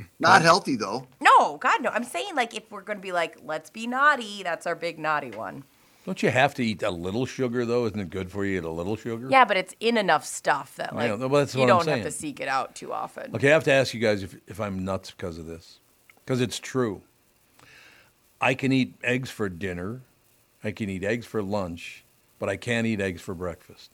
tos. 0.00 0.08
Not 0.18 0.42
healthy 0.42 0.76
though. 0.76 1.06
No, 1.20 1.56
God 1.58 1.82
no. 1.82 1.90
I'm 1.90 2.04
saying 2.04 2.34
like 2.34 2.54
if 2.54 2.70
we're 2.70 2.82
gonna 2.82 3.00
be 3.00 3.12
like, 3.12 3.38
let's 3.44 3.70
be 3.70 3.86
naughty. 3.86 4.42
That's 4.42 4.66
our 4.66 4.74
big 4.74 4.98
naughty 4.98 5.30
one. 5.30 5.64
Don't 6.04 6.22
you 6.22 6.30
have 6.30 6.54
to 6.54 6.64
eat 6.64 6.82
a 6.82 6.90
little 6.90 7.26
sugar 7.26 7.66
though? 7.66 7.86
Isn't 7.86 8.00
it 8.00 8.10
good 8.10 8.30
for 8.30 8.44
you 8.44 8.60
to 8.60 8.66
eat 8.66 8.70
a 8.70 8.72
little 8.72 8.96
sugar? 8.96 9.28
Yeah, 9.30 9.44
but 9.44 9.56
it's 9.56 9.74
in 9.78 9.98
enough 9.98 10.24
stuff 10.24 10.74
that 10.76 10.94
like 10.94 11.10
Yeah, 11.10 11.16
well, 11.16 11.28
that's 11.40 11.54
you 11.54 11.60
what 11.60 11.70
I'm 11.70 11.84
don't 11.84 11.88
have 11.88 12.02
to 12.04 12.10
seek 12.10 12.40
it 12.40 12.48
out 12.48 12.74
too 12.74 12.92
often. 12.92 13.34
Okay, 13.34 13.50
I 13.50 13.52
have 13.52 13.64
to 13.64 13.72
ask 13.72 13.92
you 13.92 14.00
guys 14.00 14.22
if, 14.22 14.36
if 14.46 14.58
I'm 14.58 14.84
nuts 14.84 15.10
because 15.10 15.36
of 15.38 15.46
this. 15.46 15.80
Because 16.24 16.40
it's 16.40 16.58
true. 16.58 17.02
I 18.40 18.54
can 18.54 18.72
eat 18.72 18.94
eggs 19.02 19.30
for 19.30 19.48
dinner, 19.48 20.02
I 20.62 20.70
can 20.70 20.88
eat 20.88 21.04
eggs 21.04 21.26
for 21.26 21.42
lunch, 21.42 22.04
but 22.38 22.48
I 22.48 22.56
can't 22.56 22.86
eat 22.86 23.00
eggs 23.00 23.20
for 23.20 23.34
breakfast. 23.34 23.90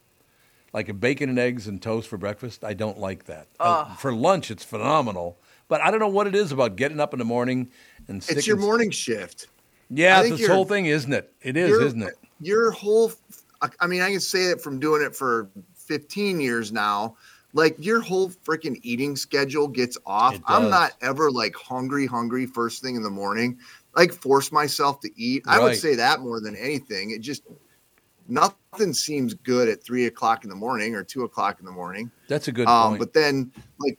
Like 0.72 0.88
a 0.88 0.94
bacon 0.94 1.28
and 1.28 1.38
eggs 1.38 1.66
and 1.66 1.80
toast 1.80 2.08
for 2.08 2.18
breakfast, 2.18 2.62
I 2.64 2.74
don't 2.74 2.98
like 2.98 3.24
that. 3.24 3.46
Uh, 3.58 3.94
for 3.94 4.12
lunch, 4.12 4.50
it's 4.50 4.64
phenomenal. 4.64 5.38
But 5.68 5.80
I 5.80 5.90
don't 5.90 6.00
know 6.00 6.08
what 6.08 6.26
it 6.26 6.34
is 6.34 6.52
about 6.52 6.76
getting 6.76 7.00
up 7.00 7.12
in 7.14 7.18
the 7.18 7.24
morning 7.24 7.70
and 8.08 8.24
It's 8.28 8.46
your 8.46 8.56
morning 8.56 8.90
shift. 8.90 9.48
Yeah, 9.90 10.22
this 10.22 10.46
whole 10.46 10.64
thing, 10.64 10.86
isn't 10.86 11.12
it? 11.12 11.32
It 11.42 11.56
is, 11.56 11.70
isn't 11.78 12.02
it? 12.02 12.14
your 12.40 12.70
whole 12.72 13.12
I- 13.80 13.86
mean, 13.86 14.02
I 14.02 14.10
can 14.10 14.20
say 14.20 14.46
it 14.50 14.60
from 14.60 14.78
doing 14.78 15.02
it 15.02 15.16
for 15.16 15.48
15 15.76 16.40
years 16.40 16.72
now. 16.72 17.16
Like 17.54 17.76
your 17.78 18.00
whole 18.00 18.30
freaking 18.30 18.78
eating 18.82 19.14
schedule 19.16 19.68
gets 19.68 19.96
off. 20.04 20.38
I'm 20.46 20.68
not 20.68 20.92
ever 21.00 21.30
like 21.30 21.54
hungry, 21.54 22.04
hungry 22.04 22.46
first 22.46 22.82
thing 22.82 22.96
in 22.96 23.02
the 23.02 23.10
morning. 23.10 23.58
Like 23.96 24.12
force 24.12 24.50
myself 24.50 25.00
to 25.00 25.10
eat. 25.16 25.44
I 25.46 25.60
would 25.60 25.76
say 25.76 25.94
that 25.94 26.20
more 26.20 26.40
than 26.40 26.56
anything. 26.56 27.12
It 27.12 27.20
just 27.20 27.44
nothing 28.28 28.92
seems 28.92 29.34
good 29.34 29.68
at 29.68 29.82
three 29.84 30.06
o'clock 30.06 30.44
in 30.44 30.50
the 30.50 30.56
morning 30.56 30.94
or 30.94 31.04
two 31.04 31.22
o'clock 31.22 31.60
in 31.60 31.64
the 31.66 31.72
morning. 31.72 32.10
That's 32.28 32.48
a 32.48 32.52
good 32.52 32.66
Um, 32.66 32.90
point. 32.92 32.98
but 32.98 33.12
then 33.12 33.52
like 33.78 33.98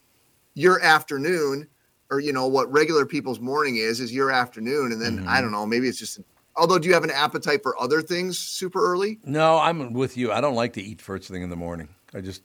your 0.56 0.82
afternoon 0.82 1.68
or 2.10 2.20
you 2.20 2.34
know 2.34 2.48
what 2.48 2.72
regular 2.72 3.06
people's 3.06 3.40
morning 3.40 3.76
is 3.78 4.00
is 4.00 4.12
your 4.14 4.32
afternoon 4.32 4.92
and 4.92 5.02
then 5.02 5.20
Mm-hmm. 5.20 5.30
I 5.30 5.42
don't 5.42 5.52
know, 5.52 5.66
maybe 5.66 5.88
it's 5.88 6.00
just 6.00 6.20
although 6.56 6.80
do 6.80 6.88
you 6.88 6.94
have 6.94 7.04
an 7.04 7.12
appetite 7.12 7.62
for 7.62 7.80
other 7.80 8.02
things 8.02 8.40
super 8.40 8.84
early? 8.84 9.20
No, 9.24 9.58
I'm 9.60 9.94
with 9.94 10.18
you. 10.18 10.32
I 10.32 10.42
don't 10.42 10.56
like 10.56 10.74
to 10.74 10.82
eat 10.82 11.02
first 11.02 11.28
thing 11.30 11.44
in 11.44 11.50
the 11.50 11.56
morning. 11.56 11.90
I 12.14 12.22
just, 12.22 12.42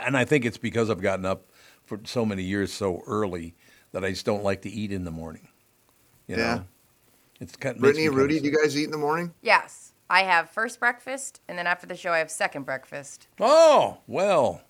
and 0.00 0.16
I 0.16 0.24
think 0.24 0.44
it's 0.44 0.58
because 0.58 0.88
I've 0.88 1.00
gotten 1.02 1.24
up 1.26 1.50
for 1.84 2.00
so 2.04 2.24
many 2.24 2.42
years 2.44 2.72
so 2.72 3.02
early 3.06 3.54
that 3.92 4.04
I 4.04 4.10
just 4.10 4.24
don't 4.26 4.44
like 4.44 4.62
to 4.62 4.70
eat 4.70 4.92
in 4.92 5.04
the 5.04 5.10
morning. 5.10 5.48
You 6.28 6.36
Yeah. 6.36 6.54
know, 6.54 6.64
it's 7.40 7.56
kind 7.56 7.74
of 7.76 7.80
Brittany 7.82 8.06
and 8.06 8.14
Rudy, 8.14 8.38
do 8.38 8.46
you 8.46 8.56
guys 8.56 8.76
eat 8.78 8.84
in 8.84 8.90
the 8.92 8.98
morning? 8.98 9.32
Yes. 9.42 9.94
I 10.10 10.22
have 10.22 10.50
first 10.50 10.78
breakfast, 10.78 11.40
and 11.48 11.58
then 11.58 11.66
after 11.66 11.86
the 11.86 11.96
show, 11.96 12.12
I 12.12 12.18
have 12.18 12.30
second 12.30 12.64
breakfast. 12.64 13.26
Oh 13.40 13.98
well, 14.06 14.62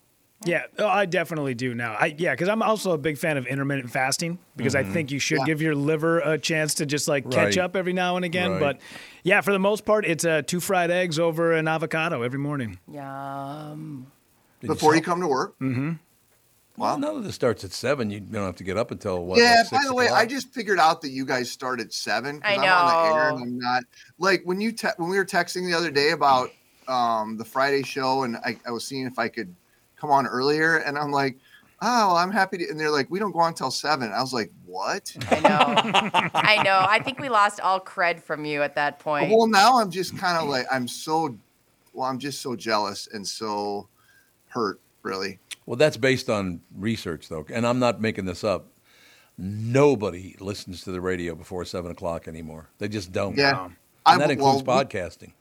Yeah, 0.45 0.63
oh, 0.79 0.87
I 0.87 1.05
definitely 1.07 1.55
do 1.55 1.75
now. 1.75 1.95
I 1.95 2.15
yeah, 2.17 2.33
because 2.33 2.49
I'm 2.49 2.63
also 2.63 2.93
a 2.93 2.99
big 2.99 3.19
fan 3.19 3.37
of 3.37 3.47
intermittent 3.47 3.91
fasting 3.91 4.39
because 4.57 4.77
I 4.77 4.85
Mhm. 4.85 4.93
think 4.93 5.11
you 5.11 5.19
should 5.19 5.39
Yeah. 5.41 5.45
give 5.47 5.61
your 5.61 5.75
liver 5.75 6.21
a 6.21 6.39
chance 6.39 6.75
to 6.75 6.87
just 6.87 7.09
like 7.09 7.25
catch 7.29 7.57
Right. 7.57 7.59
up 7.59 7.75
every 7.75 7.93
now 7.93 8.15
and 8.15 8.25
again. 8.25 8.53
Right. 8.53 8.61
But 8.61 8.79
yeah, 9.25 9.41
for 9.41 9.53
the 9.53 9.59
most 9.59 9.85
part, 9.85 10.05
it's 10.07 10.25
uh, 10.25 10.43
two 10.47 10.61
fried 10.61 10.93
eggs 10.93 11.19
over 11.19 11.53
an 11.53 11.67
avocado 11.67 12.23
every 12.23 12.39
morning. 12.39 12.79
Yum. 12.87 14.07
Did 14.61 14.69
Before 14.69 14.95
you 14.95 15.03
stop? 15.03 15.13
come 15.13 15.21
to 15.23 15.27
work? 15.27 15.59
Mm-hmm. 15.61 15.93
Well, 16.77 16.99
now 16.99 17.15
that 17.19 17.29
it 17.29 17.33
starts 17.33 17.65
at 17.65 17.73
seven, 17.73 18.09
you 18.11 18.21
don't 18.21 18.45
have 18.47 18.55
to 18.57 18.65
get 18.65 18.77
up 18.77 18.93
until 18.93 19.25
what? 19.25 19.39
yeah, 19.41 19.65
like 19.73 19.83
by 19.83 19.85
the 19.89 19.95
way, 19.95 20.09
I 20.09 20.25
just 20.27 20.55
figured 20.55 20.79
out 20.79 21.03
that 21.03 21.11
you 21.11 21.25
guys 21.25 21.51
start 21.51 21.81
at 21.81 21.93
seven. 21.93 22.41
I 22.45 22.55
I'm 22.55 22.61
on 22.61 22.65
the 22.65 23.17
air 23.19 23.31
know. 23.31 23.37
and 23.39 23.43
I'm 23.45 23.59
not 23.59 23.83
like 24.21 24.43
when 24.45 24.61
you 24.61 24.71
te- 24.71 24.87
when 24.99 25.09
we 25.11 25.17
were 25.17 25.25
texting 25.25 25.67
the 25.69 25.75
other 25.77 25.91
day 25.91 26.13
about 26.13 26.51
um, 26.87 27.37
the 27.37 27.45
Friday 27.45 27.83
show, 27.83 28.23
and 28.23 28.37
I, 28.37 28.57
I 28.65 28.71
was 28.71 28.87
seeing 28.87 29.07
if 29.07 29.19
I 29.19 29.27
could 29.29 29.53
come 30.01 30.11
on 30.11 30.27
earlier, 30.27 30.79
and 30.79 30.97
I'm 30.99 31.11
like, 31.11 31.39
oh, 31.81 32.09
well, 32.09 32.17
I'm 32.17 32.31
happy 32.31 32.59
to. 32.59 32.69
And 32.69 32.79
they're 32.79 32.91
like, 32.91 33.11
we 33.11 33.19
don't 33.19 33.33
go 33.33 33.41
on 33.41 33.49
until 33.49 33.71
seven. 33.71 34.13
I 34.13 34.21
was 34.21 34.33
like, 34.33 34.51
what? 34.67 35.15
I 35.31 35.41
know. 35.41 36.31
I 36.35 36.63
know. 36.63 36.85
I 36.89 37.01
think 37.01 37.19
we 37.19 37.29
lost 37.29 37.61
all 37.61 37.81
cred 37.81 38.21
from 38.21 38.45
you 38.45 38.63
at 38.63 38.75
that 38.75 38.99
point. 38.99 39.31
Well, 39.31 39.47
now 39.47 39.81
I'm 39.81 39.91
just 39.91 40.17
kind 40.19 40.39
of 40.43 40.49
like 40.49 40.67
I'm 40.71 40.89
so, 40.89 41.37
well, 41.93 42.09
I'm 42.09 42.19
just 42.19 42.41
so 42.41 42.57
jealous 42.57 43.09
and 43.13 43.27
so 43.27 43.89
hurt, 44.49 44.81
really. 45.03 45.39
Well, 45.67 45.77
that's 45.77 45.97
based 45.97 46.31
on 46.31 46.61
research, 46.77 47.29
though, 47.29 47.45
and 47.53 47.67
I'm 47.67 47.79
not 47.79 48.01
making 48.01 48.25
this 48.25 48.43
up. 48.43 48.67
Nobody 49.37 50.35
listens 50.41 50.83
to 50.83 50.91
the 50.91 51.01
radio 51.01 51.35
before 51.35 51.65
seven 51.65 51.93
o'clock 51.93 52.27
anymore. 52.27 52.71
They 52.79 52.89
just 52.89 53.13
don't. 53.13 53.37
Yeah. 53.37 53.67
and 53.67 53.77
I- 54.05 54.19
that 54.19 54.31
includes 54.31 54.65
well, 54.65 54.85
podcasting. 54.85 55.33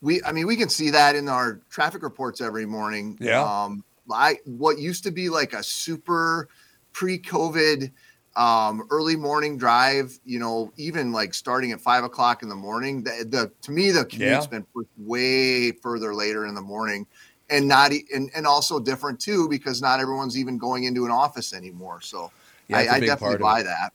We 0.00 0.22
i 0.24 0.32
mean 0.32 0.46
we 0.46 0.56
can 0.56 0.68
see 0.68 0.90
that 0.90 1.14
in 1.14 1.28
our 1.28 1.60
traffic 1.70 2.02
reports 2.02 2.40
every 2.40 2.66
morning 2.66 3.16
Yeah. 3.20 3.42
um 3.42 3.84
i 4.12 4.36
what 4.44 4.78
used 4.78 5.04
to 5.04 5.10
be 5.10 5.28
like 5.28 5.52
a 5.52 5.62
super 5.62 6.48
pre-covid 6.92 7.90
um 8.36 8.86
early 8.90 9.16
morning 9.16 9.56
drive 9.58 10.18
you 10.24 10.38
know 10.38 10.72
even 10.76 11.12
like 11.12 11.34
starting 11.34 11.72
at 11.72 11.80
five 11.80 12.04
o'clock 12.04 12.42
in 12.42 12.48
the 12.48 12.54
morning 12.54 13.02
the, 13.02 13.26
the 13.28 13.52
to 13.62 13.72
me 13.72 13.90
the 13.90 14.04
commute's 14.04 14.46
Yeah. 14.46 14.50
been 14.50 14.64
pushed 14.74 14.88
way 14.96 15.72
further 15.72 16.14
later 16.14 16.46
in 16.46 16.54
the 16.54 16.60
morning 16.60 17.06
and 17.50 17.66
not 17.66 17.90
and, 18.14 18.30
and 18.34 18.46
also 18.46 18.78
different 18.78 19.18
too 19.20 19.48
because 19.48 19.82
not 19.82 19.98
everyone's 20.00 20.38
even 20.38 20.56
going 20.58 20.84
into 20.84 21.04
an 21.04 21.10
office 21.10 21.52
anymore 21.52 22.00
so 22.00 22.30
Yeah, 22.68 22.78
I, 22.78 22.88
I 22.88 23.00
definitely 23.00 23.38
buy 23.38 23.62
that 23.64 23.92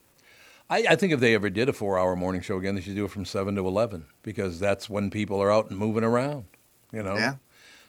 I, 0.70 0.86
I 0.90 0.96
think 0.96 1.14
if 1.14 1.20
they 1.20 1.36
ever 1.36 1.50
did 1.50 1.70
a 1.70 1.74
four-hour 1.74 2.16
morning 2.16 2.42
show 2.42 2.58
again, 2.58 2.76
they 2.76 2.82
should 2.82 2.96
do 2.96 3.06
it 3.06 3.12
from 3.12 3.26
seven 3.26 3.56
to 3.56 3.68
eleven 3.68 4.06
because 4.24 4.60
that's 4.60 4.90
when 4.90 5.10
people 5.10 5.42
are 5.42 5.52
out 5.52 5.70
and 5.70 5.78
moving 5.78 6.04
around. 6.04 6.46
You 6.92 7.04
know, 7.04 7.16
Yeah. 7.16 7.36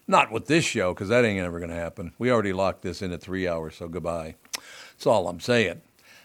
Not 0.08 0.30
with 0.30 0.46
this 0.46 0.64
show 0.64 0.94
because 0.94 1.08
that 1.08 1.24
ain't 1.24 1.44
ever 1.44 1.58
going 1.58 1.70
to 1.70 1.76
happen. 1.76 2.12
We 2.16 2.30
already 2.30 2.52
locked 2.52 2.82
this 2.82 3.02
in 3.02 3.10
at 3.12 3.20
three 3.20 3.48
hours, 3.48 3.74
so 3.74 3.88
goodbye. 3.88 4.36
That's 4.52 5.06
all 5.06 5.26
I'm 5.26 5.40
saying. 5.40 5.80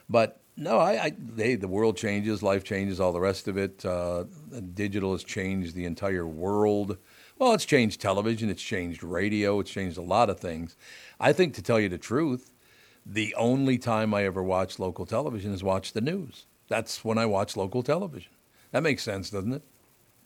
But 0.08 0.39
no, 0.56 0.78
I, 0.78 1.06
I 1.06 1.14
they 1.18 1.56
the 1.56 1.68
world 1.68 1.97
changes, 1.97 2.43
life 2.43 2.64
changes, 2.64 2.99
all 2.99 3.12
the 3.12 3.20
rest 3.20 3.47
of 3.47 3.58
it. 3.58 3.84
Uh, 3.84 4.26
digital 4.76 5.14
has 5.14 5.24
changed 5.24 5.74
the 5.74 5.86
entire 5.86 6.28
world. 6.28 6.97
Well, 7.39 7.54
it's 7.54 7.66
changed 7.66 7.99
television, 7.99 8.52
it's 8.52 8.62
changed 8.62 9.02
radio, 9.02 9.60
it's 9.60 9.72
changed 9.72 9.97
a 9.97 10.02
lot 10.04 10.30
of 10.30 10.39
things. 10.39 10.76
I 11.20 11.34
think, 11.34 11.56
to 11.56 11.64
tell 11.64 11.80
you 11.80 11.89
the 11.89 11.97
truth, 11.97 12.51
the 13.06 13.34
only 13.36 13.78
time 13.78 14.14
I 14.14 14.26
ever 14.26 14.43
watch 14.43 14.80
local 14.80 15.06
television 15.06 15.54
is 15.54 15.64
watch 15.64 15.93
the 15.93 16.02
news. 16.02 16.45
That's 16.68 17.04
when 17.04 17.18
I 17.18 17.26
watch 17.26 17.58
local 17.58 17.84
television. 17.84 18.32
That 18.72 18.84
makes 18.84 19.04
sense, 19.04 19.30
doesn't 19.30 19.54
it? 19.54 19.64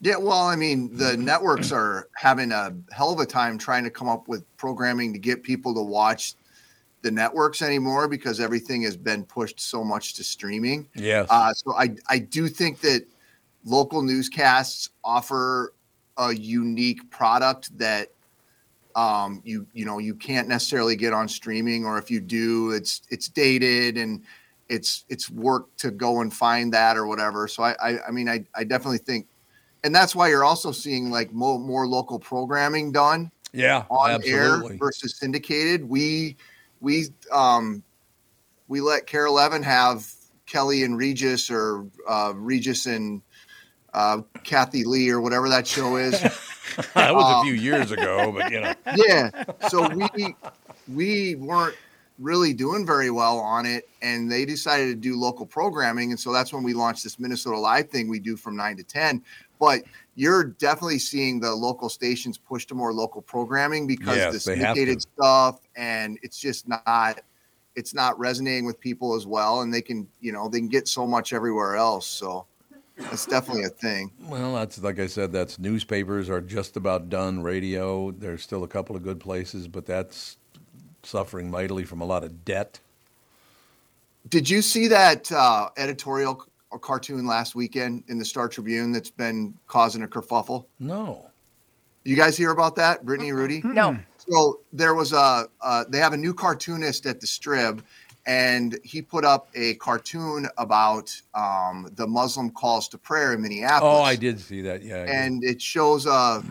Yeah, 0.02 0.18
well, 0.18 0.44
I 0.44 0.56
mean, 0.56 0.96
the 0.96 1.18
networks 1.18 1.72
are 1.72 2.10
having 2.16 2.52
a 2.52 2.76
hell 2.92 3.12
of 3.14 3.20
a 3.20 3.26
time 3.26 3.58
trying 3.58 3.86
to 3.86 3.90
come 3.90 4.10
up 4.10 4.28
with 4.28 4.44
programming 4.58 5.14
to 5.14 5.20
get 5.20 5.42
people 5.42 5.74
to 5.74 5.82
watch 5.82 6.36
the 7.02 7.12
networks 7.12 7.62
anymore 7.62 8.08
because 8.08 8.40
everything 8.40 8.82
has 8.84 8.98
been 8.98 9.24
pushed 9.24 9.60
so 9.60 9.84
much 9.84 10.16
to 10.16 10.24
streaming. 10.24 10.88
Yeah. 10.96 11.26
Uh, 11.30 11.54
so 11.54 11.74
I 11.76 11.96
I 12.10 12.20
do 12.20 12.48
think 12.48 12.82
that 12.82 13.06
local 13.64 14.02
newscasts 14.02 14.90
offer 15.04 15.74
a 16.18 16.34
unique 16.34 17.10
product 17.10 17.78
that 17.78 18.10
um, 18.96 19.42
you 19.44 19.68
you 19.74 19.86
know 19.86 20.00
you 20.00 20.16
can't 20.16 20.48
necessarily 20.48 20.96
get 20.96 21.14
on 21.14 21.28
streaming, 21.28 21.86
or 21.86 21.98
if 21.98 22.10
you 22.10 22.22
do, 22.22 22.72
it's 22.72 23.02
it's 23.10 23.28
dated 23.28 23.98
and 23.98 24.24
it's 24.70 25.06
it's 25.10 25.30
work 25.30 25.76
to 25.78 25.92
go 25.92 26.22
and 26.22 26.34
find 26.34 26.74
that 26.74 26.98
or 26.98 27.06
whatever. 27.06 27.48
So 27.48 27.64
I 27.64 27.76
I, 27.82 28.08
I 28.08 28.12
mean 28.12 28.30
I 28.30 28.46
I 28.56 28.64
definitely 28.64 29.00
think, 29.00 29.28
and 29.84 29.94
that's 29.94 30.16
why 30.16 30.30
you're 30.30 30.46
also 30.46 30.72
seeing 30.72 31.12
like 31.12 31.34
more 31.34 31.60
more 31.60 31.86
local 31.88 32.20
programming 32.20 32.92
done 32.92 33.32
yeah, 33.52 33.84
on 33.90 34.12
absolutely. 34.12 34.72
air 34.72 34.78
versus 34.78 35.18
syndicated. 35.18 35.88
We 35.88 36.38
we 36.80 37.08
um 37.32 37.84
we 38.68 38.82
let 38.82 39.08
KARE 39.08 39.26
Eleven 39.26 39.62
have 39.64 40.12
Kelly 40.46 40.84
and 40.84 40.98
Regis 40.98 41.50
or 41.50 41.86
uh, 42.08 42.34
Regis 42.36 42.86
and 42.86 43.22
uh, 43.96 44.22
Kathie 44.44 44.84
Lee 44.84 45.10
or 45.10 45.22
whatever 45.22 45.48
that 45.50 45.66
show 45.66 45.96
is. 45.96 46.12
that 46.94 47.16
was 47.16 47.24
a 47.24 47.38
Uh, 47.38 47.44
few 47.44 47.54
years 47.54 47.92
ago, 47.92 48.32
but 48.32 48.52
you 48.52 48.60
know. 48.60 48.74
yeah. 48.96 49.30
So 49.70 49.90
we 49.90 50.36
we 50.94 51.36
weren't 51.36 51.76
really 52.20 52.54
doing 52.54 52.86
very 52.86 53.10
well 53.10 53.40
on 53.40 53.66
it, 53.66 53.88
and 54.02 54.30
they 54.32 54.46
decided 54.46 54.88
to 54.88 54.96
do 54.96 55.18
local 55.18 55.46
programming, 55.46 56.12
and 56.12 56.20
so 56.20 56.32
that's 56.34 56.52
when 56.54 56.62
we 56.64 56.74
launched 56.74 57.04
this 57.04 57.20
Minnesota 57.20 57.58
Live 57.58 57.90
thing 57.90 58.10
we 58.10 58.20
do 58.20 58.36
from 58.36 58.56
nine 58.56 58.76
to 58.78 58.84
ten. 58.84 59.24
But 59.60 59.84
you're 60.16 60.44
definitely 60.44 61.00
seeing 61.00 61.40
the 61.40 61.54
local 61.54 61.88
stations 61.88 62.38
push 62.38 62.66
to 62.68 62.76
more 62.76 62.92
local 62.94 63.22
programming 63.22 63.88
because 63.88 64.18
Yes, 64.18 64.34
the 64.34 64.40
syndicated 64.42 65.02
stuff, 65.02 65.62
and 65.78 66.20
it's 66.22 66.38
just 66.38 66.68
not 66.68 67.22
it's 67.76 67.94
not 67.94 68.18
resonating 68.20 68.66
with 68.66 68.80
people 68.80 69.16
as 69.16 69.26
well, 69.26 69.62
and 69.62 69.74
they 69.74 69.82
can 69.82 70.06
you 70.20 70.34
know 70.34 70.50
they 70.50 70.60
can 70.60 70.68
get 70.68 70.90
so 70.90 71.08
much 71.08 71.32
everywhere 71.32 71.78
else. 71.78 72.06
So 72.08 72.46
that's 72.98 73.26
definitely 73.26 73.64
a 73.64 73.70
thing. 73.70 74.12
Well, 74.28 74.56
that's 74.56 74.82
like 74.82 75.00
I 75.00 75.08
said. 75.08 75.32
That's 75.32 75.60
newspapers 75.60 76.30
are 76.30 76.42
just 76.42 76.78
about 76.78 77.10
done. 77.10 77.42
Radio, 77.42 78.12
there's 78.12 78.42
still 78.42 78.64
a 78.64 78.68
couple 78.68 78.96
of 78.96 79.04
good 79.04 79.20
places, 79.20 79.68
but 79.68 79.86
that's 79.86 80.38
suffering 81.04 81.52
mightily 81.52 81.84
from 81.84 82.02
a 82.02 82.06
lot 82.06 82.24
of 82.24 82.46
debt. 82.46 82.80
Did 84.30 84.50
you 84.50 84.62
see 84.62 84.88
that 84.88 85.32
uh, 85.32 85.70
editorial 85.78 86.46
or 86.72 86.80
cartoon 86.80 87.28
last 87.28 87.54
weekend 87.54 88.04
in 88.08 88.18
the 88.18 88.26
Star 88.26 88.48
Tribune 88.48 88.92
that's 88.92 89.12
been 89.12 89.54
causing 89.68 90.02
a 90.04 90.08
kerfuffle? 90.08 90.66
No. 90.80 91.30
You 92.04 92.16
guys 92.16 92.38
hear 92.38 92.52
about 92.52 92.76
that, 92.76 93.06
Brittany 93.06 93.32
Rudy? 93.32 93.62
No. 93.64 93.98
So 94.18 94.62
there 94.74 94.96
was 94.96 95.14
a 95.14 95.48
uh, 95.62 95.86
they 95.90 96.00
have 96.00 96.14
a 96.14 96.18
new 96.18 96.34
cartoonist 96.34 97.06
at 97.06 97.20
the 97.20 97.28
Strib, 97.28 97.82
and 98.26 98.80
he 98.84 99.02
put 99.02 99.24
up 99.24 99.50
a 99.54 99.76
cartoon 99.76 100.48
about 100.58 101.16
um, 101.36 101.92
the 101.96 102.08
Muslim 102.08 102.50
calls 102.50 102.88
to 102.90 102.98
prayer 102.98 103.34
in 103.34 103.42
Minneapolis. 103.42 104.00
Oh, 104.00 104.02
I 104.02 104.16
did 104.16 104.40
see 104.40 104.62
that. 104.62 104.84
Yeah. 104.84 105.06
And 105.08 105.44
it 105.44 105.62
shows 105.62 106.08
a, 106.08 106.44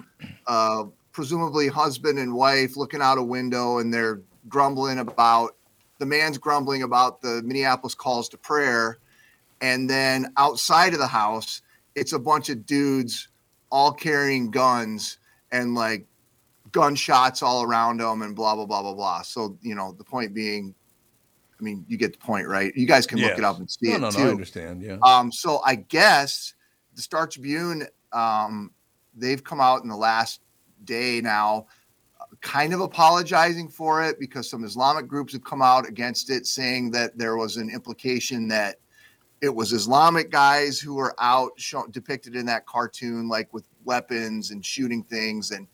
a 0.47 0.85
presumably 1.13 1.69
husband 1.69 2.19
and 2.19 2.33
wife 2.35 2.77
looking 2.77 3.01
out 3.01 3.19
a 3.19 3.23
window 3.23 3.79
and 3.79 3.93
they're 3.93 4.21
grumbling 4.49 4.99
about 4.99 5.57
the 5.99 6.07
man's 6.07 6.39
grumbling 6.39 6.83
about 6.83 7.23
the 7.23 7.43
Minneapolis 7.45 7.95
calls 7.95 8.29
to 8.29 8.39
prayer 8.39 8.99
and 9.61 9.89
then 9.89 10.33
outside 10.37 10.93
of 10.93 10.99
the 10.99 11.07
house 11.07 11.63
it's 11.95 12.13
a 12.13 12.19
bunch 12.19 12.51
of 12.51 12.67
dudes 12.67 13.29
all 13.71 13.93
carrying 13.93 14.51
guns 14.51 15.19
and 15.53 15.75
like 15.75 16.05
gunshots 16.73 17.43
all 17.43 17.63
around 17.63 18.01
them 18.01 18.23
and 18.23 18.35
blah 18.35 18.55
blah 18.55 18.67
blah 18.67 18.83
blah 18.83 18.95
blah 18.95 19.23
so 19.23 19.57
you 19.63 19.75
know 19.75 19.93
the 19.97 20.05
point 20.05 20.35
being 20.35 20.75
I 21.59 21.63
mean 21.63 21.85
you 21.89 21.97
get 21.97 22.13
the 22.13 22.19
point 22.19 22.49
right 22.49 22.75
you 22.75 22.87
guys 22.87 23.07
can 23.07 23.19
look 23.19 23.39
it 23.39 23.45
up 23.45 23.59
and 23.59 23.71
see 23.71 23.91
no, 23.91 23.97
it 23.97 24.01
no, 24.01 24.11
too 24.11 24.19
no, 24.19 24.27
I 24.27 24.31
understand. 24.31 24.83
Yeah. 24.83 24.97
um, 25.03 25.31
so 25.33 25.61
I 25.65 25.77
guess 25.77 26.55
the 26.95 27.03
Star 27.03 27.27
Tribune 27.27 27.87
um, 28.13 28.71
they've 29.17 29.43
come 29.43 29.61
out 29.61 29.83
in 29.83 29.89
the 29.89 29.97
last 29.97 30.41
day 30.85 31.21
now, 31.21 31.67
uh, 32.21 32.25
kind 32.41 32.73
of 32.73 32.81
apologizing 32.81 33.69
for 33.69 34.03
it 34.03 34.19
because 34.19 34.49
some 34.49 34.65
Islamic 34.65 35.07
groups 35.09 35.33
have 35.33 35.45
come 35.45 35.63
out 35.63 35.87
against 35.87 36.31
it, 36.31 36.47
saying 36.47 36.91
that 36.93 37.17
there 37.19 37.37
was 37.37 37.57
an 37.57 37.71
implication 37.71 38.49
that 38.49 38.77
it 39.41 39.55
was 39.55 39.73
Islamic 39.73 40.31
guys 40.31 40.79
who 40.81 40.95
were 40.95 41.15
out 41.19 41.53
show, 41.57 41.87
depicted 41.91 42.35
in 42.35 42.47
that 42.47 42.67
cartoon, 42.67 43.29
like 43.29 43.53
with 43.53 43.67
weapons 43.85 44.51
and 44.53 44.65
shooting 44.65 45.03
things. 45.03 45.51
And 45.51 45.67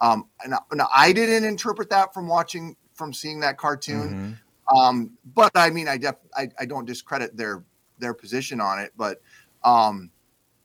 um, 0.00 0.28
and, 0.44 0.54
and 0.70 0.82
I 0.94 1.12
didn't 1.12 1.44
interpret 1.44 1.90
that 1.90 2.12
from 2.12 2.28
watching 2.28 2.76
from 2.94 3.12
seeing 3.12 3.40
that 3.40 3.58
cartoon. 3.58 4.38
Um, 4.74 5.12
but 5.34 5.52
I 5.54 5.70
mean, 5.70 5.88
I, 5.88 5.96
def- 5.96 6.16
I 6.34 6.48
I 6.58 6.66
don't 6.66 6.86
discredit 6.86 7.36
their 7.36 7.64
their 7.98 8.14
position 8.14 8.60
on 8.60 8.78
it. 8.78 8.92
But 8.96 9.20
um, 9.64 10.10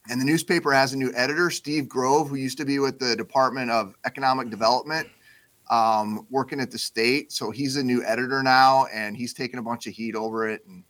and 0.10 0.20
the 0.20 0.26
newspaper 0.26 0.72
has 0.72 0.94
a 0.94 0.98
new 0.98 1.12
editor, 1.16 1.50
Steve 1.50 1.88
Grove, 1.88 2.30
who 2.30 2.36
used 2.36 2.58
to 2.58 2.66
be 2.66 2.80
with 2.80 3.00
the 3.00 3.16
Department 3.16 3.70
of 3.70 3.96
Economic 4.06 4.50
Development, 4.50 5.08
um, 5.70 6.26
working 6.30 6.60
at 6.60 6.72
the 6.72 6.80
state. 6.80 7.32
So 7.32 7.52
he's 7.52 7.76
a 7.76 7.84
new 7.84 8.04
editor 8.04 8.42
now, 8.42 8.88
and 8.92 9.16
he's 9.16 9.34
taking 9.34 9.60
a 9.60 9.64
bunch 9.64 9.88
of 9.88 9.94
heat 9.94 10.16
over 10.16 10.48
it. 10.48 10.66
And 10.66 10.84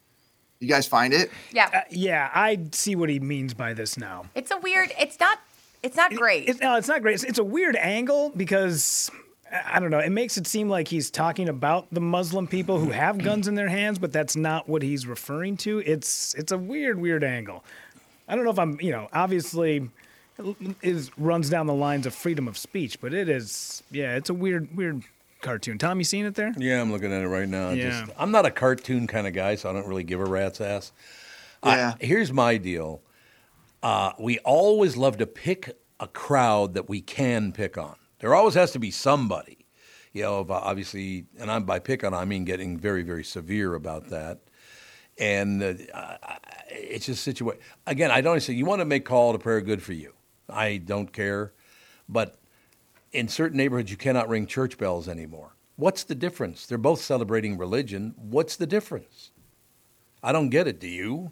you 0.59 0.67
guys 0.67 0.87
find 0.87 1.13
it? 1.13 1.31
Yeah. 1.51 1.69
Uh, 1.73 1.81
yeah, 1.89 2.29
I 2.33 2.59
see 2.71 2.95
what 2.95 3.09
he 3.09 3.19
means 3.19 3.53
by 3.53 3.73
this 3.73 3.97
now. 3.97 4.25
It's 4.35 4.51
a 4.51 4.57
weird. 4.57 4.91
It's 4.99 5.19
not. 5.19 5.39
It's 5.83 5.97
not 5.97 6.13
great. 6.13 6.47
It's, 6.47 6.59
no, 6.59 6.75
it's 6.75 6.87
not 6.87 7.01
great. 7.01 7.15
It's, 7.15 7.23
it's 7.23 7.39
a 7.39 7.43
weird 7.43 7.75
angle 7.75 8.31
because 8.37 9.09
I 9.51 9.79
don't 9.79 9.91
know. 9.91 9.99
It 9.99 10.11
makes 10.11 10.37
it 10.37 10.47
seem 10.47 10.69
like 10.69 10.87
he's 10.87 11.11
talking 11.11 11.49
about 11.49 11.87
the 11.91 11.99
Muslim 11.99 12.47
people 12.47 12.79
who 12.79 12.89
have 12.91 13.17
guns 13.17 13.47
in 13.47 13.55
their 13.55 13.67
hands, 13.67 13.99
but 13.99 14.13
that's 14.13 14.35
not 14.35 14.69
what 14.69 14.81
he's 14.81 15.05
referring 15.05 15.57
to. 15.57 15.79
It's 15.79 16.33
it's 16.35 16.51
a 16.51 16.57
weird, 16.57 16.99
weird 16.99 17.23
angle. 17.23 17.63
I 18.27 18.35
don't 18.35 18.45
know 18.45 18.51
if 18.51 18.59
I'm, 18.59 18.79
you 18.79 18.91
know, 18.91 19.09
obviously 19.11 19.89
is 20.81 21.11
runs 21.17 21.49
down 21.49 21.67
the 21.67 21.73
lines 21.73 22.05
of 22.05 22.15
freedom 22.15 22.47
of 22.47 22.57
speech, 22.57 22.99
but 23.01 23.13
it 23.13 23.27
is, 23.29 23.83
yeah, 23.91 24.15
it's 24.15 24.29
a 24.29 24.33
weird, 24.33 24.75
weird 24.75 25.03
cartoon. 25.41 25.77
Tom, 25.77 25.97
you 25.99 26.03
seen 26.05 26.25
it 26.25 26.35
there? 26.35 26.53
Yeah, 26.57 26.81
I'm 26.81 26.91
looking 26.91 27.11
at 27.11 27.21
it 27.21 27.27
right 27.27 27.47
now. 27.49 27.69
I 27.69 27.73
Yeah. 27.73 27.89
Just, 28.05 28.13
I'm 28.17 28.31
not 28.31 28.45
a 28.45 28.51
cartoon 28.51 29.05
kind 29.07 29.27
of 29.27 29.33
guy, 29.33 29.55
so 29.55 29.69
I 29.69 29.73
don't 29.73 29.87
really 29.87 30.03
give 30.05 30.19
a 30.21 30.25
rat's 30.25 30.61
ass. 30.61 30.91
I- 31.61 31.75
Yeah. 31.75 31.93
here's 31.99 32.31
my 32.31 32.57
deal. 32.57 33.01
Uh, 33.83 34.13
we 34.19 34.39
always 34.39 34.95
love 34.95 35.17
to 35.17 35.27
pick 35.27 35.77
a 35.99 36.07
crowd 36.07 36.73
that 36.75 36.87
we 36.87 37.01
can 37.01 37.51
pick 37.51 37.77
on. 37.77 37.95
There 38.21 38.35
always 38.35 38.53
has 38.53 38.71
to 38.71 38.79
be 38.79 38.91
somebody, 38.91 39.65
you 40.13 40.21
know. 40.21 40.45
Obviously, 40.47 41.25
and 41.39 41.51
I'm 41.51 41.63
by 41.65 41.79
pick 41.79 42.03
on, 42.03 42.13
I 42.13 42.23
mean 42.23 42.45
getting 42.45 42.77
very, 42.77 43.01
very 43.01 43.23
severe 43.23 43.73
about 43.73 44.09
that. 44.09 44.39
And 45.17 45.61
uh, 45.61 46.17
it's 46.69 47.07
just 47.07 47.23
situation. 47.23 47.59
Again, 47.87 48.11
I 48.11 48.21
don't 48.21 48.39
say 48.39 48.53
you 48.53 48.65
want 48.65 48.79
to 48.79 48.85
make 48.85 49.05
call 49.05 49.33
to 49.33 49.39
prayer. 49.39 49.59
Good 49.59 49.81
for 49.81 49.93
you. 49.93 50.13
I 50.47 50.77
don't 50.77 51.11
care, 51.11 51.53
but 52.07 52.37
in 53.11 53.27
certain 53.27 53.57
neighborhoods 53.57 53.89
you 53.89 53.97
cannot 53.97 54.29
ring 54.29 54.45
church 54.45 54.77
bells 54.77 55.07
anymore. 55.07 55.55
What's 55.75 56.03
the 56.03 56.15
difference? 56.15 56.67
They're 56.67 56.77
both 56.77 57.01
celebrating 57.01 57.57
religion. 57.57 58.13
What's 58.17 58.55
the 58.55 58.67
difference? 58.67 59.31
I 60.21 60.31
don't 60.31 60.49
get 60.49 60.67
it. 60.67 60.79
Do 60.79 60.87
you? 60.87 61.31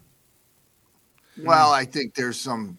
Well, 1.43 1.71
I 1.71 1.85
think 1.85 2.15
there's 2.15 2.39
some 2.39 2.77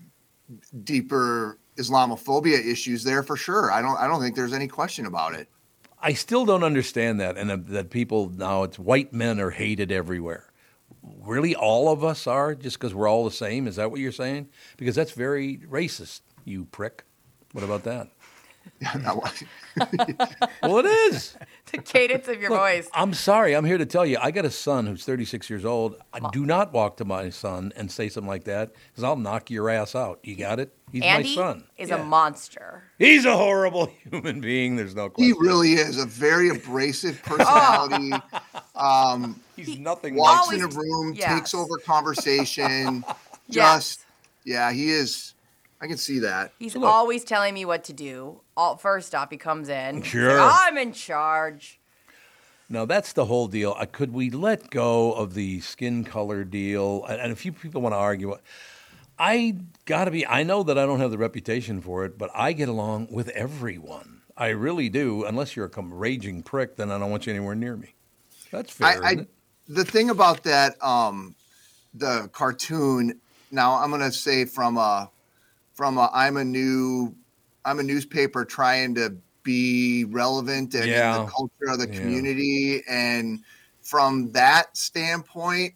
deeper 0.83 1.59
Islamophobia 1.77 2.65
issues 2.65 3.05
there 3.05 3.23
for 3.23 3.37
sure. 3.37 3.71
I 3.71 3.83
don't 3.83 3.99
I 3.99 4.07
don't 4.07 4.21
think 4.21 4.37
there's 4.37 4.53
any 4.53 4.69
question 4.69 5.07
about 5.07 5.35
it. 5.35 5.49
I 6.03 6.15
still 6.15 6.47
don't 6.47 6.65
understand 6.65 7.21
that, 7.21 7.37
and 7.37 7.51
uh, 7.51 7.59
that 7.69 7.91
people 7.91 8.31
now 8.31 8.63
it's 8.63 8.79
white 8.79 9.13
men 9.13 9.41
are 9.41 9.51
hated 9.51 9.93
everywhere. 9.93 10.47
Really, 11.03 11.55
all 11.55 11.91
of 11.91 12.05
us 12.05 12.27
are 12.27 12.55
just 12.55 12.79
because 12.79 12.95
we're 12.95 13.09
all 13.09 13.25
the 13.25 13.31
same. 13.31 13.67
Is 13.67 13.77
that 13.77 13.91
what 13.91 14.01
you're 14.01 14.13
saying? 14.13 14.49
Because 14.77 14.95
that's 14.95 15.13
very 15.13 15.59
racist, 15.59 16.21
you 16.45 16.65
prick. 16.67 17.05
What 17.53 17.65
about 17.65 17.85
that? 17.85 18.09
well, 20.63 20.79
it 20.79 20.87
is. 20.87 21.37
the 21.71 21.79
cadence 21.79 22.29
of 22.29 22.41
your 22.41 22.51
Look, 22.51 22.61
voice. 22.61 22.89
I'm 22.95 23.13
sorry. 23.15 23.55
I'm 23.55 23.65
here 23.65 23.79
to 23.79 23.87
tell 23.87 24.07
you. 24.07 24.17
I 24.21 24.31
got 24.31 24.45
a 24.45 24.51
son 24.51 24.87
who's 24.87 25.05
36 25.05 25.51
years 25.51 25.65
old. 25.65 25.97
I 26.13 26.21
do 26.31 26.47
not 26.47 26.73
walk 26.73 26.97
to 26.99 27.05
my 27.05 27.29
son 27.31 27.73
and 27.77 27.91
say 27.91 28.09
something 28.09 28.29
like 28.29 28.45
that 28.45 28.73
because 28.91 29.05
I'll 29.05 29.17
knock 29.17 29.51
your 29.51 29.69
ass 29.69 29.95
out. 29.95 30.21
You 30.23 30.35
got 30.37 30.61
it? 30.61 30.75
He's 30.93 31.03
Andy 31.03 31.29
my 31.31 31.35
son. 31.35 31.65
is 31.77 31.91
Yeah. 31.91 32.01
a 32.01 32.05
monster. 32.05 32.85
He's 32.99 33.25
a 33.27 33.37
horrible 33.37 33.87
human 34.11 34.41
being. 34.41 34.77
There's 34.77 34.95
no 34.95 35.13
He 35.17 35.33
really 35.33 35.75
is 35.75 35.99
a 35.99 36.07
very 36.07 36.49
abrasive 36.49 37.23
personality. 37.23 38.13
um, 38.75 39.41
He's 39.57 39.79
nothing 39.79 40.17
walks 40.17 40.49
like 40.49 40.59
in 40.59 40.65
a 40.65 40.69
room, 40.69 41.13
yes. 41.15 41.33
takes 41.33 41.55
over 41.55 41.77
conversation. 41.79 43.05
Yes. 43.47 43.97
Just 43.97 44.01
yeah, 44.45 44.73
he 44.73 44.91
is. 44.91 45.35
I 45.83 45.87
can 45.87 45.97
see 45.97 46.19
that. 46.21 46.53
He's 46.59 46.77
always 46.77 47.25
telling 47.25 47.55
me 47.55 47.65
what 47.65 47.85
to 47.85 47.93
do. 47.93 48.41
All, 48.61 48.77
first 48.77 49.15
off, 49.15 49.31
he 49.31 49.37
comes 49.39 49.69
in. 49.71 50.03
he's 50.03 50.05
like, 50.05 50.11
Sure. 50.11 50.39
I'm 50.41 50.77
in 50.77 50.93
charge. 50.93 51.81
Now 52.69 52.85
that's 52.85 53.15
the 53.15 53.25
whole 53.25 53.49
deal. 53.49 53.75
Uh, 53.79 53.87
could 53.87 54.13
we 54.13 54.31
let 54.31 54.71
go 54.71 55.13
of 55.13 55.35
the 55.35 55.61
skin 55.61 56.05
color 56.05 56.45
deal? 56.45 57.05
And, 57.09 57.21
and 57.21 57.33
a 57.33 57.37
few 57.37 57.53
people 57.53 57.81
want 57.83 57.95
to 57.95 57.99
argue. 57.99 58.37
I 59.19 59.57
got 59.87 60.05
to 60.05 60.11
be. 60.11 60.27
I 60.27 60.43
know 60.43 60.63
that 60.63 60.79
I 60.79 60.87
don't 60.87 61.01
have 61.01 61.11
the 61.11 61.19
reputation 61.19 61.81
for 61.81 62.05
it, 62.05 62.19
but 62.19 62.31
I 62.35 62.53
get 62.53 62.69
along 62.69 63.09
with 63.11 63.29
everyone. 63.31 64.21
I 64.37 64.49
really 64.49 64.89
do. 64.89 65.25
Unless 65.25 65.57
you're 65.57 65.67
a 65.67 65.71
com- 65.71 65.93
raging 65.93 66.43
prick, 66.43 66.77
then 66.77 66.91
I 66.91 66.99
don't 66.99 67.11
want 67.11 67.27
you 67.27 67.33
anywhere 67.35 67.55
near 67.55 67.77
me. 67.77 67.95
That's 68.51 68.71
fair. 68.73 68.89
I, 68.89 68.93
isn't 68.93 69.05
I 69.07 69.11
it? 69.23 69.29
the 69.69 69.85
thing 69.85 70.11
about 70.11 70.43
that 70.43 70.77
um 70.85 71.35
the 71.95 72.29
cartoon 72.33 73.21
now 73.53 73.75
i'm 73.75 73.91
gonna 73.91 74.11
say 74.13 74.45
from 74.45 74.77
a 74.77 75.09
from 75.75 75.97
a 75.99 76.11
i'm 76.13 76.37
a 76.37 76.45
new 76.45 77.15
i'm 77.65 77.79
a 77.79 77.83
newspaper 77.83 78.45
trying 78.45 78.95
to 78.95 79.17
be 79.43 80.05
relevant 80.05 80.75
and 80.75 80.85
in 80.85 80.91
Yeah. 80.91 81.19
the 81.19 81.25
culture 81.31 81.73
of 81.73 81.79
the 81.79 81.87
Yeah. 81.87 81.99
community 81.99 82.83
and 82.89 83.41
from 83.83 84.31
that 84.33 84.77
standpoint 84.77 85.75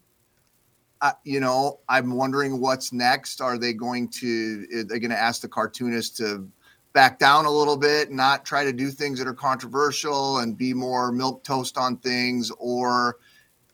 uh, 1.01 1.13
you 1.25 1.41
know 1.41 1.81
i'm 1.89 2.15
wondering 2.15 2.61
what's 2.61 2.93
next 2.93 3.41
are 3.41 3.59
they 3.59 3.73
going 3.73 4.09
to 4.09 4.67
are 4.75 4.85
they 4.85 4.99
going 4.99 5.11
to 5.11 5.19
ask 5.19 5.41
the 5.43 5.49
cartoonist 5.49 6.17
to 6.17 6.49
back 6.93 7.19
down 7.19 7.45
a 7.45 7.51
little 7.51 7.77
bit 7.77 8.11
not 8.11 8.45
try 8.45 8.63
to 8.65 8.73
do 8.73 8.91
things 8.91 9.19
that 9.19 9.27
are 9.27 9.35
controversial 9.35 10.39
and 10.39 10.57
be 10.57 10.73
more 10.73 11.11
milk 11.11 11.43
toast 11.43 11.77
on 11.77 11.97
things 11.99 12.53
or 12.59 13.17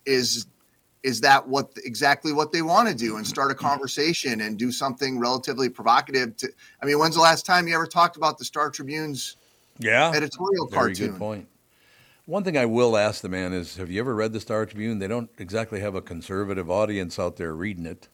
is 0.06 0.46
is 1.02 1.20
that 1.20 1.46
what 1.46 1.70
exactly 1.84 2.32
what 2.32 2.52
they 2.52 2.62
want 2.62 2.88
to 2.88 2.94
do 2.94 3.16
and 3.16 3.26
start 3.26 3.50
a 3.50 3.54
mm-hmm. 3.54 3.66
conversation 3.66 4.42
and 4.42 4.58
do 4.58 4.70
something 4.70 5.18
relatively 5.18 5.68
provocative 5.68 6.36
to 6.36 6.48
i 6.82 6.86
mean 6.86 6.98
when's 6.98 7.14
the 7.14 7.20
last 7.20 7.46
time 7.46 7.66
you 7.66 7.74
ever 7.74 7.86
talked 7.86 8.16
about 8.16 8.38
the 8.38 8.44
star 8.44 8.70
tribune's 8.70 9.36
Yeah. 9.78 10.10
editorial 10.14 10.66
Very 10.66 10.94
cartoon 10.94 11.10
good 11.12 11.18
point. 11.18 11.48
One 12.26 12.44
thing 12.44 12.56
I 12.56 12.64
will 12.64 12.96
ask 12.96 13.22
the 13.22 13.28
man 13.28 13.52
is 13.52 13.76
Have 13.76 13.90
you 13.90 13.98
ever 13.98 14.14
read 14.14 14.32
the 14.32 14.38
Star 14.38 14.64
Tribune? 14.64 15.00
They 15.00 15.08
don't 15.08 15.28
exactly 15.38 15.80
have 15.80 15.96
a 15.96 16.00
conservative 16.00 16.70
audience 16.70 17.18
out 17.18 17.36
there 17.36 17.56
reading 17.56 17.86
it. 17.86 18.06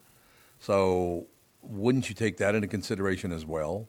So 0.58 1.26
wouldn't 1.60 2.08
you 2.08 2.14
take 2.14 2.38
that 2.38 2.54
into 2.54 2.66
consideration 2.66 3.30
as 3.30 3.44
well? 3.44 3.86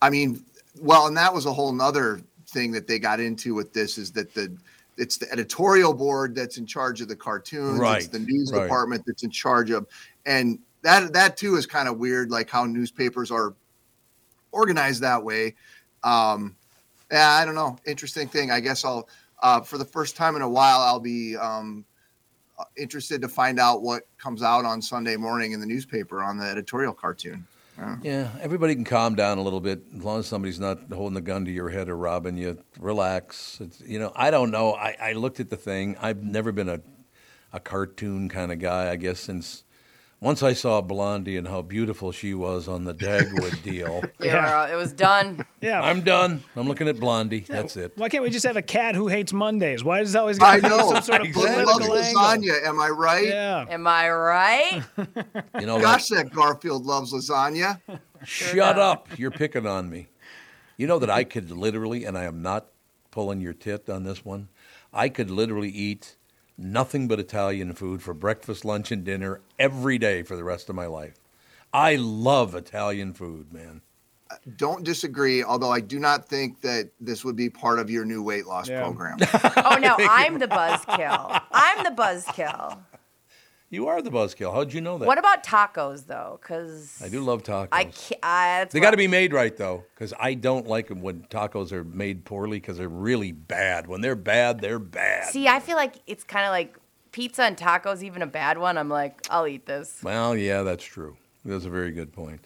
I 0.00 0.10
mean, 0.10 0.44
well, 0.80 1.08
and 1.08 1.16
that 1.16 1.34
was 1.34 1.44
a 1.44 1.52
whole 1.52 1.72
nother 1.72 2.20
thing 2.46 2.70
that 2.72 2.86
they 2.86 3.00
got 3.00 3.18
into 3.18 3.52
with 3.52 3.72
this 3.72 3.98
is 3.98 4.12
that 4.12 4.32
the 4.32 4.56
it's 4.96 5.16
the 5.16 5.30
editorial 5.32 5.92
board 5.92 6.34
that's 6.34 6.58
in 6.58 6.66
charge 6.66 7.00
of 7.00 7.08
the 7.08 7.16
cartoons. 7.16 7.72
It's 7.72 7.80
Right, 7.80 8.10
the 8.10 8.18
news 8.20 8.52
right. 8.52 8.62
department 8.62 9.04
that's 9.06 9.22
in 9.22 9.30
charge 9.30 9.70
of, 9.70 9.86
and 10.26 10.58
that 10.82 11.12
that 11.12 11.36
too 11.36 11.56
is 11.56 11.66
kind 11.66 11.88
of 11.88 11.98
weird, 11.98 12.30
like 12.30 12.50
how 12.50 12.64
newspapers 12.64 13.30
are 13.30 13.54
organized 14.52 15.02
that 15.02 15.22
way. 15.22 15.54
Um, 16.02 16.56
yeah, 17.10 17.30
I 17.30 17.44
don't 17.44 17.54
know. 17.54 17.76
Interesting 17.86 18.28
thing. 18.28 18.50
I 18.50 18.60
guess 18.60 18.84
I'll 18.84 19.08
uh, 19.42 19.60
for 19.60 19.78
the 19.78 19.84
first 19.84 20.16
time 20.16 20.36
in 20.36 20.42
a 20.42 20.48
while 20.48 20.80
I'll 20.80 21.00
be 21.00 21.36
um, 21.36 21.84
uh, 22.58 22.64
interested 22.76 23.20
to 23.20 23.28
find 23.28 23.58
out 23.58 23.82
what 23.82 24.06
comes 24.18 24.42
out 24.42 24.64
on 24.64 24.80
Sunday 24.80 25.16
morning 25.16 25.52
in 25.52 25.60
the 25.60 25.66
newspaper 25.66 26.22
on 26.22 26.38
the 26.38 26.46
editorial 26.46 26.92
cartoon. 26.92 27.46
Yeah. 28.02 28.30
Everybody 28.40 28.74
can 28.74 28.84
calm 28.84 29.14
down 29.14 29.38
a 29.38 29.42
little 29.42 29.60
bit 29.60 29.82
as 29.96 30.04
long 30.04 30.20
as 30.20 30.26
somebody's 30.26 30.60
not 30.60 30.92
holding 30.92 31.14
the 31.14 31.20
gun 31.20 31.44
to 31.44 31.50
your 31.50 31.70
head 31.70 31.88
or 31.88 31.96
robbing 31.96 32.36
you. 32.36 32.58
Relax. 32.78 33.58
It's, 33.60 33.80
you 33.80 33.98
know, 33.98 34.12
I 34.14 34.30
don't 34.30 34.50
know. 34.50 34.74
I, 34.74 34.96
I 35.00 35.12
looked 35.14 35.40
at 35.40 35.50
the 35.50 35.56
thing. 35.56 35.96
I've 36.00 36.22
never 36.22 36.52
been 36.52 36.68
a, 36.68 36.80
a 37.52 37.60
cartoon 37.60 38.28
kind 38.28 38.52
of 38.52 38.58
guy, 38.58 38.90
I 38.90 38.96
guess, 38.96 39.20
since 39.20 39.63
once 40.24 40.42
I 40.42 40.54
saw 40.54 40.80
Blondie 40.80 41.36
and 41.36 41.46
how 41.46 41.60
beautiful 41.60 42.10
she 42.10 42.32
was 42.32 42.66
on 42.66 42.84
the 42.84 42.94
Dagwood 42.94 43.62
deal. 43.62 44.02
Yeah, 44.18 44.72
it 44.72 44.74
was 44.74 44.94
done. 44.94 45.44
Yeah. 45.60 45.82
I'm 45.82 46.00
done. 46.00 46.42
I'm 46.56 46.66
looking 46.66 46.88
at 46.88 46.98
Blondie. 46.98 47.40
That's 47.40 47.76
it. 47.76 47.92
Why 47.96 48.08
can't 48.08 48.24
we 48.24 48.30
just 48.30 48.46
have 48.46 48.56
a 48.56 48.62
cat 48.62 48.94
who 48.94 49.08
hates 49.08 49.34
Mondays? 49.34 49.84
Why 49.84 49.98
does 50.00 50.14
it 50.14 50.18
always 50.18 50.38
I 50.40 50.40
got 50.40 50.56
to 50.56 50.62
be 50.62 50.68
know. 50.70 50.92
some 50.94 51.02
sort 51.02 51.20
of 51.20 51.26
Who 51.26 51.42
loves 51.42 51.54
political 51.72 51.94
angle? 51.98 52.22
lasagna? 52.22 52.66
Am 52.66 52.80
I 52.80 52.88
right? 52.88 53.28
Yeah. 53.28 53.66
Am 53.68 53.86
I 53.86 54.10
right? 54.10 54.82
You 55.60 55.66
know, 55.66 55.78
Gosh, 55.78 56.08
that 56.08 56.30
Garfield 56.32 56.84
loves 56.86 57.12
lasagna. 57.12 57.80
Shut 58.24 58.78
up. 58.78 59.08
You're 59.18 59.30
picking 59.30 59.66
on 59.66 59.90
me. 59.90 60.08
You 60.78 60.86
know 60.86 60.98
that 60.98 61.10
I 61.10 61.24
could 61.24 61.50
literally, 61.50 62.04
and 62.04 62.16
I 62.16 62.24
am 62.24 62.40
not 62.40 62.68
pulling 63.10 63.40
your 63.42 63.52
tit 63.52 63.88
on 63.90 64.04
this 64.04 64.24
one, 64.24 64.48
I 64.92 65.10
could 65.10 65.30
literally 65.30 65.68
eat 65.70 66.16
nothing 66.56 67.08
but 67.08 67.18
Italian 67.20 67.72
food 67.74 68.02
for 68.02 68.14
breakfast, 68.14 68.64
lunch, 68.64 68.90
and 68.92 69.04
dinner 69.04 69.40
every 69.58 69.98
day 69.98 70.22
for 70.22 70.36
the 70.36 70.44
rest 70.44 70.68
of 70.68 70.74
my 70.76 70.86
life. 70.86 71.14
I 71.72 71.96
love 71.96 72.54
Italian 72.54 73.12
food, 73.14 73.52
man. 73.52 73.80
don't 74.56 74.82
disagree. 74.84 75.42
Although 75.44 75.70
I 75.70 75.80
do 75.80 75.98
not 76.00 76.28
think 76.28 76.60
that 76.62 76.90
this 77.00 77.24
would 77.24 77.36
be 77.36 77.50
part 77.50 77.78
of 77.78 77.88
your 77.90 78.04
new 78.04 78.22
weight 78.22 78.46
loss 78.46 78.68
Yeah. 78.68 78.82
program. 78.82 79.18
Oh 79.56 79.76
no, 79.80 79.94
I'm 80.10 80.38
the 80.38 80.48
buzzkill. 80.48 81.40
I'm 81.52 81.84
the 81.84 81.90
buzzkill. 81.90 82.78
You 83.74 83.88
are 83.88 84.00
the 84.00 84.10
buzzkill. 84.10 84.52
How'd 84.54 84.72
you 84.72 84.80
know 84.80 84.98
that? 84.98 85.06
What 85.06 85.18
about 85.18 85.42
tacos 85.42 86.06
though? 86.06 86.38
Because 86.40 87.00
I 87.04 87.08
do 87.08 87.20
love 87.20 87.42
tacos. 87.42 87.68
I 87.72 87.84
can't. 87.86 88.20
I, 88.22 88.66
They 88.70 88.78
got 88.78 88.92
to 88.92 88.96
be 88.96 89.08
made 89.08 89.32
right 89.32 89.56
though, 89.56 89.84
because 89.94 90.14
I 90.18 90.34
don't 90.34 90.66
like 90.68 90.88
them 90.88 91.02
when 91.02 91.24
tacos 91.24 91.72
are 91.72 91.82
made 91.82 92.24
poorly 92.24 92.60
because 92.60 92.78
they're 92.78 92.88
really 92.88 93.32
bad. 93.32 93.88
When 93.88 94.00
they're 94.00 94.14
bad, 94.14 94.60
they're 94.60 94.78
bad. 94.78 95.24
See, 95.30 95.48
I 95.48 95.58
feel 95.58 95.76
like 95.76 95.96
it's 96.06 96.22
kind 96.22 96.46
of 96.46 96.50
like 96.50 96.76
pizza 97.10 97.42
and 97.42 97.56
tacos, 97.56 98.02
even 98.02 98.22
a 98.22 98.26
bad 98.26 98.58
one. 98.58 98.78
I'm 98.78 98.88
like, 98.88 99.26
I'll 99.28 99.46
eat 99.46 99.66
this. 99.66 100.00
Well, 100.02 100.36
yeah, 100.36 100.62
that's 100.62 100.84
true. 100.84 101.16
That's 101.44 101.64
a 101.64 101.70
very 101.70 101.90
good 101.90 102.12
point. 102.12 102.40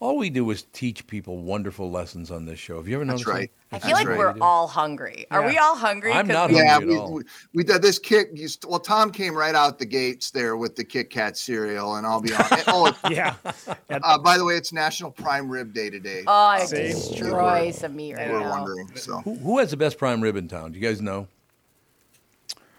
All 0.00 0.16
we 0.16 0.30
do 0.30 0.50
is 0.50 0.62
teach 0.72 1.06
people 1.06 1.36
wonderful 1.42 1.90
lessons 1.90 2.30
on 2.30 2.46
this 2.46 2.58
show. 2.58 2.78
Have 2.78 2.88
you 2.88 2.94
ever 2.94 3.04
noticed? 3.04 3.26
That's 3.26 3.36
right. 3.36 3.50
I 3.70 3.78
that? 3.78 3.86
feel 3.86 3.92
like 3.96 4.08
right. 4.08 4.16
we're 4.18 4.34
all 4.40 4.66
hungry. 4.66 5.26
Are 5.30 5.46
we 5.46 5.58
all 5.58 5.76
hungry? 5.76 6.10
I'm 6.10 6.26
'Cause 6.26 6.32
not 6.32 6.48
we- 6.50 6.54
hungry. 6.56 6.66
Yeah, 6.70 6.76
at 6.78 6.86
we, 6.86 6.96
all. 6.96 7.12
we, 7.12 7.22
we 7.52 7.64
did 7.64 7.82
this 7.82 7.98
kick. 7.98 8.30
You 8.32 8.48
st- 8.48 8.70
well, 8.70 8.80
Tom 8.80 9.10
came 9.10 9.36
right 9.36 9.54
out 9.54 9.78
the 9.78 9.84
gates 9.84 10.30
there 10.30 10.56
with 10.56 10.74
the 10.74 10.84
Kit 10.84 11.10
Kat 11.10 11.36
cereal, 11.36 11.96
and 11.96 12.06
I'll 12.06 12.22
be 12.22 12.32
honest. 12.32 12.64
oh, 12.68 12.96
Yeah. 13.10 13.34
uh, 13.90 14.18
by 14.18 14.38
the 14.38 14.44
way, 14.46 14.54
it's 14.54 14.72
National 14.72 15.10
Prime 15.10 15.50
Rib 15.50 15.74
Day 15.74 15.90
today. 15.90 16.24
Oh, 16.26 16.32
I 16.32 16.64
See? 16.64 16.76
destroy 16.78 17.70
some 17.70 17.94
meat 17.94 18.14
right 18.14 18.30
we're 18.30 18.40
now. 18.40 18.50
wondering. 18.50 18.96
So 18.96 19.18
Who, 19.18 19.34
who 19.34 19.58
has 19.58 19.70
the 19.70 19.76
best 19.76 19.98
prime 19.98 20.22
rib 20.22 20.34
in 20.36 20.48
town? 20.48 20.72
Do 20.72 20.78
you 20.78 20.88
guys 20.88 21.02
know? 21.02 21.28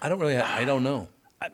I 0.02 0.10
don't 0.10 0.20
really. 0.20 0.38
I 0.38 0.66
don't 0.66 0.84
know. 0.84 1.08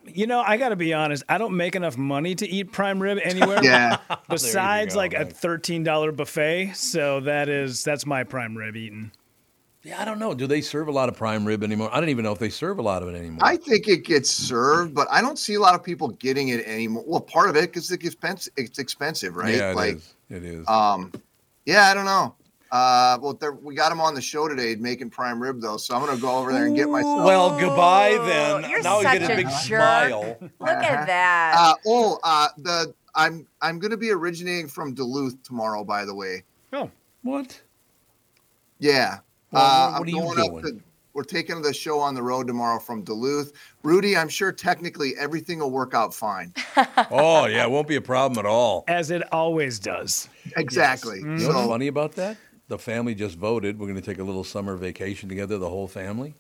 You 0.06 0.28
know, 0.28 0.42
I 0.42 0.58
got 0.58 0.70
to 0.70 0.76
be 0.76 0.94
honest. 0.94 1.24
I 1.30 1.38
don't 1.38 1.56
make 1.56 1.76
enough 1.76 1.98
money 1.98 2.36
to 2.36 2.48
eat 2.48 2.72
prime 2.72 3.02
rib 3.02 3.20
anywhere. 3.24 3.64
yeah, 3.64 3.98
Besides, 4.30 4.94
go, 4.94 5.00
like 5.00 5.14
a 5.14 5.26
thirteen 5.26 5.84
dollar 5.84 6.12
buffet, 6.12 6.74
so 6.74 7.22
that 7.22 7.48
is 7.50 7.84
that's 7.84 8.06
my 8.06 8.24
prime 8.24 8.58
rib 8.58 8.76
eating. 8.76 9.12
Yeah, 9.84 10.02
I 10.02 10.06
don't 10.06 10.20
know. 10.20 10.34
Do 10.34 10.48
they 10.48 10.60
serve 10.60 10.90
a 10.90 10.92
lot 10.92 11.08
of 11.08 11.16
prime 11.16 11.46
rib 11.46 11.64
anymore? 11.64 11.90
I 11.94 12.02
don't 12.02 12.10
even 12.10 12.26
know 12.26 12.34
if 12.34 12.40
they 12.40 12.50
serve 12.50 12.80
a 12.80 12.82
lot 12.82 13.04
of 13.04 13.10
it 13.10 13.16
anymore. 13.16 13.40
I 13.42 13.56
think 13.56 13.88
it 13.88 14.04
gets 14.04 14.30
served, 14.30 14.94
but 14.94 15.08
I 15.10 15.22
don't 15.22 15.40
see 15.40 15.54
a 15.54 15.62
lot 15.62 15.76
of 15.76 15.84
people 15.84 16.10
getting 16.10 16.50
it 16.50 16.66
anymore. 16.68 17.06
Well, 17.08 17.22
part 17.22 17.50
of 17.50 17.56
it 17.56 17.62
because 17.62 17.90
it's 17.90 18.04
expensive. 18.04 18.52
It's 18.58 18.80
expensive, 18.80 19.38
right? 19.38 19.56
Yeah, 19.56 19.72
it 19.72 19.76
like, 19.76 19.96
is. 19.96 20.14
It 20.30 20.44
is. 20.44 20.68
um, 20.68 21.14
yeah, 21.66 21.88
I 21.88 21.94
don't 21.94 22.04
know. 22.04 22.36
Uh, 22.72 23.18
well, 23.22 23.34
there, 23.34 23.54
we 23.54 23.74
got 23.76 23.92
him 23.92 24.02
on 24.02 24.14
the 24.14 24.22
show 24.22 24.48
today 24.48 24.76
making 24.76 25.10
prime 25.10 25.42
rib 25.42 25.62
though, 25.62 25.78
so 25.78 25.96
I'm 25.96 26.06
gonna 26.06 26.20
go 26.20 26.38
over 26.38 26.52
there 26.52 26.66
and 26.66 26.76
get 26.76 26.90
myself. 26.90 27.24
well, 27.26 27.60
goodbye 27.60 28.18
then. 28.26 28.70
You're 28.70 28.82
now 28.82 28.98
you 29.00 29.04
such 29.04 29.20
get 29.20 29.30
a 29.30 29.34
a 29.34 29.36
big 29.38 29.48
jerk. 29.66 30.10
smile. 30.10 30.38
Look 30.42 30.70
at 30.70 31.08
that. 31.08 31.56
Uh, 31.58 31.76
oh, 31.88 32.20
uh, 32.24 32.48
the 32.58 32.94
I'm 33.16 33.48
I'm 33.62 33.80
gonna 33.80 33.98
be 33.98 34.12
originating 34.12 34.68
from 34.68 34.94
Duluth 34.94 35.42
tomorrow. 35.44 35.84
By 35.84 36.06
the 36.06 36.14
way, 36.14 36.44
Oh, 36.74 36.92
What? 37.24 37.60
yeah. 38.80 39.20
Well, 39.52 39.64
uh, 39.64 39.90
what 39.92 39.96
I'm 39.98 40.04
are 40.04 40.08
you 40.08 40.36
going 40.36 40.40
up 40.58 40.62
to- 40.64 40.82
we're 41.14 41.24
taking 41.24 41.64
the 41.64 41.74
show 41.74 42.00
on 42.00 42.14
the 42.14 42.22
road 42.22 42.46
tomorrow 42.46 42.78
from 42.78 43.02
Duluth. 43.02 43.52
Rudy, 43.82 44.16
I'm 44.16 44.30
sure 44.30 44.52
technically 44.52 45.16
everything 45.18 45.58
will 45.58 45.72
work 45.72 45.96
out 45.96 46.14
fine. 46.14 46.54
Oh 47.10 47.46
yeah, 47.48 47.64
it 47.64 47.72
won't 47.72 47.88
be 47.88 47.96
a 47.96 48.02
problem 48.02 48.38
at 48.38 48.48
all. 48.48 48.84
as 48.88 49.10
it 49.10 49.24
always 49.34 49.80
does. 49.80 50.30
Exactly. 50.58 51.20
You 51.20 51.26
know 51.26 51.48
what's 51.54 51.68
funny 51.70 51.88
about 51.88 52.12
that? 52.14 52.38
The 52.68 52.78
family 52.78 53.16
just 53.16 53.38
voted. 53.38 53.80
We're 53.80 53.88
going 53.88 54.00
to 54.00 54.06
take 54.06 54.20
a 54.20 54.24
little 54.24 54.44
summer 54.44 54.76
vacation 54.76 55.30
together, 55.30 55.58
the 55.58 55.70
whole 55.70 55.88
family, 55.88 56.36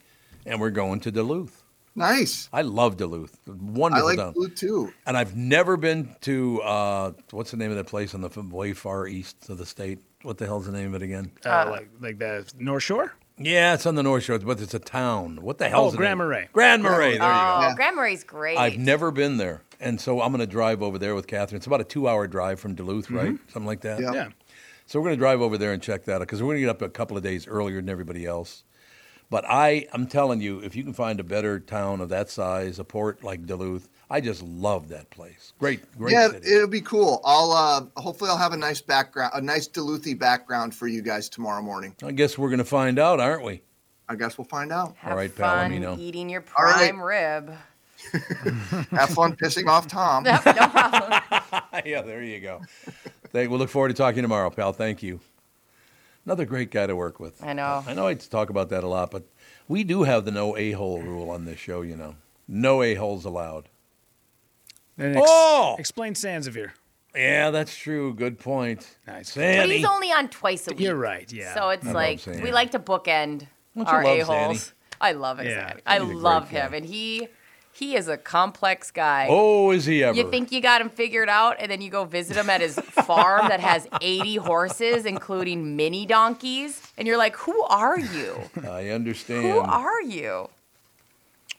and 0.45 0.59
we're 0.59 0.71
going 0.71 0.99
to 1.01 1.11
Duluth. 1.11 1.63
nice. 1.95 2.49
I 2.51 2.63
love 2.63 2.97
Duluth. 2.97 3.38
Wonderful. 3.47 3.69
I 3.69 3.80
Wonderful 3.80 4.07
like 4.07 4.17
town. 4.17 4.34
Duluth 4.34 4.55
too. 4.55 4.93
And 5.05 5.15
I've 5.17 5.36
never 5.38 5.78
been 5.78 6.15
to 6.21 6.61
uh, 6.63 7.11
what's 7.32 7.51
the 7.51 7.57
name 7.57 7.71
of 7.71 7.78
that 7.78 7.88
place 7.88 8.13
on 8.13 8.21
the 8.21 8.30
way 8.51 8.73
far 8.73 9.07
east 9.07 9.49
of 9.49 9.57
the 9.57 9.65
state? 9.65 9.99
What 10.23 10.38
the 10.38 10.45
hell's 10.45 10.65
the 10.65 10.71
name 10.73 10.88
of 10.93 11.01
it 11.01 11.05
again? 11.05 11.32
Uh, 11.45 11.67
like 11.69 11.89
like 12.01 12.19
the 12.19 12.45
North 12.59 12.84
Shore. 12.84 13.13
Yeah, 13.39 13.75
it's 13.75 13.86
on 13.86 13.93
the 13.95 14.01
North 14.03 14.23
Shore, 14.23 14.39
but 14.39 14.59
it's 14.59 14.73
a 14.73 14.80
town. 14.80 15.41
What 15.43 15.59
the 15.59 15.69
hell's 15.69 15.89
Oh, 15.89 15.91
the 15.91 15.97
Grand 15.97 16.17
name? 16.19 16.28
Marais. 16.28 16.49
Grand 16.53 16.82
Marais. 16.82 16.97
There 16.97 17.13
you 17.13 17.19
go. 17.19 17.25
oh, 17.25 17.61
Yeah. 17.61 17.75
Grand 17.75 17.95
Marais's 17.95 18.23
great. 18.23 18.57
I've 18.57 18.80
never 18.80 19.11
been 19.11 19.38
there, 19.38 19.61
and 19.80 20.01
so 20.01 20.21
I'm 20.21 20.32
going 20.32 20.39
to 20.39 20.51
drive 20.51 20.82
over 20.82 20.97
there 20.97 21.13
with 21.13 21.28
Catherine. 21.28 21.57
It's 21.57 21.67
about 21.67 21.80
a 21.80 21.84
two-hour 21.84 22.25
drive 22.28 22.59
from 22.59 22.73
Duluth, 22.73 23.11
right? 23.11 23.38
Something 23.49 23.67
like 23.67 23.82
that. 23.82 24.01
Yeah. 24.01 24.11
Yeah. 24.11 24.28
So 24.88 24.99
we're 24.99 25.07
going 25.07 25.17
to 25.17 25.19
drive 25.19 25.41
over 25.41 25.57
there 25.57 25.73
and 25.73 25.81
check 25.81 26.05
that 26.05 26.15
out 26.15 26.19
because 26.21 26.41
we're 26.41 26.47
going 26.47 26.57
to 26.57 26.61
get 26.61 26.69
up 26.69 26.81
a 26.81 26.88
couple 26.89 27.17
of 27.17 27.23
days 27.23 27.45
earlier 27.45 27.75
than 27.75 27.89
everybody 27.89 28.25
else. 28.25 28.63
But 29.29 29.43
I, 29.45 29.85
I'm 29.91 30.07
telling 30.07 30.39
you, 30.39 30.59
if 30.59 30.77
you 30.77 30.83
can 30.85 30.93
find 30.93 31.19
a 31.19 31.23
better 31.25 31.59
town 31.59 31.99
of 31.99 32.07
that 32.09 32.29
size, 32.29 32.79
a 32.79 32.85
port 32.85 33.21
like 33.21 33.45
Duluth, 33.45 33.89
I 34.09 34.21
just 34.21 34.41
love 34.41 34.88
that 34.88 35.09
place. 35.09 35.51
Great, 35.59 35.81
great 35.97 36.13
yeah, 36.13 36.29
city. 36.29 36.49
it'll 36.49 36.69
be 36.69 36.79
cool. 36.79 37.19
I'll 37.25 37.51
uh, 37.51 38.01
hopefully 38.01 38.29
I'll 38.29 38.38
have 38.38 38.53
a 38.53 38.57
nice 38.57 38.79
background, 38.79 39.33
a 39.35 39.41
nice 39.41 39.67
Duluthy 39.67 40.17
background 40.17 40.73
for 40.73 40.88
you 40.88 41.01
guys 41.01 41.27
tomorrow 41.27 41.61
morning. 41.61 41.93
I 42.01 42.13
guess 42.13 42.38
we're 42.38 42.47
going 42.47 42.59
to 42.59 42.63
find 42.65 42.97
out, 42.97 43.19
aren't 43.19 43.43
we? 43.43 43.61
I 44.07 44.15
guess 44.15 44.38
we'll 44.38 44.45
find 44.45 44.71
out. 44.71 44.95
Have 44.99 45.11
All 45.11 45.17
right, 45.17 45.29
fun 45.29 45.71
Palomino. 45.71 45.99
eating 45.99 46.29
your 46.29 46.45
All 46.57 46.63
right. 46.63 46.89
prime 46.89 47.01
rib. 47.01 47.53
Have 48.91 49.09
fun 49.09 49.35
pissing 49.35 49.67
off 49.67 49.88
Tom. 49.88 50.23
no 50.23 50.38
problem. 50.38 51.21
yeah, 51.85 52.01
there 52.01 52.21
you 52.23 52.39
go. 52.39 52.61
Thank, 53.38 53.51
we'll 53.51 53.59
look 53.59 53.69
forward 53.69 53.89
to 53.89 53.93
talking 53.93 54.23
tomorrow, 54.23 54.49
pal. 54.49 54.73
Thank 54.73 55.03
you. 55.03 55.19
Another 56.25 56.43
great 56.43 56.71
guy 56.71 56.88
to 56.88 56.95
work 56.95 57.19
with. 57.19 57.43
I 57.43 57.53
know. 57.53 57.83
I 57.85 57.93
know 57.93 58.07
I 58.07 58.15
talk 58.15 58.49
about 58.49 58.69
that 58.69 58.83
a 58.83 58.88
lot, 58.88 59.11
but 59.11 59.25
we 59.67 59.83
do 59.83 60.01
have 60.03 60.25
the 60.25 60.31
no 60.31 60.57
a 60.57 60.71
hole 60.71 61.03
rule 61.03 61.29
on 61.29 61.45
this 61.45 61.59
show. 61.59 61.83
You 61.83 61.95
know, 61.97 62.15
no 62.47 62.81
a 62.81 62.95
holes 62.95 63.25
allowed. 63.25 63.69
And 64.97 65.15
ex- 65.15 65.27
Oh! 65.29 65.75
Explain 65.77 66.15
Sansevere. 66.15 66.71
Yeah, 67.15 67.51
that's 67.51 67.77
true. 67.77 68.15
Good 68.15 68.39
point. 68.39 68.97
Nice. 69.05 69.35
But 69.35 69.69
he's 69.69 69.85
only 69.85 70.11
on 70.11 70.29
twice 70.29 70.67
a 70.67 70.71
week. 70.71 70.79
You're 70.79 70.95
right. 70.95 71.31
Yeah. 71.31 71.53
So 71.53 71.69
it's 71.69 71.85
I 71.85 71.91
like 71.91 72.25
we 72.25 72.51
like 72.51 72.71
to 72.71 72.79
bookend 72.79 73.45
Don't 73.75 73.88
our 73.88 74.01
a 74.03 74.21
holes. 74.21 74.73
I 74.99 75.11
love 75.11 75.39
it. 75.39 75.45
Yeah, 75.45 75.75
I 75.85 75.99
he's 75.99 76.01
a 76.01 76.05
great 76.05 76.17
love 76.17 76.49
guy. 76.49 76.57
him, 76.61 76.73
and 76.73 76.83
he 76.83 77.27
he 77.78 77.95
is 77.95 78.07
a 78.07 78.17
complex 78.17 78.89
guy. 78.91 79.28
Oh, 79.30 79.71
is 79.71 79.86
he 79.86 80.03
ever? 80.03 80.17
You 80.17 80.30
think 80.32 80.51
you 80.51 80.61
got 80.61 80.82
him 80.82 80.89
figured 80.89 81.30
out, 81.30 81.57
and 81.59 81.69
then 81.69 81.82
you 81.82 81.89
go 81.89 82.05
visit 82.05 82.36
him 82.36 82.49
at 82.49 82.61
his 82.61 82.75
farm 82.75 83.47
that 83.49 83.59
has 83.59 83.88
80 84.01 84.38
horses, 84.38 85.05
including 85.05 85.75
mini 85.75 86.05
donkeys, 86.05 86.82
and 86.97 87.07
you're 87.07 87.17
like, 87.17 87.36
"Who 87.38 87.61
are 87.63 87.99
you? 87.99 88.36
I 88.63 88.89
understand. 88.89 89.43
Who 89.43 89.59
are 89.59 90.01
you?" 90.01 90.49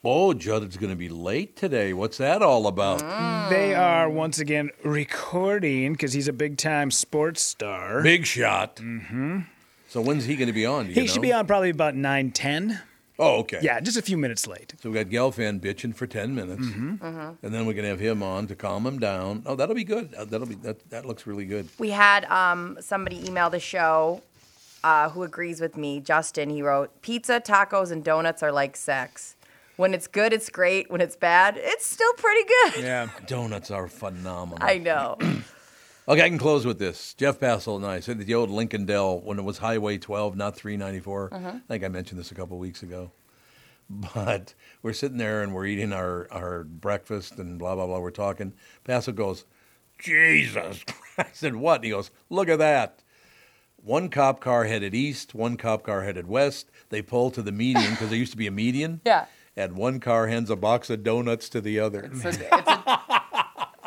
oh, 0.03 0.33
Judd's 0.33 0.77
going 0.77 0.91
to 0.91 0.95
be 0.95 1.09
late 1.09 1.55
today. 1.55 1.93
What's 1.93 2.17
that 2.17 2.41
all 2.41 2.67
about? 2.67 3.01
Mm. 3.01 3.49
They 3.49 3.75
are 3.75 4.09
once 4.09 4.39
again 4.39 4.69
recording 4.83 5.93
because 5.93 6.13
he's 6.13 6.27
a 6.27 6.33
big 6.33 6.57
time 6.57 6.91
sports 6.91 7.41
star. 7.41 8.01
Big 8.01 8.25
shot. 8.25 8.77
Mm-hmm. 8.77 9.39
So 9.87 10.01
when's 10.01 10.25
he 10.25 10.35
going 10.35 10.47
to 10.47 10.53
be 10.53 10.65
on? 10.65 10.85
Do 10.85 10.93
you 10.93 11.01
he 11.01 11.07
should 11.07 11.21
be 11.21 11.33
on 11.33 11.47
probably 11.47 11.69
about 11.69 11.95
nine 11.95 12.31
ten. 12.31 12.79
Oh, 13.21 13.39
okay. 13.39 13.59
Yeah, 13.61 13.79
just 13.81 13.97
a 13.97 14.01
few 14.01 14.17
minutes 14.17 14.47
late. 14.47 14.73
So 14.81 14.89
we 14.89 14.95
got 15.03 15.07
Gelfand 15.11 15.59
bitching 15.59 15.93
for 15.93 16.07
ten 16.07 16.33
minutes, 16.33 16.63
Mm-hmm. 16.65 17.05
and 17.43 17.53
then 17.53 17.65
we 17.65 17.73
can 17.73 17.83
have 17.83 17.99
him 17.99 18.23
on 18.23 18.47
to 18.47 18.55
calm 18.55 18.85
him 18.87 18.97
down. 18.97 19.43
Oh, 19.45 19.55
that'll 19.55 19.75
be 19.75 19.83
good. 19.83 20.13
Uh, 20.15 20.23
That'll 20.25 20.47
be 20.47 20.55
that. 20.55 20.89
That 20.89 21.05
looks 21.05 21.27
really 21.27 21.45
good. 21.45 21.67
We 21.77 21.89
had 21.89 22.23
um, 22.25 22.77
somebody 22.79 23.25
email 23.27 23.49
the 23.49 23.59
show 23.59 24.21
uh, 24.85 25.09
who 25.09 25.23
agrees 25.23 25.59
with 25.59 25.75
me. 25.75 25.99
Justin, 25.99 26.49
he 26.49 26.61
wrote, 26.61 27.01
"Pizza, 27.01 27.41
tacos, 27.41 27.91
and 27.91 28.03
donuts 28.05 28.41
are 28.41 28.51
like 28.53 28.77
sex. 28.77 29.35
When 29.75 29.93
it's 29.93 30.07
good, 30.07 30.31
it's 30.33 30.49
great. 30.49 30.89
When 30.89 31.01
it's 31.01 31.15
bad, 31.17 31.55
it's 31.57 31.85
still 31.85 32.13
pretty 32.13 32.47
good." 32.47 32.83
Yeah. 32.83 33.09
Donuts 33.27 33.69
are 33.69 33.87
phenomenal. 33.89 34.59
I 34.61 34.77
know. 34.77 35.17
Okay, 36.09 36.23
I 36.23 36.29
can 36.29 36.39
close 36.39 36.65
with 36.65 36.79
this. 36.79 37.13
Jeff 37.13 37.39
Passolt 37.39 37.75
and 37.77 37.85
I 37.85 37.99
said 37.99 38.17
that 38.19 38.25
the 38.25 38.33
old 38.33 38.49
Lincoln 38.49 38.85
Dell, 38.87 39.19
when 39.19 39.37
it 39.37 39.43
was 39.43 39.59
Highway 39.59 39.99
12, 39.99 40.35
not 40.35 40.55
394. 40.55 41.29
Uh-huh. 41.31 41.47
I 41.55 41.59
think 41.67 41.83
I 41.83 41.87
mentioned 41.87 42.19
this 42.19 42.31
a 42.31 42.35
couple 42.35 42.57
weeks 42.57 42.81
ago. 42.83 43.11
But 44.13 44.53
we're 44.83 44.93
sitting 44.93 45.17
there 45.17 45.41
and 45.41 45.51
we're 45.51 45.65
eating 45.65 45.93
our, 45.93 46.27
our 46.31 46.63
breakfast 46.63 47.39
and 47.39 47.57
blah, 47.57 47.73
blah, 47.73 47.87
blah. 47.87 47.99
We're 47.99 48.11
talking. 48.11 48.53
Passolt 48.85 49.15
goes, 49.15 49.45
Jesus. 49.97 50.83
I 51.17 51.25
said, 51.33 51.55
what? 51.55 51.75
And 51.77 51.85
he 51.85 51.89
goes, 51.89 52.11
look 52.29 52.49
at 52.49 52.59
that. 52.59 53.01
One 53.77 54.09
cop 54.09 54.41
car 54.41 54.65
headed 54.65 54.93
east, 54.93 55.33
one 55.33 55.57
cop 55.57 55.81
car 55.83 56.03
headed 56.03 56.27
west. 56.27 56.69
They 56.89 57.01
pull 57.01 57.31
to 57.31 57.41
the 57.41 57.51
median 57.51 57.89
because 57.91 58.09
there 58.09 58.17
used 58.19 58.31
to 58.33 58.37
be 58.37 58.47
a 58.47 58.51
median. 58.51 59.01
Yeah. 59.05 59.25
And 59.57 59.73
one 59.75 59.99
car 59.99 60.27
hands 60.27 60.49
a 60.51 60.55
box 60.55 60.89
of 60.91 61.03
donuts 61.03 61.49
to 61.49 61.59
the 61.59 61.79
other. 61.79 62.09
It's 62.13 62.23
a- 62.23 62.29
it's 62.29 62.39
a- 62.69 63.18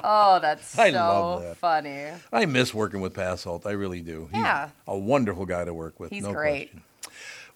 oh, 0.05 0.38
that's 0.40 0.66
so 0.68 0.88
love 0.90 1.42
that. 1.42 1.57
funny. 1.57 2.07
I 2.32 2.46
miss 2.46 2.74
working 2.74 3.00
with 3.00 3.14
Passolt. 3.14 3.66
I 3.66 3.72
really 3.72 4.00
do. 4.00 4.28
He's 4.32 4.42
Yeah. 4.42 4.70
a 4.86 4.96
wonderful 4.98 5.46
guy 5.46 5.64
to 5.64 5.74
work 5.74 6.00
with. 6.00 6.11
He's 6.11 6.24
no 6.24 6.32
great. 6.32 6.70
question. 6.70 6.82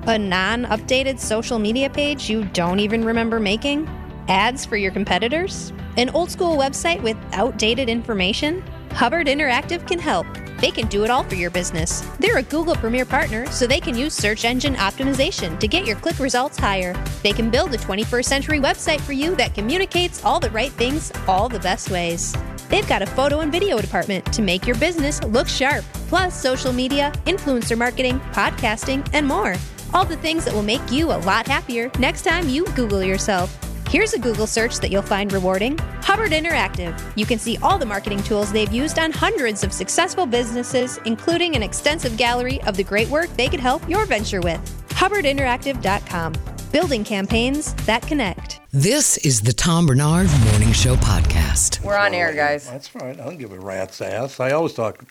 A 0.08 0.18
non 0.18 0.64
updated 0.66 1.20
social 1.20 1.60
media 1.60 1.90
page 1.90 2.30
you 2.30 2.46
don't 2.46 2.80
even 2.80 3.04
remember 3.06 3.40
making? 3.40 3.88
Ads 4.28 4.66
for 4.66 4.78
your 4.78 4.92
competitors? 4.92 5.72
An 5.98 6.10
old 6.10 6.32
school 6.32 6.58
website 6.58 7.02
with 7.04 7.18
outdated 7.34 7.90
information? 7.90 8.64
Hubbard 8.92 9.28
Interactive 9.28 9.86
can 9.88 10.00
help. 10.00 10.26
They 10.60 10.72
can 10.72 10.88
do 10.88 11.04
it 11.04 11.10
all 11.10 11.24
for 11.24 11.36
your 11.36 11.50
business. 11.50 12.02
They're 12.20 12.38
a 12.38 12.44
Google 12.44 12.76
Premier 12.76 13.06
partner, 13.06 13.50
so 13.52 13.68
they 13.68 13.80
can 13.80 13.98
use 13.98 14.14
search 14.14 14.46
engine 14.46 14.76
optimization 14.76 15.60
to 15.60 15.68
get 15.68 15.86
your 15.86 15.96
click 15.98 16.20
results 16.20 16.58
higher. 16.58 16.94
They 17.24 17.34
can 17.34 17.50
build 17.50 17.74
a 17.74 17.78
21st 17.78 18.26
century 18.26 18.60
website 18.60 19.02
for 19.02 19.14
you 19.14 19.36
that 19.36 19.54
communicates 19.54 20.24
all 20.26 20.40
the 20.40 20.50
right 20.52 20.72
things 20.72 21.12
all 21.28 21.50
the 21.50 21.60
best 21.60 21.92
ways. 21.92 22.36
They've 22.70 22.88
got 22.88 23.02
a 23.02 23.06
photo 23.08 23.40
and 23.40 23.52
video 23.52 23.80
department 23.80 24.26
to 24.34 24.42
make 24.42 24.66
your 24.66 24.78
business 24.78 25.24
look 25.24 25.48
sharp, 25.48 25.86
plus 26.10 26.40
social 26.40 26.74
media, 26.74 27.12
influencer 27.26 27.78
marketing, 27.78 28.20
podcasting, 28.32 29.08
and 29.14 29.26
more. 29.26 29.56
All 29.94 30.06
the 30.06 30.18
things 30.18 30.46
that 30.46 30.54
will 30.54 30.64
make 30.64 30.92
you 30.92 31.12
a 31.12 31.20
lot 31.20 31.48
happier 31.48 31.90
next 32.00 32.24
time 32.24 32.50
you 32.50 32.66
Google 32.76 33.04
yourself. 33.04 33.67
Here's 33.90 34.12
a 34.14 34.20
Google 34.20 34.48
search 34.48 34.80
that 34.82 34.92
you'll 34.92 35.02
find 35.02 35.32
rewarding 35.32 35.78
Hubbard 36.02 36.32
Interactive. 36.32 37.00
You 37.16 37.26
can 37.26 37.40
see 37.40 37.58
all 37.64 37.78
the 37.78 37.86
marketing 37.86 38.22
tools 38.22 38.52
they've 38.52 38.72
used 38.72 39.00
on 39.00 39.14
hundreds 39.14 39.64
of 39.64 39.72
successful 39.72 40.26
businesses, 40.26 41.00
including 41.06 41.56
an 41.56 41.64
extensive 41.64 42.18
gallery 42.18 42.62
of 42.64 42.76
the 42.76 42.84
great 42.84 43.08
work 43.08 43.30
they 43.38 43.48
could 43.48 43.62
help 43.62 43.88
your 43.88 44.06
venture 44.06 44.42
with. 44.42 44.60
HubbardInteractive.com. 44.90 46.34
Building 46.74 47.06
campaigns 47.06 47.74
that 47.86 48.02
connect. 48.02 48.60
This 48.74 49.16
is 49.20 49.40
the 49.40 49.54
Tom 49.54 49.86
Barnard 49.86 50.28
Morning 50.52 50.74
Show 50.74 50.96
podcast. 50.96 51.82
We're 51.82 51.96
on 51.96 52.14
air, 52.14 52.34
guys. 52.34 52.70
That's 52.70 52.90
fine. 52.90 53.22
I 53.22 53.24
don't 53.24 53.38
give 53.38 53.54
a 53.54 53.60
rat's 53.60 54.02
ass. 54.02 54.42
I 54.42 54.52
always 54.52 54.74
talk. 54.74 55.06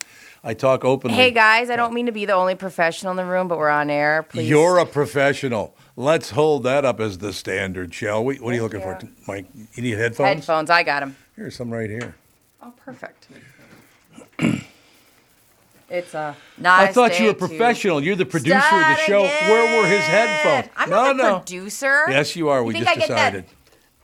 I 0.45 0.55
talk 0.55 0.85
openly. 0.85 1.17
Hey, 1.17 1.31
guys, 1.31 1.71
I 1.71 1.77
don't 1.77 1.93
mean 1.93 2.07
to 2.07 2.13
be 2.13 2.25
the 2.25 2.35
only 2.35 2.55
professional 2.55 3.11
in 3.11 3.17
the 3.17 3.25
room, 3.25 3.49
but 3.49 3.59
we're 3.59 3.69
on 3.69 3.91
air. 3.91 4.25
Please. 4.25 4.49
You're 4.49 4.79
a 4.79 4.87
professional. 4.87 5.75
Let's 5.97 6.31
hold 6.31 6.63
that 6.65 6.85
up 6.85 7.01
as 7.01 7.19
the 7.19 7.33
standard, 7.33 7.93
shall 7.95 8.25
we? 8.25 8.37
What 8.39 8.53
are 8.53 8.57
you 8.57 8.63
looking 8.63 8.81
for, 8.81 8.99
Mike? 9.27 9.47
You 9.75 9.83
need 9.83 9.99
headphones? 9.99 10.29
Headphones, 10.29 10.71
I 10.71 10.83
got 10.83 11.01
them. 11.01 11.17
Here's 11.35 11.57
some 11.57 11.73
right 11.73 11.91
here. 11.91 12.15
Oh, 12.63 12.73
perfect. 12.85 13.29
it's 15.89 16.15
a 16.15 16.37
nice 16.59 16.91
I 16.91 16.93
thought 16.93 17.19
you 17.19 17.27
were 17.27 17.35
professional. 17.35 18.03
You're 18.03 18.17
the 18.17 18.27
producer 18.27 18.57
of 18.57 18.63
the 18.63 18.97
show. 19.07 19.23
Where 19.23 19.81
were 19.83 19.89
his 19.89 20.01
headphones? 20.01 20.73
I'm 20.77 20.91
no, 20.91 20.97
not 20.97 21.17
the 21.17 21.23
no. 21.23 21.39
producer. 21.39 22.05
Yes, 22.09 22.37
you 22.37 22.49
are. 22.51 22.61
You 22.61 22.67
We 22.67 22.75
just 22.75 22.89
I 22.89 22.95
get 22.97 23.09
that 23.09 23.33
decided. 23.33 23.56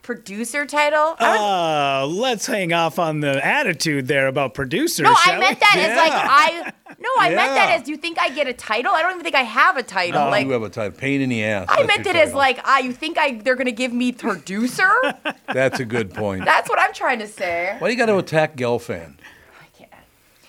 Producer 0.03 0.65
title? 0.65 1.15
I 1.17 1.31
would- 1.31 1.39
Uh, 1.39 2.07
let's 2.07 2.45
hang 2.45 2.73
off 2.73 2.99
on 2.99 3.21
the 3.21 3.43
attitude 3.43 4.07
there 4.07 4.27
about 4.27 4.53
producers. 4.53 5.05
no, 5.05 5.15
shall 5.15 5.35
I 5.35 5.39
meant 5.39 5.55
we? 5.57 5.59
that 5.61 5.75
as 5.77 5.97
like 5.97 6.11
I. 6.13 6.73
No, 6.99 7.09
I 7.17 7.29
meant 7.29 7.55
that 7.55 7.69
as. 7.79 7.83
Do 7.83 7.91
you 7.91 7.97
think 7.97 8.19
I 8.19 8.29
get 8.29 8.45
a 8.47 8.53
title? 8.53 8.91
I 8.93 9.01
don't 9.01 9.11
even 9.11 9.23
think 9.23 9.33
I 9.35 9.43
have 9.43 9.77
a 9.77 9.83
title. 9.83 10.25
No, 10.25 10.29
like 10.29 10.45
you 10.45 10.51
have 10.51 10.61
a 10.63 10.69
title. 10.69 10.97
Pain 10.97 11.21
in 11.21 11.29
the 11.29 11.43
ass. 11.45 11.67
I 11.69 11.77
That's 11.83 11.87
meant 11.87 12.05
your 12.05 12.15
it 12.15 12.19
as 12.19 12.25
title. 12.27 12.37
like 12.37 12.59
ah. 12.65 12.79
You 12.79 12.91
think 12.91 13.17
I? 13.17 13.35
They're 13.35 13.55
gonna 13.55 13.71
give 13.71 13.93
me 13.93 14.11
producer? 14.11 14.91
That's 15.53 15.79
a 15.79 15.85
good 15.85 16.13
point. 16.13 16.43
That's 16.43 16.69
what 16.69 16.79
I'm 16.79 16.93
trying 16.93 17.19
to 17.19 17.27
say. 17.27 17.75
Why 17.79 17.87
do 17.87 17.93
you 17.93 17.97
got 17.97 18.07
to 18.07 18.17
attack 18.17 18.57
Gelfand? 18.57 19.15
I 19.61 19.65
can't. 19.77 19.89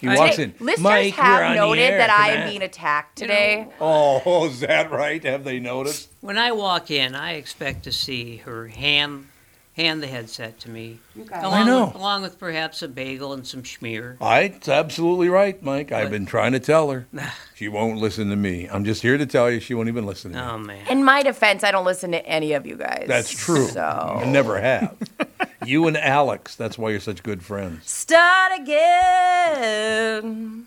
He 0.01 0.09
Today- 0.09 0.19
walks 0.19 0.39
in. 0.41 0.55
Listeners 0.59 0.81
Mike, 0.83 1.15
have 1.15 1.27
you're 1.39 1.45
on 1.45 1.51
the 1.55 1.61
noted 1.61 1.93
that 2.01 2.11
I 2.11 2.31
am 2.33 2.49
being 2.49 2.63
attacked 2.63 3.17
today. 3.17 3.69
Oh, 3.81 4.47
is 4.51 4.59
that 4.61 4.91
right? 4.91 5.23
Have 5.25 5.45
they 5.45 5.61
noticed? 5.61 6.11
When 6.23 6.39
I 6.39 6.51
walk 6.51 6.91
in, 6.91 7.15
I 7.15 7.35
expect 7.35 7.85
to 7.85 7.93
see 7.93 8.39
her 8.39 8.67
hand 8.67 9.29
hand 9.77 10.03
the 10.03 10.07
headset 10.07 10.61
to 10.61 10.71
me, 10.71 10.99
got 11.27 11.43
it. 11.43 11.47
along, 11.47 11.55
I 11.55 11.65
know. 11.65 11.87
With, 11.87 11.95
along 11.97 12.23
with 12.23 12.39
perhaps 12.39 12.81
a 12.83 12.89
bagel 12.89 13.33
and 13.33 13.47
some 13.47 13.63
schmear. 13.63 14.17
I, 14.21 14.41
it's 14.43 14.69
absolutely 14.69 15.29
right, 15.29 15.61
Mike. 15.63 15.91
I've 15.93 16.11
been 16.11 16.27
trying 16.27 16.53
to 16.53 16.61
tell 16.61 16.91
her. 16.91 17.07
She 17.57 17.69
won't 17.69 17.99
listen 17.99 18.31
to 18.31 18.37
me. 18.37 18.69
I'm 18.69 18.85
just 18.85 19.01
here 19.01 19.17
to 19.17 19.27
tell 19.27 19.49
you 19.49 19.61
she 19.61 19.75
won't 19.75 19.87
even 19.89 20.05
listen 20.05 20.33
to 20.33 20.39
me. 20.39 20.45
Oh 20.45 20.59
man. 20.59 20.89
In 20.89 21.05
my 21.05 21.23
defense, 21.23 21.63
I 21.63 21.71
don't 21.71 21.85
listen 21.85 22.11
to 22.11 22.27
any 22.27 22.53
of 22.55 22.67
you 22.67 22.75
guys. 22.77 23.05
That's 23.07 23.31
true. 23.31 23.67
So 23.69 23.81
I 23.81 24.25
never 24.25 24.61
have. 24.61 24.97
you 25.65 25.87
and 25.87 25.97
Alex, 25.97 26.57
that's 26.57 26.77
why 26.77 26.91
you're 26.91 26.99
such 26.99 27.23
good 27.23 27.45
friends. 27.45 27.89
start 27.89 28.59
again. 29.45 30.67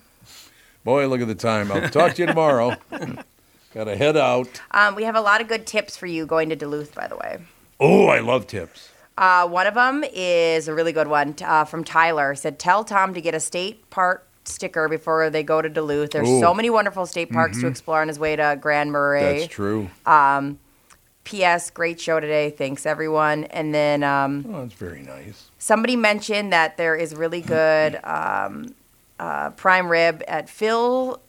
Boy, 0.82 1.06
look 1.08 1.20
at 1.20 1.28
the 1.28 1.34
time. 1.34 1.70
I'll 1.70 1.90
talk 1.90 2.14
to 2.14 2.22
you 2.22 2.26
tomorrow. 2.26 2.74
Got 3.74 3.84
to 3.84 3.96
head 3.96 4.16
out. 4.16 4.48
Um, 4.70 4.94
we 4.94 5.04
have 5.04 5.14
a 5.14 5.20
lot 5.20 5.42
of 5.42 5.48
good 5.48 5.66
tips 5.66 5.94
for 5.96 6.06
you 6.06 6.24
going 6.24 6.48
to 6.48 6.56
Duluth, 6.56 6.94
by 6.94 7.06
the 7.06 7.16
way. 7.16 7.38
Oh, 7.78 8.06
I 8.06 8.20
love 8.20 8.46
tips. 8.46 8.88
Uh, 9.18 9.48
one 9.48 9.66
of 9.66 9.74
them 9.74 10.04
is 10.12 10.68
a 10.68 10.74
really 10.74 10.92
good 10.92 11.08
one 11.08 11.34
uh, 11.44 11.64
from 11.64 11.82
Tyler. 11.82 12.34
Said, 12.36 12.58
"Tell 12.58 12.84
Tom 12.84 13.12
to 13.14 13.20
get 13.20 13.34
a 13.34 13.40
state 13.40 13.90
park 13.90 14.24
sticker 14.44 14.88
before 14.88 15.28
they 15.28 15.42
go 15.42 15.60
to 15.60 15.68
Duluth. 15.68 16.12
There's 16.12 16.28
Ooh. 16.28 16.40
so 16.40 16.54
many 16.54 16.70
wonderful 16.70 17.04
state 17.04 17.30
parks 17.32 17.58
to 17.60 17.66
Mhm. 17.66 17.70
explore 17.70 18.00
on 18.00 18.08
his 18.08 18.18
way 18.18 18.36
to 18.36 18.56
Grand 18.60 18.92
Marais. 18.92 19.40
That's 19.40 19.52
true. 19.52 19.90
Um, 20.06 20.58
P.S. 21.24 21.68
Great 21.70 22.00
show 22.00 22.20
today. 22.20 22.48
Thanks 22.50 22.86
everyone. 22.86 23.44
And 23.44 23.74
then 23.74 24.02
um, 24.02 24.46
Oh, 24.48 24.62
that's 24.62 24.72
very 24.74 25.02
nice. 25.02 25.50
somebody 25.58 25.96
mentioned 25.96 26.52
that 26.52 26.76
there 26.78 26.94
is 26.94 27.14
really 27.14 27.40
good 27.42 27.98
um, 28.04 28.74
uh, 29.18 29.50
prime 29.50 29.90
rib 29.90 30.22
at 30.28 30.48
Phil 30.48 31.20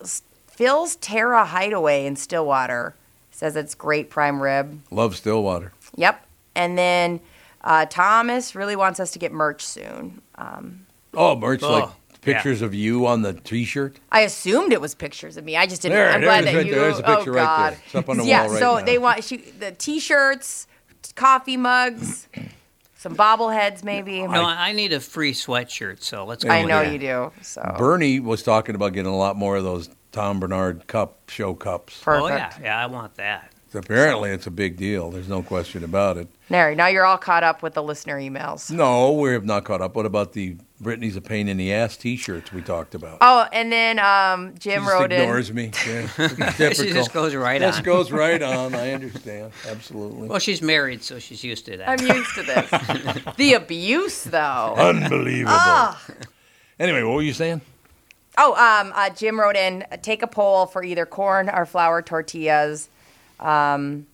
Phil's 0.48 0.96
Tara 0.98 1.44
Hideaway 1.46 2.06
in 2.06 2.16
Stillwater. 2.16 2.94
Says 3.32 3.56
it's 3.56 3.74
great 3.76 4.10
prime 4.10 4.42
rib. 4.44 4.80
Love 4.92 5.16
Stillwater. 5.18 5.72
Yep. 5.96 6.26
And 6.56 6.78
then 6.78 7.20
uh, 7.62 7.86
Thomas 7.86 8.56
really 8.56 8.76
wants 8.76 9.00
us 9.00 9.12
to 9.12 9.20
get 9.20 9.32
merch 9.32 9.66
soon. 9.66 10.22
Um, 10.36 10.86
Oh, 11.14 11.36
merch 11.36 11.64
Oh, 11.64 11.72
like 11.72 11.90
pictures 12.22 12.62
of 12.62 12.74
you 12.74 13.08
on 13.08 13.22
the 13.22 13.34
T-shirt. 13.34 13.98
I 14.12 14.22
assumed 14.22 14.74
it 14.74 14.82
was 14.82 14.94
pictures 14.94 15.38
of 15.38 15.44
me. 15.46 15.58
I 15.58 15.66
just 15.66 15.82
didn't. 15.82 15.96
There, 15.96 16.10
I'm 16.12 16.22
glad 16.22 16.44
it 16.44 16.48
is 16.48 16.54
that 16.54 16.58
right 16.58 16.66
you. 16.66 16.72
there. 16.74 16.82
There's 16.82 17.00
a 17.00 17.04
picture 17.04 17.32
oh 17.32 17.36
right 17.36 17.44
God. 17.44 17.74
there. 17.74 17.82
It's 17.86 17.96
up 17.96 18.10
on 18.10 18.18
the 18.18 18.26
yeah. 18.28 18.44
wall 18.44 18.52
right 18.52 18.60
so 18.60 18.78
now. 18.80 18.86
they 18.86 18.98
want 18.98 19.24
she, 19.24 19.38
the 19.38 19.72
T-shirts, 19.72 20.68
coffee 21.16 21.58
mugs, 21.58 22.28
some 22.96 23.16
bobbleheads, 23.16 23.84
maybe. 23.84 24.22
No, 24.22 24.44
I 24.46 24.74
need 24.74 24.94
a 24.94 25.00
free 25.00 25.34
sweatshirt, 25.34 26.02
so 26.04 26.26
let's 26.26 26.44
go. 26.44 26.52
I 26.52 26.64
know 26.64 26.84
that. 26.84 26.94
you 26.94 27.00
do. 27.00 27.32
So 27.42 27.76
Bernie 27.78 28.20
was 28.20 28.44
talking 28.44 28.76
about 28.76 28.94
getting 28.94 29.12
a 29.12 29.18
lot 29.18 29.36
more 29.36 29.58
of 29.58 29.64
those 29.64 29.90
Tom 30.12 30.40
Barnard 30.40 30.88
Cup 30.88 31.30
show 31.30 31.54
cups. 31.54 32.04
Oh 32.06 32.28
yeah, 32.28 32.54
yeah, 32.62 32.82
I 32.82 32.86
want 32.88 33.16
that. 33.16 33.52
Apparently, 33.76 34.32
it's 34.32 34.48
a 34.48 34.52
big 34.52 34.78
deal. 34.78 35.12
There's 35.12 35.28
no 35.30 35.44
question 35.44 35.84
about 35.84 36.18
it. 36.18 36.28
There. 36.50 36.74
Now 36.74 36.88
you're 36.88 37.06
all 37.06 37.18
caught 37.18 37.44
up 37.44 37.62
with 37.62 37.74
the 37.76 37.84
listener 37.84 38.18
emails. 38.20 38.72
No, 38.72 39.12
we 39.14 39.32
have 39.34 39.46
not 39.46 39.64
caught 39.66 39.82
up. 39.82 39.96
What 39.96 40.06
about 40.08 40.34
the 40.34 40.58
Brittany's 40.82 41.16
a 41.16 41.22
pain 41.22 41.48
in 41.48 41.58
the 41.58 41.72
ass 41.74 41.96
T-shirts 41.98 42.52
we 42.52 42.62
talked 42.62 42.96
about? 42.96 43.20
Oh, 43.22 43.46
and 43.54 43.72
then 43.72 44.00
um, 44.00 44.56
Jim 44.58 44.82
she 44.82 44.86
just 44.88 44.92
wrote 44.92 45.12
ignores 45.12 45.50
in. 45.52 45.56
me. 45.56 45.72
Yeah, 45.88 46.70
She 46.74 46.92
just 46.92 47.14
goes 47.14 47.36
right 47.36 47.62
Just 47.62 47.80
on. 47.80 47.84
goes 47.84 48.12
right 48.12 48.42
on. 48.54 48.74
I 48.74 48.94
understand. 48.94 49.52
Absolutely. 49.68 50.28
Well, 50.28 50.40
she's 50.40 50.62
married, 50.62 51.04
so 51.04 51.20
she's 51.20 51.44
used 51.44 51.66
to 51.68 51.78
that. 51.78 51.90
I'm 51.90 52.06
used 52.08 52.34
to 52.36 52.44
this. 52.44 53.36
the 53.38 53.54
abuse, 53.54 54.24
though. 54.24 54.74
Unbelievable. 54.78 55.52
Ah. 55.56 56.02
Anyway, 56.80 57.04
what 57.04 57.16
were 57.16 57.22
you 57.22 57.34
saying? 57.34 57.62
Oh, 58.38 58.54
um, 58.54 58.94
uh, 58.96 59.10
Jim 59.10 59.40
wrote 59.40 59.58
in, 59.58 59.84
uh, 59.92 59.98
take 59.98 60.24
a 60.24 60.28
poll 60.28 60.66
for 60.66 60.82
either 60.84 61.06
corn 61.06 61.50
or 61.50 61.66
flour 61.66 62.02
tortillas. 62.02 62.90
Um, 63.40 64.06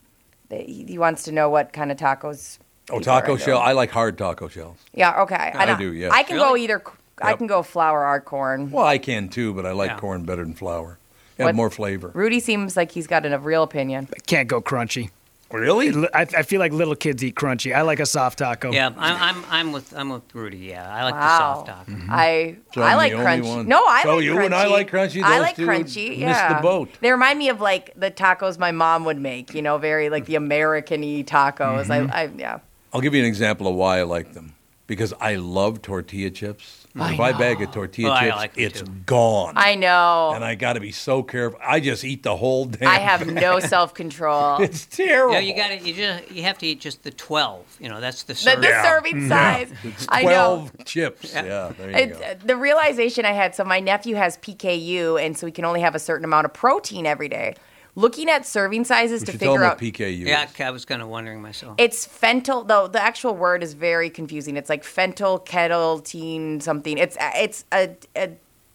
he 0.50 0.86
he 0.88 0.98
wants 0.98 1.24
to 1.24 1.32
know 1.32 1.50
what 1.50 1.74
kind 1.74 1.92
of 1.92 1.98
tacos. 1.98 2.60
Oh, 2.92 3.00
taco 3.00 3.36
shell. 3.36 3.58
I 3.60 3.72
like 3.72 3.90
hard 3.90 4.18
taco 4.18 4.48
shells. 4.48 4.78
Yeah, 4.94 5.22
okay. 5.24 5.36
I 5.56 5.66
know. 5.66 5.78
do, 5.78 5.92
yeah. 5.94 6.10
I 6.12 6.22
can 6.24 6.38
go 6.38 6.50
Really? 6.50 6.64
either. 6.66 6.84
I 7.22 7.34
can 7.34 7.48
go 7.48 7.64
flour 7.64 8.06
or 8.06 8.20
corn. 8.22 8.70
Well, 8.72 8.86
I 8.86 8.98
can 9.00 9.30
too, 9.30 9.54
but 9.54 9.66
I 9.66 9.72
like 9.72 9.90
Yeah. 9.92 10.00
corn 10.00 10.24
better 10.24 10.44
than 10.44 10.54
flour. 10.54 11.00
Have 11.38 11.46
What- 11.46 11.56
more 11.56 11.70
flavor. 11.70 12.12
Rudy 12.14 12.40
seems 12.40 12.78
like 12.78 12.92
he's 12.92 13.08
got 13.08 13.26
a 13.26 13.38
real 13.40 13.64
opinion. 13.64 14.08
Can't 14.28 14.48
go 14.48 14.62
crunchy. 14.62 15.10
Really? 15.52 15.90
I, 16.14 16.22
I 16.22 16.44
feel 16.44 16.60
like 16.60 16.74
little 16.74 16.96
kids 16.96 17.24
eat 17.24 17.36
crunchy. 17.36 17.74
I 17.74 17.84
like 17.84 18.00
a 18.00 18.06
soft 18.06 18.40
taco. 18.40 18.72
Yeah, 18.72 18.88
I'm, 18.98 19.36
I'm, 19.38 19.46
I'm 19.50 19.72
with, 19.72 19.96
I'm 19.96 20.10
with 20.10 20.24
Rudy. 20.34 20.58
Yeah, 20.58 20.92
I 20.92 21.04
like 21.04 21.14
the 21.14 21.20
Wow. 21.20 21.38
soft 21.38 21.68
taco. 21.68 21.92
Mm-hmm. 21.92 22.10
I 22.12 22.58
So 22.74 22.82
I 22.82 22.92
I'm 22.92 22.98
like 22.98 23.12
the 23.12 23.18
only 23.20 23.28
crunchy. 23.32 23.56
one. 23.58 23.68
No, 23.68 23.86
I 23.86 24.04
So 24.04 24.16
like 24.16 24.24
you 24.26 24.34
crunchy. 24.34 24.46
and 24.46 24.56
I 24.56 24.68
like 24.68 24.90
crunchy? 24.92 25.24
I 25.24 25.30
Those 25.30 25.40
like 25.42 25.56
two 25.56 25.68
crunchy. 25.68 26.10
missed 26.10 26.20
Yeah, 26.20 26.56
the 26.58 26.62
boat. 26.62 26.90
They 27.00 27.12
remind 27.12 27.38
me 27.40 27.50
of 27.50 27.62
like 27.62 27.94
the 27.96 28.10
tacos 28.12 28.58
my 28.58 28.72
mom 28.72 29.06
would 29.06 29.20
make. 29.20 29.54
You 29.54 29.62
know, 29.62 29.78
very 29.78 30.10
like 30.10 30.26
the 30.26 30.36
American-y 30.36 31.24
tacos. 31.26 31.90
I, 31.90 32.00
mm-hmm. 32.00 32.12
I 32.12 32.30
yeah. 32.38 32.60
I'll 32.92 33.02
give 33.02 33.14
you 33.14 33.22
an 33.22 33.28
example 33.28 33.68
of 33.68 33.76
why 33.76 34.00
I 34.00 34.04
like 34.04 34.34
them. 34.34 34.56
Because 34.88 35.14
I 35.22 35.36
love 35.36 35.82
tortilla 35.82 36.32
chips. 36.32 36.85
I 36.98 37.14
if 37.14 37.20
I 37.20 37.34
bag 37.34 37.62
a 37.62 37.68
tortilla 37.68 38.10
Oh, 38.10 38.14
I 38.14 38.24
chips, 38.26 38.36
like 38.38 38.54
them 38.56 38.64
it's 38.64 38.82
too. 38.82 38.88
gone. 39.06 39.54
I 39.58 39.76
know. 39.76 40.32
and 40.34 40.44
I 40.46 40.56
got 40.56 40.74
to 40.74 40.80
be 40.80 40.92
so 40.92 41.24
careful. 41.24 41.60
I 41.62 41.80
just 41.80 42.04
eat 42.04 42.24
the 42.24 42.36
whole 42.38 42.66
damn. 42.66 42.88
I 42.88 43.00
have 43.00 43.28
no 43.28 43.60
self-control. 43.60 44.58
It's 44.62 44.86
terrible. 44.86 45.34
Yeah, 45.34 45.40
you 45.42 45.56
got 45.56 45.68
to, 45.70 45.78
you 45.80 45.94
just, 45.94 46.32
you 46.32 46.44
have 46.44 46.58
to 46.60 46.68
eat 46.68 46.80
just 46.80 47.04
the 47.04 47.12
12. 47.12 47.78
You 47.82 47.90
know, 47.90 48.00
that's 48.00 48.24
the 48.24 48.34
The, 48.34 48.40
serving. 48.40 48.62
the 48.62 48.84
serving 48.84 49.28
size. 49.30 49.72
It's 49.84 50.06
I 50.10 50.22
know. 50.22 50.28
twelve 50.30 50.86
chips. 50.86 51.34
Yeah, 51.34 51.72
there 51.78 51.90
you 51.92 51.96
It's, 51.98 52.18
go. 52.20 52.26
uh, 52.26 52.36
the 52.46 52.56
realization 52.56 53.26
I 53.26 53.32
had. 53.34 53.56
So 53.56 53.64
my 53.64 53.80
nephew 53.80 54.16
has 54.16 54.38
PKU, 54.38 55.22
and 55.24 55.38
so 55.38 55.46
he 55.46 55.52
can 55.52 55.66
only 55.66 55.82
have 55.82 55.96
a 55.96 56.00
certain 56.00 56.24
amount 56.26 56.46
of 56.46 56.54
protein 56.54 57.06
every 57.06 57.28
day. 57.30 57.56
Looking 57.98 58.30
at 58.30 58.46
serving 58.46 58.84
sizes 58.84 59.22
We 59.22 59.26
to 59.28 59.32
should 59.34 59.40
tell 59.42 59.54
figure 59.54 59.66
out. 59.66 59.82
what 59.82 59.94
PKU 59.94 60.26
Yeah. 60.28 60.48
I 60.60 60.72
was 60.72 60.84
kind 60.86 61.02
of 61.02 61.08
wondering 61.08 61.42
myself. 61.42 61.76
It's 61.78 62.06
fentanyl, 62.06 62.68
though 62.68 62.88
the 62.88 63.02
actual 63.02 63.36
word 63.36 63.64
is 63.64 63.74
very 63.74 64.10
confusing. 64.10 64.58
It's 64.58 64.70
like 64.70 64.84
fentyl 64.84 65.46
kettletine 65.46 66.62
something. 66.62 66.98
It's 66.98 67.16
it's 67.22 67.64
a, 67.72 67.96
a 68.16 68.32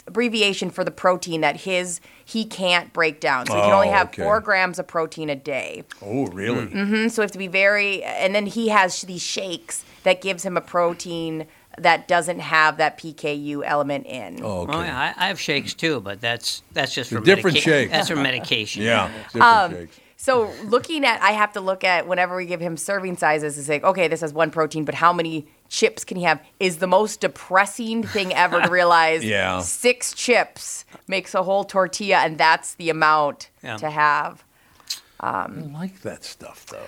abbreviation 0.07 0.71
for 0.71 0.83
the 0.83 0.91
protein 0.91 1.41
that 1.43 1.57
his 1.61 2.01
he 2.25 2.45
can't 2.45 2.93
break 2.93 3.21
down. 3.21 3.47
So 3.47 3.55
he 3.55 3.61
can 3.61 3.73
only 3.73 3.89
Oh, 3.89 3.93
have 3.93 4.09
okay. 4.09 4.23
four 4.23 4.41
grams 4.41 4.79
of 4.79 4.87
protein 4.87 5.29
a 5.31 5.37
day. 5.37 5.85
Oh, 6.03 6.27
really? 6.29 6.67
hmm 6.67 7.09
So 7.09 7.21
we 7.21 7.25
have 7.25 7.31
to 7.33 7.39
be 7.39 7.47
very, 7.47 8.03
and 8.03 8.35
then 8.35 8.47
he 8.47 8.69
has 8.69 9.03
these 9.03 9.23
shakes 9.23 9.85
that 10.03 10.21
gives 10.23 10.45
him 10.45 10.57
a 10.57 10.61
protein 10.63 11.47
that 11.79 12.09
doesn't 12.09 12.41
have 12.41 12.77
that 12.79 12.99
PKU 12.99 13.63
element 13.65 14.07
in. 14.07 14.41
Oh, 14.43 14.63
okay. 14.63 14.73
Oh, 14.77 14.83
yeah, 14.83 15.15
I, 15.17 15.25
I 15.25 15.29
have 15.29 15.41
shakes 15.41 15.73
too, 15.75 16.01
but 16.01 16.21
that's 16.21 16.63
that's 16.73 16.95
just 16.95 17.11
They're 17.11 17.21
for 17.21 17.25
different 17.25 17.55
medica- 17.55 17.71
shakes. 17.71 17.93
That's 17.93 18.09
for 18.09 18.17
medication. 18.17 18.83
Yeah, 18.83 19.11
different 19.33 19.47
Um, 19.47 19.73
shakes. 19.73 20.01
So 20.17 20.53
looking 20.65 21.07
at, 21.07 21.23
I 21.23 21.31
have 21.31 21.55
to 21.55 21.63
look 21.63 21.83
at 21.83 22.07
whenever 22.07 22.37
we 22.37 22.45
give 22.45 22.61
him 22.61 22.77
serving 22.77 23.17
sizes 23.17 23.55
to 23.55 23.63
say, 23.63 23.81
okay, 23.81 24.07
this 24.07 24.21
has 24.21 24.35
one 24.35 24.51
protein, 24.51 24.85
but 24.85 24.95
how 24.95 25.15
many 25.15 25.47
chips 25.71 26.05
can 26.05 26.19
he 26.19 26.25
have? 26.25 26.43
Is 26.59 26.77
the 26.77 26.87
most 26.87 27.21
depressing 27.23 28.03
thing 28.03 28.35
ever 28.35 28.61
to 28.61 28.69
realize. 28.71 29.25
Yeah. 29.25 29.61
Six 29.61 30.13
chips 30.13 30.85
makes 31.09 31.35
a 31.35 31.43
whole 31.43 31.65
tortilla, 31.65 32.17
and 32.19 32.37
that's 32.37 32.75
the 32.75 32.91
amount 32.91 33.49
Yeah. 33.63 33.79
to 33.79 33.89
have. 33.89 34.45
I 35.21 35.47
like 35.47 36.03
that 36.03 36.23
stuff, 36.25 36.67
though. 36.67 36.87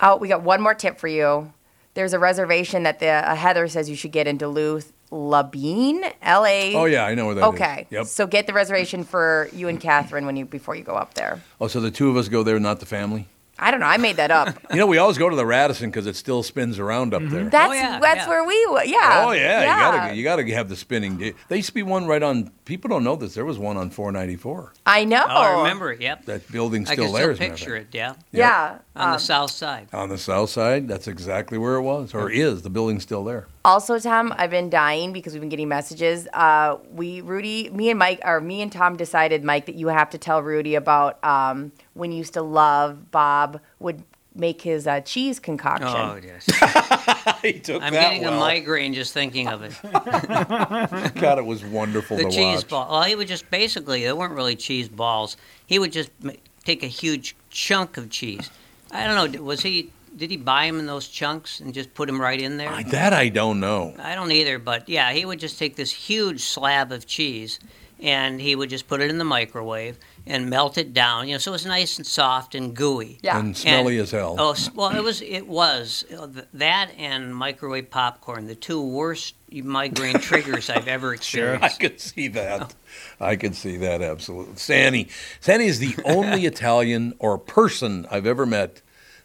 Oh, 0.00 0.16
we 0.16 0.26
got 0.26 0.42
one 0.42 0.60
more 0.60 0.74
tip 0.74 0.98
for 0.98 1.08
you. 1.08 1.52
There's 1.96 2.12
a 2.12 2.18
reservation 2.20 2.84
that 2.84 3.00
the 3.00 3.08
uh, 3.08 3.34
Heather 3.34 3.66
says 3.68 3.90
you 3.90 3.96
should 3.96 4.12
get 4.12 4.26
in 4.28 4.36
Duluth, 4.36 4.92
Labine, 5.10 6.12
L 6.22 6.44
A. 6.46 6.74
Oh, 6.76 6.84
yeah, 6.84 7.04
I 7.04 7.14
know 7.14 7.26
where 7.26 7.34
that 7.36 7.40
is. 7.40 7.54
okay. 7.54 7.86
Yep. 7.90 8.06
So 8.06 8.26
get 8.26 8.46
the 8.46 8.52
reservation 8.52 9.02
for 9.02 9.48
you 9.52 9.68
and 9.68 9.80
Catherine 9.80 10.26
when 10.26 10.36
you 10.36 10.44
before 10.44 10.74
you 10.76 10.84
go 10.84 10.94
up 10.94 11.14
there. 11.14 11.40
Oh, 11.60 11.66
so 11.66 11.80
the 11.80 11.90
two 11.90 12.08
of 12.08 12.16
us 12.16 12.28
go 12.28 12.42
there, 12.42 12.60
not 12.60 12.80
the 12.80 12.86
family? 12.86 13.26
I 13.58 13.70
don't 13.70 13.80
know. 13.80 13.86
I 13.86 13.96
made 13.96 14.16
that 14.16 14.30
up. 14.30 14.54
You 14.70 14.76
know, 14.76 14.86
we 14.86 14.98
always 14.98 15.16
go 15.16 15.30
to 15.30 15.36
the 15.36 15.46
Radisson 15.46 15.88
because 15.88 16.06
it 16.06 16.14
still 16.16 16.42
spins 16.42 16.78
around 16.78 17.14
up 17.14 17.22
there. 17.22 17.48
That's 17.48 18.02
that's 18.02 18.28
where 18.28 18.44
we 18.44 18.62
w- 18.66 18.90
yeah. 18.92 19.24
Oh 19.26 19.30
yeah, 19.32 19.60
you 19.60 19.66
gotta 19.66 20.14
you 20.16 20.22
gotta 20.24 20.54
have 20.54 20.68
the 20.68 20.76
spinning. 20.76 21.16
di- 21.16 21.32
There 21.48 21.56
used 21.56 21.68
to 21.70 21.74
be 21.74 21.82
one 21.82 22.06
right 22.06 22.22
on. 22.22 22.50
People 22.66 22.88
don't 22.90 23.02
know 23.04 23.16
this. 23.16 23.32
There 23.32 23.46
was 23.46 23.58
one 23.58 23.78
on 23.78 23.88
494. 23.88 24.74
I 24.84 25.04
know. 25.06 25.24
Oh, 25.26 25.30
I 25.30 25.58
remember 25.62 25.90
it. 25.92 26.02
Yep. 26.02 26.26
That 26.26 26.52
building's 26.52 26.90
I 26.90 26.94
still 26.94 27.06
can 27.06 27.14
there. 27.14 27.22
still 27.22 27.30
as 27.32 27.38
a 27.38 27.40
matter 27.40 27.52
of 27.52 27.58
picture 27.58 27.76
it. 27.76 27.86
Yeah. 27.92 28.14
Yeah. 28.32 28.78
On 28.96 29.08
um, 29.08 29.12
the 29.12 29.18
south 29.18 29.50
side. 29.50 29.88
On 29.92 30.08
the 30.08 30.16
south 30.18 30.48
side, 30.50 30.88
that's 30.88 31.06
exactly 31.06 31.58
where 31.58 31.74
it 31.74 31.82
was, 31.82 32.14
or 32.14 32.30
is. 32.30 32.62
The 32.62 32.70
building's 32.70 33.02
still 33.02 33.24
there. 33.24 33.46
Also, 33.64 33.98
Tom, 33.98 34.34
I've 34.38 34.50
been 34.50 34.70
dying 34.70 35.12
because 35.12 35.34
we've 35.34 35.40
been 35.40 35.50
getting 35.50 35.68
messages. 35.68 36.26
Uh, 36.32 36.78
we, 36.90 37.20
Rudy, 37.20 37.68
me 37.70 37.90
and 37.90 37.98
Mike, 37.98 38.20
or 38.24 38.40
me 38.40 38.62
and 38.62 38.72
Tom 38.72 38.96
decided, 38.96 39.44
Mike, 39.44 39.66
that 39.66 39.74
you 39.74 39.88
have 39.88 40.08
to 40.10 40.18
tell 40.18 40.42
Rudy 40.42 40.74
about 40.76 41.22
um, 41.22 41.72
when 41.92 42.10
you 42.10 42.18
used 42.18 42.34
to 42.34 42.42
love 42.42 43.10
Bob 43.10 43.60
would 43.80 44.02
make 44.34 44.62
his 44.62 44.86
uh, 44.86 45.00
cheese 45.00 45.38
concoction. 45.38 45.88
Oh 45.88 46.18
yes. 46.22 46.46
he 47.42 47.54
took 47.54 47.82
I'm 47.82 47.92
that 47.92 48.10
getting 48.10 48.24
a 48.24 48.30
migraine 48.30 48.94
just 48.94 49.12
thinking 49.12 49.48
of 49.48 49.62
it. 49.62 49.74
God, 51.14 51.38
it 51.38 51.44
was 51.44 51.64
wonderful 51.64 52.16
the 52.16 52.24
to 52.24 52.30
cheese 52.30 52.58
watch. 52.58 52.68
ball. 52.68 52.90
Well, 52.90 53.02
he 53.02 53.14
would 53.14 53.28
just 53.28 53.50
basically 53.50 54.04
they 54.04 54.12
weren't 54.12 54.34
really 54.34 54.56
cheese 54.56 54.88
balls. 54.88 55.36
He 55.66 55.78
would 55.78 55.92
just 55.92 56.10
ma- 56.22 56.32
take 56.64 56.82
a 56.82 56.88
huge 56.88 57.34
chunk 57.50 57.96
of 57.96 58.10
cheese. 58.10 58.50
I 58.90 59.06
don't 59.06 59.32
know. 59.32 59.42
Was 59.42 59.62
he? 59.62 59.90
Did 60.16 60.30
he 60.30 60.38
buy 60.38 60.66
them 60.66 60.78
in 60.78 60.86
those 60.86 61.08
chunks 61.08 61.60
and 61.60 61.74
just 61.74 61.92
put 61.92 62.06
them 62.06 62.18
right 62.20 62.40
in 62.40 62.56
there? 62.56 62.82
That 62.84 63.12
I 63.12 63.28
don't 63.28 63.60
know. 63.60 63.94
I 63.98 64.14
don't 64.14 64.32
either, 64.32 64.58
but 64.58 64.88
yeah, 64.88 65.12
he 65.12 65.26
would 65.26 65.38
just 65.38 65.58
take 65.58 65.76
this 65.76 65.92
huge 65.92 66.40
slab 66.40 66.90
of 66.90 67.06
cheese 67.06 67.60
and 68.00 68.40
he 68.40 68.56
would 68.56 68.70
just 68.70 68.88
put 68.88 69.00
it 69.02 69.10
in 69.10 69.18
the 69.18 69.24
microwave 69.24 69.98
and 70.26 70.50
melt 70.50 70.76
it 70.76 70.92
down, 70.92 71.28
you 71.28 71.34
know, 71.34 71.38
so 71.38 71.50
it 71.50 71.52
was 71.52 71.66
nice 71.66 71.98
and 71.98 72.06
soft 72.06 72.54
and 72.54 72.74
gooey. 72.74 73.18
Yeah. 73.22 73.38
And 73.38 73.56
smelly 73.56 73.98
as 73.98 74.10
hell. 74.10 74.36
Oh, 74.38 74.56
well, 74.74 74.96
it 74.96 75.02
was 75.02 75.20
it 75.22 75.46
was 75.46 76.04
Uh, 76.16 76.26
that 76.54 76.90
and 76.98 77.34
microwave 77.34 77.90
popcorn, 77.90 78.46
the 78.46 78.54
two 78.54 78.80
worst 78.82 79.35
migraine 79.50 80.18
triggers 80.18 80.68
I've 80.70 80.88
ever 80.88 81.14
experienced. 81.14 81.26
Sure, 81.26 81.52
I 81.62 81.66
experienced. 81.66 81.80
could 81.80 82.00
see 82.00 82.28
that. 82.28 82.74
I 83.20 83.36
could 83.36 83.54
see 83.54 83.76
that 83.78 84.02
absolutely. 84.02 84.56
Sandy, 84.56 85.08
Sandy 85.40 85.66
is 85.66 85.78
the 85.78 85.94
only 86.04 86.46
Italian 86.52 87.14
or 87.18 87.38
person 87.38 88.06
I've 88.10 88.26
ever 88.26 88.46
met 88.46 88.82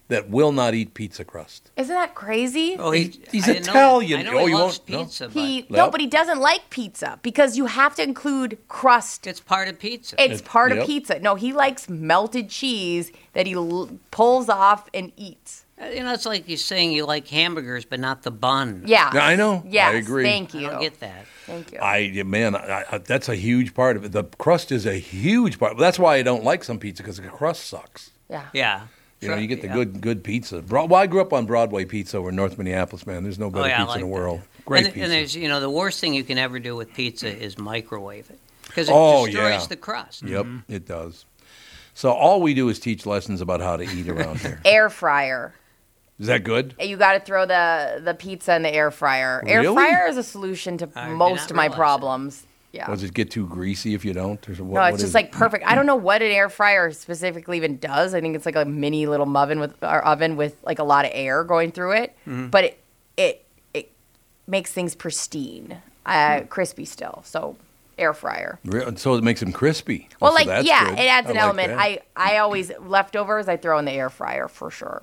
that 0.08 0.28
will 0.28 0.52
not 0.52 0.74
eat 0.74 0.92
pizza 0.94 1.24
crust. 1.24 1.70
Isn't 1.76 1.94
that 1.94 2.14
crazy? 2.14 2.76
Oh, 2.78 2.90
he, 2.90 3.18
He's 3.30 3.44
I 3.48 3.54
didn't 3.54 3.66
know- 3.66 3.72
Italian. 3.72 4.20
I 4.20 4.22
know 4.24 4.38
Oh, 4.40 4.44
he 4.46 4.52
you 4.52 4.58
loves 4.58 4.78
won't- 4.80 4.88
no? 4.90 5.04
pizza, 5.04 5.24
but 5.28 5.32
He 5.40 5.66
Well- 5.70 5.86
no, 5.86 5.90
but 5.90 6.00
he 6.02 6.06
doesn't 6.06 6.38
like 6.40 6.68
pizza 6.70 7.18
because 7.22 7.56
you 7.56 7.66
have 7.66 7.94
to 7.94 8.02
include 8.02 8.58
crust. 8.68 9.26
It's 9.26 9.40
part 9.40 9.68
of 9.68 9.78
pizza. 9.78 10.16
It's 10.22 10.42
part 10.42 10.72
yep. 10.72 10.82
of 10.82 10.86
pizza. 10.86 11.18
No, 11.20 11.34
he 11.36 11.52
likes 11.52 11.88
melted 11.88 12.50
cheese 12.50 13.10
that 13.32 13.46
he 13.46 13.54
l- 13.54 13.98
pulls 14.10 14.48
off 14.50 14.88
and 14.92 15.12
eats. 15.16 15.61
Uh, 15.80 15.86
you 15.86 16.02
know, 16.02 16.12
it's 16.12 16.26
like 16.26 16.48
you're 16.48 16.56
saying 16.58 16.92
you 16.92 17.04
like 17.06 17.26
hamburgers, 17.28 17.84
but 17.84 17.98
not 17.98 18.22
the 18.22 18.30
bun. 18.30 18.84
Yeah. 18.86 19.10
Yeah, 19.14 19.24
I 19.26 19.36
know. 19.36 19.62
Yeah, 19.66 19.88
I 19.88 19.92
agree. 19.92 20.24
Thank 20.24 20.54
I 20.54 20.58
you. 20.58 20.68
don't 20.68 20.80
get 20.80 21.00
that. 21.00 21.26
Thank 21.46 21.72
you. 21.72 21.78
I 21.80 22.22
man, 22.24 22.54
I, 22.54 22.84
I, 22.90 22.98
that's 22.98 23.28
a 23.28 23.34
huge 23.34 23.74
part 23.74 23.96
of 23.96 24.04
it. 24.04 24.12
The 24.12 24.24
crust 24.24 24.70
is 24.70 24.86
a 24.86 24.94
huge 24.98 25.58
part. 25.58 25.76
That's 25.78 25.98
why 25.98 26.16
I 26.16 26.22
don't 26.22 26.44
like 26.44 26.62
some 26.64 26.78
pizza 26.78 27.02
because 27.02 27.16
the 27.16 27.22
crust 27.28 27.64
sucks. 27.66 28.10
yeah. 28.28 28.46
Yeah. 28.52 28.82
You 29.20 29.28
know, 29.28 29.36
you 29.36 29.46
get 29.46 29.60
the 29.62 29.68
Yeah. 29.68 29.74
good 29.74 30.00
good 30.00 30.24
pizza. 30.24 30.60
Broad, 30.62 30.90
well, 30.90 31.00
I 31.00 31.06
grew 31.06 31.20
up 31.20 31.32
on 31.32 31.46
Broadway 31.46 31.84
pizza 31.84 32.16
over 32.16 32.30
in 32.30 32.36
North 32.36 32.58
Minneapolis. 32.58 33.06
Man, 33.06 33.22
there's 33.22 33.38
no 33.38 33.50
better 33.50 33.66
Oh, 33.66 33.68
yeah, 33.68 33.76
pizza 33.78 33.88
like 33.90 34.00
in 34.00 34.00
the 34.02 34.06
that. 34.08 34.12
world. 34.20 34.40
Great 34.64 34.84
and, 34.86 34.94
pizza. 34.94 35.04
And 35.04 35.12
there's, 35.12 35.36
you 35.36 35.46
know, 35.48 35.60
the 35.60 35.70
worst 35.70 36.00
thing 36.00 36.12
you 36.12 36.24
can 36.24 36.38
ever 36.38 36.58
do 36.58 36.74
with 36.74 36.92
pizza 36.92 37.28
is 37.28 37.56
microwave 37.56 38.28
it 38.30 38.38
because 38.66 38.88
it 38.88 38.92
oh 38.94 39.26
destroys 39.26 39.62
yeah, 39.62 39.66
the 39.68 39.76
crust. 39.76 40.22
Yep, 40.24 40.46
it 40.68 40.86
does. 40.88 41.24
So 41.94 42.10
all 42.10 42.40
we 42.42 42.52
do 42.52 42.68
is 42.68 42.80
teach 42.80 43.06
lessons 43.06 43.40
about 43.40 43.60
how 43.60 43.76
to 43.76 43.84
eat 43.84 44.08
around 44.08 44.40
here. 44.40 44.60
Air 44.64 44.90
fryer. 44.90 45.54
Is 46.20 46.26
that 46.28 46.44
good? 46.44 46.74
You 46.80 46.96
got 46.96 47.14
to 47.14 47.20
throw 47.20 47.46
the 47.46 48.00
the 48.04 48.14
pizza 48.14 48.54
in 48.54 48.62
the 48.62 48.72
air 48.72 48.90
fryer. 48.90 49.42
Air 49.46 49.60
Really? 49.62 49.74
fryer 49.74 50.06
is 50.06 50.16
a 50.16 50.22
solution 50.22 50.78
to 50.78 50.88
I 50.94 51.08
did 51.08 51.14
most 51.16 51.40
not 51.42 51.50
of 51.50 51.56
my 51.56 51.62
realize 51.64 51.72
that. 51.72 51.76
problems. 51.76 52.46
Yeah. 52.72 52.86
Does 52.86 53.02
it 53.02 53.12
get 53.12 53.30
too 53.30 53.46
greasy 53.48 53.92
if 53.92 54.02
you 54.04 54.14
don't? 54.14 54.48
Or 54.48 54.52
what, 54.54 54.58
no, 54.58 54.80
what 54.80 54.88
it's 54.94 54.98
is 54.98 55.02
just 55.02 55.14
it? 55.14 55.18
like 55.18 55.32
perfect. 55.32 55.66
I 55.66 55.74
don't 55.74 55.84
know 55.84 55.96
what 55.96 56.22
an 56.22 56.30
air 56.30 56.48
fryer 56.48 56.90
specifically 56.92 57.56
even 57.58 57.76
does. 57.78 58.14
I 58.14 58.20
think 58.22 58.34
it's 58.34 58.46
like 58.46 58.56
a 58.56 58.64
mini 58.64 59.06
little 59.06 59.36
oven 59.36 59.60
with 59.60 59.74
or 59.82 60.02
oven 60.04 60.36
with 60.36 60.56
like 60.64 60.78
a 60.78 60.84
lot 60.84 61.04
of 61.04 61.10
air 61.14 61.44
going 61.44 61.70
through 61.72 61.92
it, 61.92 62.16
Mm-hmm. 62.26 62.48
but 62.48 62.64
it 62.64 62.78
it 63.16 63.44
it 63.74 63.90
makes 64.46 64.72
things 64.72 64.94
pristine, 64.94 65.82
uh, 66.06 66.40
Hmm. 66.40 66.46
crispy 66.46 66.84
still. 66.86 67.22
So 67.26 67.56
air 67.98 68.14
fryer. 68.14 68.58
Re- 68.64 68.96
So 68.96 69.14
it 69.16 69.24
makes 69.24 69.40
them 69.40 69.52
crispy. 69.52 70.08
Well, 70.18 70.30
So 70.30 70.36
like 70.36 70.46
that's 70.46 70.66
yeah, 70.66 70.90
good. 70.90 70.98
it 70.98 71.08
adds 71.08 71.26
I 71.26 71.30
an 71.30 71.36
like 71.36 71.44
element. 71.44 71.68
that. 71.68 71.78
I 71.78 71.98
I 72.16 72.36
always 72.38 72.70
leftovers 72.80 73.48
I 73.48 73.56
throw 73.58 73.78
in 73.78 73.84
the 73.84 73.92
air 73.92 74.08
fryer 74.08 74.48
for 74.48 74.70
sure. 74.70 75.02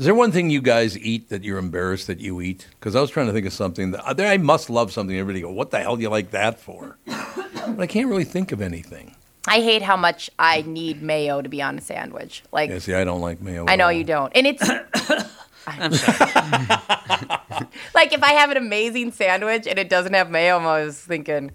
Is 0.00 0.06
there 0.06 0.14
one 0.14 0.32
thing 0.32 0.48
you 0.48 0.62
guys 0.62 0.96
eat 0.96 1.28
that 1.28 1.44
you're 1.44 1.58
embarrassed 1.58 2.06
that 2.06 2.20
you 2.20 2.40
eat? 2.40 2.66
Because 2.70 2.96
I 2.96 3.02
was 3.02 3.10
trying 3.10 3.26
to 3.26 3.34
think 3.34 3.46
of 3.46 3.52
something 3.52 3.90
that 3.90 4.18
I 4.18 4.38
must 4.38 4.70
love 4.70 4.90
something. 4.94 5.14
Everybody 5.14 5.42
go, 5.42 5.52
what 5.52 5.72
the 5.72 5.78
hell 5.78 5.96
do 5.96 6.00
you 6.00 6.08
like 6.08 6.30
that 6.30 6.58
for? 6.58 6.96
but 7.04 7.80
I 7.80 7.86
can't 7.86 8.08
really 8.08 8.24
think 8.24 8.50
of 8.50 8.62
anything. 8.62 9.14
I 9.46 9.60
hate 9.60 9.82
how 9.82 9.98
much 9.98 10.30
I 10.38 10.62
need 10.62 11.02
mayo 11.02 11.42
to 11.42 11.50
be 11.50 11.60
on 11.60 11.76
a 11.76 11.82
sandwich. 11.82 12.42
Like 12.50 12.70
Yeah, 12.70 12.78
see, 12.78 12.94
I 12.94 13.04
don't 13.04 13.20
like 13.20 13.42
mayo. 13.42 13.66
I 13.66 13.74
at 13.74 13.76
know 13.76 13.84
all. 13.84 13.92
you 13.92 14.04
don't, 14.04 14.32
and 14.34 14.46
it's 14.46 14.66
I'm 15.66 15.92
sorry. 15.92 16.16
like 17.94 18.14
if 18.14 18.22
I 18.22 18.32
have 18.38 18.50
an 18.50 18.56
amazing 18.56 19.12
sandwich 19.12 19.66
and 19.66 19.78
it 19.78 19.90
doesn't 19.90 20.14
have 20.14 20.30
mayo, 20.30 20.56
I'm 20.56 20.64
always 20.64 20.98
thinking, 20.98 21.50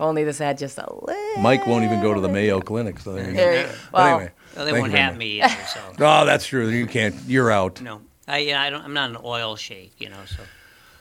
if 0.00 0.04
only 0.04 0.24
this 0.24 0.38
had 0.38 0.56
just 0.56 0.78
a 0.78 0.92
little. 0.92 1.42
Mike 1.42 1.66
won't 1.66 1.84
even 1.84 2.00
go 2.00 2.14
to 2.14 2.20
the 2.20 2.28
Mayo 2.28 2.60
Clinic. 2.60 2.98
So 3.00 3.12
there 3.12 3.26
you 3.26 3.32
go. 3.32 3.36
There 3.36 3.66
But 3.66 3.76
well, 3.92 4.06
anyway, 4.06 4.32
Well, 4.56 4.64
they 4.64 4.72
won't 4.72 4.92
have 4.92 5.16
me 5.16 5.42
either. 5.42 5.64
So 5.66 5.80
Oh, 6.00 6.24
that's 6.24 6.46
true. 6.46 6.68
You 6.70 6.86
can't. 6.86 7.14
You're 7.26 7.50
out. 7.50 7.82
no, 7.82 8.00
I, 8.26 8.38
yeah, 8.38 8.62
I 8.62 8.70
don't. 8.70 8.82
I'm 8.82 8.94
not 8.94 9.10
an 9.10 9.18
oil 9.22 9.56
sheik, 9.56 9.92
you 9.98 10.08
know. 10.08 10.24
So 10.24 10.42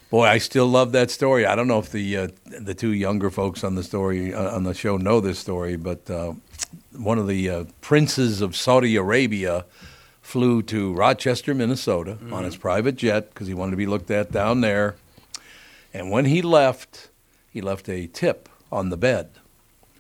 Boy, 0.10 0.26
I 0.26 0.38
still 0.38 0.68
love 0.68 0.92
that 0.92 1.12
story. 1.12 1.46
I 1.46 1.56
don't 1.56 1.68
know 1.68 1.80
if 1.80 1.92
the 1.92 2.18
uh, 2.18 2.28
the 2.46 2.74
two 2.74 2.92
younger 2.92 3.30
folks 3.30 3.64
on 3.64 3.76
the 3.76 3.84
story 3.84 4.34
uh, 4.34 4.54
on 4.56 4.64
the 4.64 4.74
show 4.74 4.98
know 4.98 5.22
this 5.22 5.40
story, 5.40 5.78
but 5.78 6.10
uh, 6.10 6.34
one 6.92 7.18
of 7.18 7.28
the 7.28 7.50
uh, 7.50 7.64
princes 7.80 8.42
of 8.42 8.54
Saudi 8.54 8.98
Arabia 8.98 9.66
flew 10.22 10.62
to 10.64 10.94
Rochester, 10.94 11.56
Minnesota, 11.56 12.18
on 12.32 12.44
his 12.44 12.58
private 12.58 12.98
jet 12.98 13.30
because 13.30 13.48
he 13.48 13.54
wanted 13.54 13.72
to 13.72 13.78
be 13.78 13.88
looked 13.88 14.12
at 14.12 14.32
down 14.32 14.62
there. 14.62 14.96
And 15.94 16.12
when 16.12 16.26
he 16.26 16.42
left, 16.42 17.10
he 17.50 17.62
left 17.62 17.90
a 17.90 18.06
tip 18.06 18.50
on 18.72 18.90
the 18.90 18.98
bed 18.98 19.30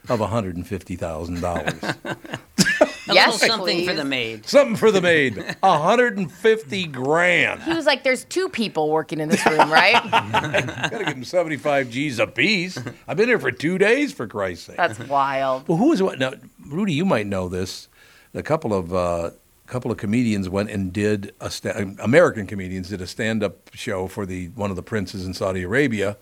of 0.07 0.19
one 0.19 0.29
hundred 0.29 0.55
and 0.55 0.67
fifty 0.67 0.95
thousand 0.95 1.41
dollars. 1.41 1.73
a 2.05 2.17
Yes, 3.11 3.41
little 3.41 3.57
something 3.57 3.87
for 3.87 3.93
the 3.95 4.05
maid. 4.05 4.45
Something 4.45 4.75
for 4.75 4.91
the 4.91 5.01
maid. 5.01 5.35
one 5.61 5.81
hundred 5.81 6.17
and 6.17 6.31
fifty 6.31 6.85
grand. 6.85 7.63
He 7.63 7.73
was 7.73 7.87
like, 7.87 8.03
"There's 8.03 8.23
two 8.25 8.49
people 8.49 8.89
working 8.91 9.19
in 9.19 9.29
this 9.29 9.43
room, 9.47 9.57
right?" 9.71 9.93
Got 10.11 10.91
to 10.91 11.05
give 11.05 11.07
him 11.17 11.23
seventy-five 11.23 11.89
G's 11.89 12.19
a 12.19 12.27
piece. 12.27 12.77
I've 13.07 13.17
been 13.17 13.27
here 13.27 13.39
for 13.39 13.51
two 13.51 13.77
days, 13.79 14.13
for 14.13 14.27
Christ's 14.27 14.67
sake. 14.67 14.77
That's 14.77 14.99
wild. 14.99 15.67
Well, 15.67 15.77
who 15.79 15.91
is 15.91 16.03
what 16.03 16.19
now? 16.19 16.33
Rudy, 16.67 16.93
you 16.93 17.03
might 17.05 17.25
know 17.25 17.49
this. 17.49 17.87
A 18.35 18.43
couple 18.43 18.75
of 18.75 18.93
uh, 18.93 19.31
couple 19.65 19.89
of 19.89 19.97
comedians 19.97 20.47
went 20.47 20.69
and 20.69 20.93
did 20.93 21.33
a 21.41 21.49
sta- 21.49 21.95
American 21.99 22.45
comedians 22.45 22.89
did 22.89 23.01
a 23.01 23.07
stand 23.07 23.41
up 23.43 23.71
show 23.73 24.07
for 24.07 24.27
the 24.27 24.49
one 24.49 24.69
of 24.69 24.75
the 24.75 24.83
princes 24.83 25.25
in 25.25 25.33
Saudi 25.33 25.63
Arabia, 25.63 26.15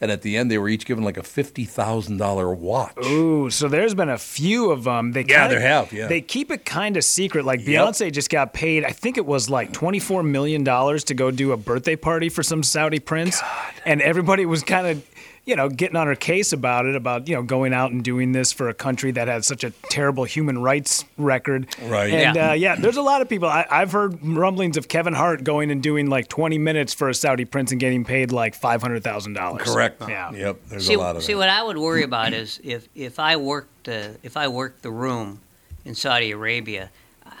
and 0.00 0.10
at 0.10 0.22
the 0.22 0.36
end 0.36 0.50
they 0.50 0.58
were 0.58 0.68
each 0.68 0.86
given 0.86 1.04
like 1.04 1.16
a 1.16 1.22
fifty 1.22 1.64
thousand 1.64 2.16
dollar 2.18 2.52
watch. 2.54 2.94
Ooh, 3.04 3.50
so 3.50 3.68
there's 3.68 3.94
been 3.94 4.08
a 4.08 4.18
few 4.18 4.70
of 4.70 4.84
them. 4.84 5.12
They 5.12 5.20
Yeah, 5.22 5.42
kinda- 5.48 5.48
there 5.54 5.60
have, 5.60 5.92
yeah. 5.92 6.06
They 6.06 6.20
keep 6.20 6.50
it 6.50 6.64
kind 6.64 6.96
of 6.96 7.04
secret. 7.04 7.44
Like 7.44 7.66
Yep. 7.66 7.68
Beyonce 7.88 8.12
just 8.12 8.30
got 8.30 8.52
paid. 8.52 8.84
I 8.84 8.90
think 8.90 9.16
it 9.16 9.26
was 9.26 9.48
like 9.50 9.72
24 9.72 10.22
million 10.22 10.64
dollars 10.64 11.04
to 11.04 11.14
go 11.14 11.30
do 11.30 11.52
a 11.52 11.56
birthday 11.56 11.96
party 11.96 12.28
for 12.28 12.42
some 12.42 12.62
Saudi 12.62 13.00
prince, 13.00 13.40
and 13.84 14.00
everybody 14.02 14.46
was 14.46 14.62
kind 14.62 14.86
of. 14.86 15.02
You 15.48 15.56
know, 15.56 15.70
getting 15.70 15.96
on 15.96 16.06
her 16.06 16.14
case 16.14 16.52
about 16.52 16.84
it, 16.84 16.94
about, 16.94 17.26
you 17.26 17.34
know, 17.34 17.42
going 17.42 17.72
out 17.72 17.90
and 17.90 18.04
doing 18.04 18.32
this 18.32 18.52
for 18.52 18.68
a 18.68 18.74
country 18.74 19.10
that 19.12 19.28
has 19.28 19.46
such 19.46 19.64
a 19.64 19.70
terrible 19.88 20.24
human 20.24 20.58
rights 20.58 21.06
record. 21.16 21.74
Right. 21.80 22.12
And 22.12 22.36
Yeah. 22.36 22.50
Uh, 22.50 22.52
yeah, 22.52 22.76
there's 22.76 22.98
a 22.98 23.02
lot 23.02 23.22
of 23.22 23.30
people. 23.30 23.48
I, 23.48 23.64
I've 23.70 23.90
heard 23.90 24.22
rumblings 24.22 24.76
of 24.76 24.88
Kevin 24.88 25.14
Hart 25.14 25.44
going 25.44 25.70
and 25.70 25.82
doing 25.82 26.10
like 26.10 26.28
20 26.28 26.58
minutes 26.58 26.92
for 26.92 27.08
a 27.08 27.14
Saudi 27.14 27.46
prince 27.46 27.70
and 27.70 27.80
getting 27.80 28.04
paid 28.04 28.30
like 28.30 28.60
$500,000. 28.60 29.58
Correct. 29.60 30.02
Yeah. 30.06 30.32
Yep. 30.32 30.60
There's 30.68 30.86
see, 30.86 30.94
a 30.94 30.98
lot 30.98 31.16
of 31.16 31.22
see 31.22 31.32
that. 31.32 31.38
what 31.38 31.48
I 31.48 31.62
would 31.62 31.78
worry 31.78 32.02
about 32.02 32.34
is 32.34 32.60
if 32.62 32.86
if 32.94 33.18
I 33.18 33.36
worked 33.36 33.88
uh, 33.88 34.08
if 34.22 34.36
I 34.36 34.48
worked 34.48 34.82
the 34.82 34.90
room 34.90 35.40
in 35.86 35.94
Saudi 35.94 36.32
Arabia, 36.32 36.90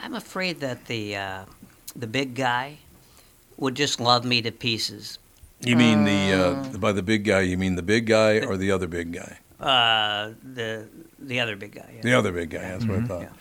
I'm 0.02 0.14
afraid 0.14 0.60
that 0.60 0.86
the 0.86 1.16
uh, 1.16 1.44
the 1.94 2.06
big 2.06 2.34
guy 2.34 2.78
would 3.58 3.74
just 3.74 4.00
love 4.00 4.24
me 4.24 4.40
to 4.40 4.50
pieces. 4.50 5.18
You 5.60 5.76
mean 5.76 6.04
the 6.04 6.32
uh, 6.32 6.78
by 6.78 6.92
the 6.92 7.02
big 7.02 7.24
guy? 7.24 7.40
You 7.40 7.58
mean 7.58 7.74
the 7.74 7.82
big 7.82 8.06
guy 8.06 8.38
or 8.40 8.56
the 8.56 8.70
other 8.70 8.86
big 8.86 9.12
guy? 9.12 9.38
Uh, 9.60 10.34
the 10.42 10.88
the 11.18 11.40
other 11.40 11.56
big 11.56 11.72
guy. 11.72 11.90
yeah. 11.96 12.02
The 12.02 12.14
other 12.14 12.32
big 12.32 12.50
guy. 12.50 12.60
That's 12.60 12.84
what 12.84 13.00
I 13.00 13.02
thought. 13.04 13.32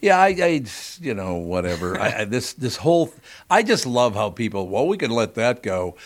Yeah, 0.00 0.18
I, 0.18 0.28
I 0.28 0.64
you 1.00 1.14
know, 1.14 1.34
whatever. 1.34 1.98
I, 2.00 2.20
I, 2.20 2.24
this 2.24 2.52
this 2.52 2.76
whole, 2.76 3.12
I 3.50 3.62
just 3.62 3.84
love 3.84 4.14
how 4.14 4.30
people. 4.30 4.68
Well, 4.68 4.86
we 4.86 4.96
can 4.96 5.10
let 5.10 5.34
that 5.34 5.62
go. 5.62 5.96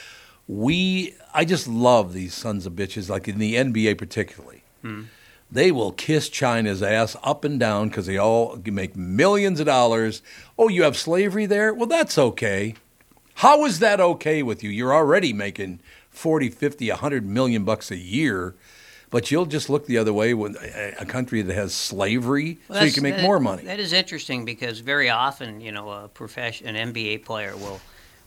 We, 0.46 1.14
I 1.32 1.44
just 1.44 1.68
love 1.68 2.12
these 2.12 2.34
sons 2.34 2.66
of 2.66 2.74
bitches, 2.74 3.08
like 3.08 3.28
in 3.28 3.38
the 3.38 3.54
NBA 3.54 3.96
particularly. 3.96 4.62
Hmm. 4.82 5.04
They 5.50 5.70
will 5.70 5.92
kiss 5.92 6.28
China's 6.28 6.82
ass 6.82 7.16
up 7.22 7.44
and 7.44 7.60
down 7.60 7.88
because 7.88 8.06
they 8.06 8.18
all 8.18 8.60
make 8.64 8.96
millions 8.96 9.60
of 9.60 9.66
dollars. 9.66 10.20
Oh, 10.58 10.68
you 10.68 10.82
have 10.82 10.96
slavery 10.96 11.46
there? 11.46 11.72
Well, 11.72 11.86
that's 11.86 12.18
okay. 12.18 12.74
How 13.34 13.64
is 13.64 13.78
that 13.80 14.00
okay 14.00 14.42
with 14.42 14.62
you? 14.62 14.70
You're 14.70 14.94
already 14.94 15.32
making 15.32 15.80
40, 16.10 16.50
50, 16.50 16.88
100 16.90 17.26
million 17.26 17.64
bucks 17.64 17.90
a 17.90 17.96
year, 17.96 18.54
but 19.10 19.30
you'll 19.30 19.46
just 19.46 19.68
look 19.68 19.86
the 19.86 19.98
other 19.98 20.12
way 20.12 20.34
when 20.34 20.56
a, 20.60 20.94
a 21.00 21.04
country 21.04 21.42
that 21.42 21.54
has 21.54 21.74
slavery 21.74 22.58
Well, 22.68 22.78
so 22.80 22.84
you 22.84 22.92
can 22.92 23.02
make 23.02 23.16
that- 23.16 23.22
more 23.22 23.40
money. 23.40 23.64
That 23.64 23.80
is 23.80 23.92
interesting 23.92 24.44
because 24.44 24.78
very 24.80 25.10
often, 25.10 25.60
you 25.60 25.72
know, 25.72 25.90
a 25.90 26.08
profession, 26.08 26.74
an 26.76 26.92
NBA 26.92 27.24
player 27.24 27.56
will 27.56 27.80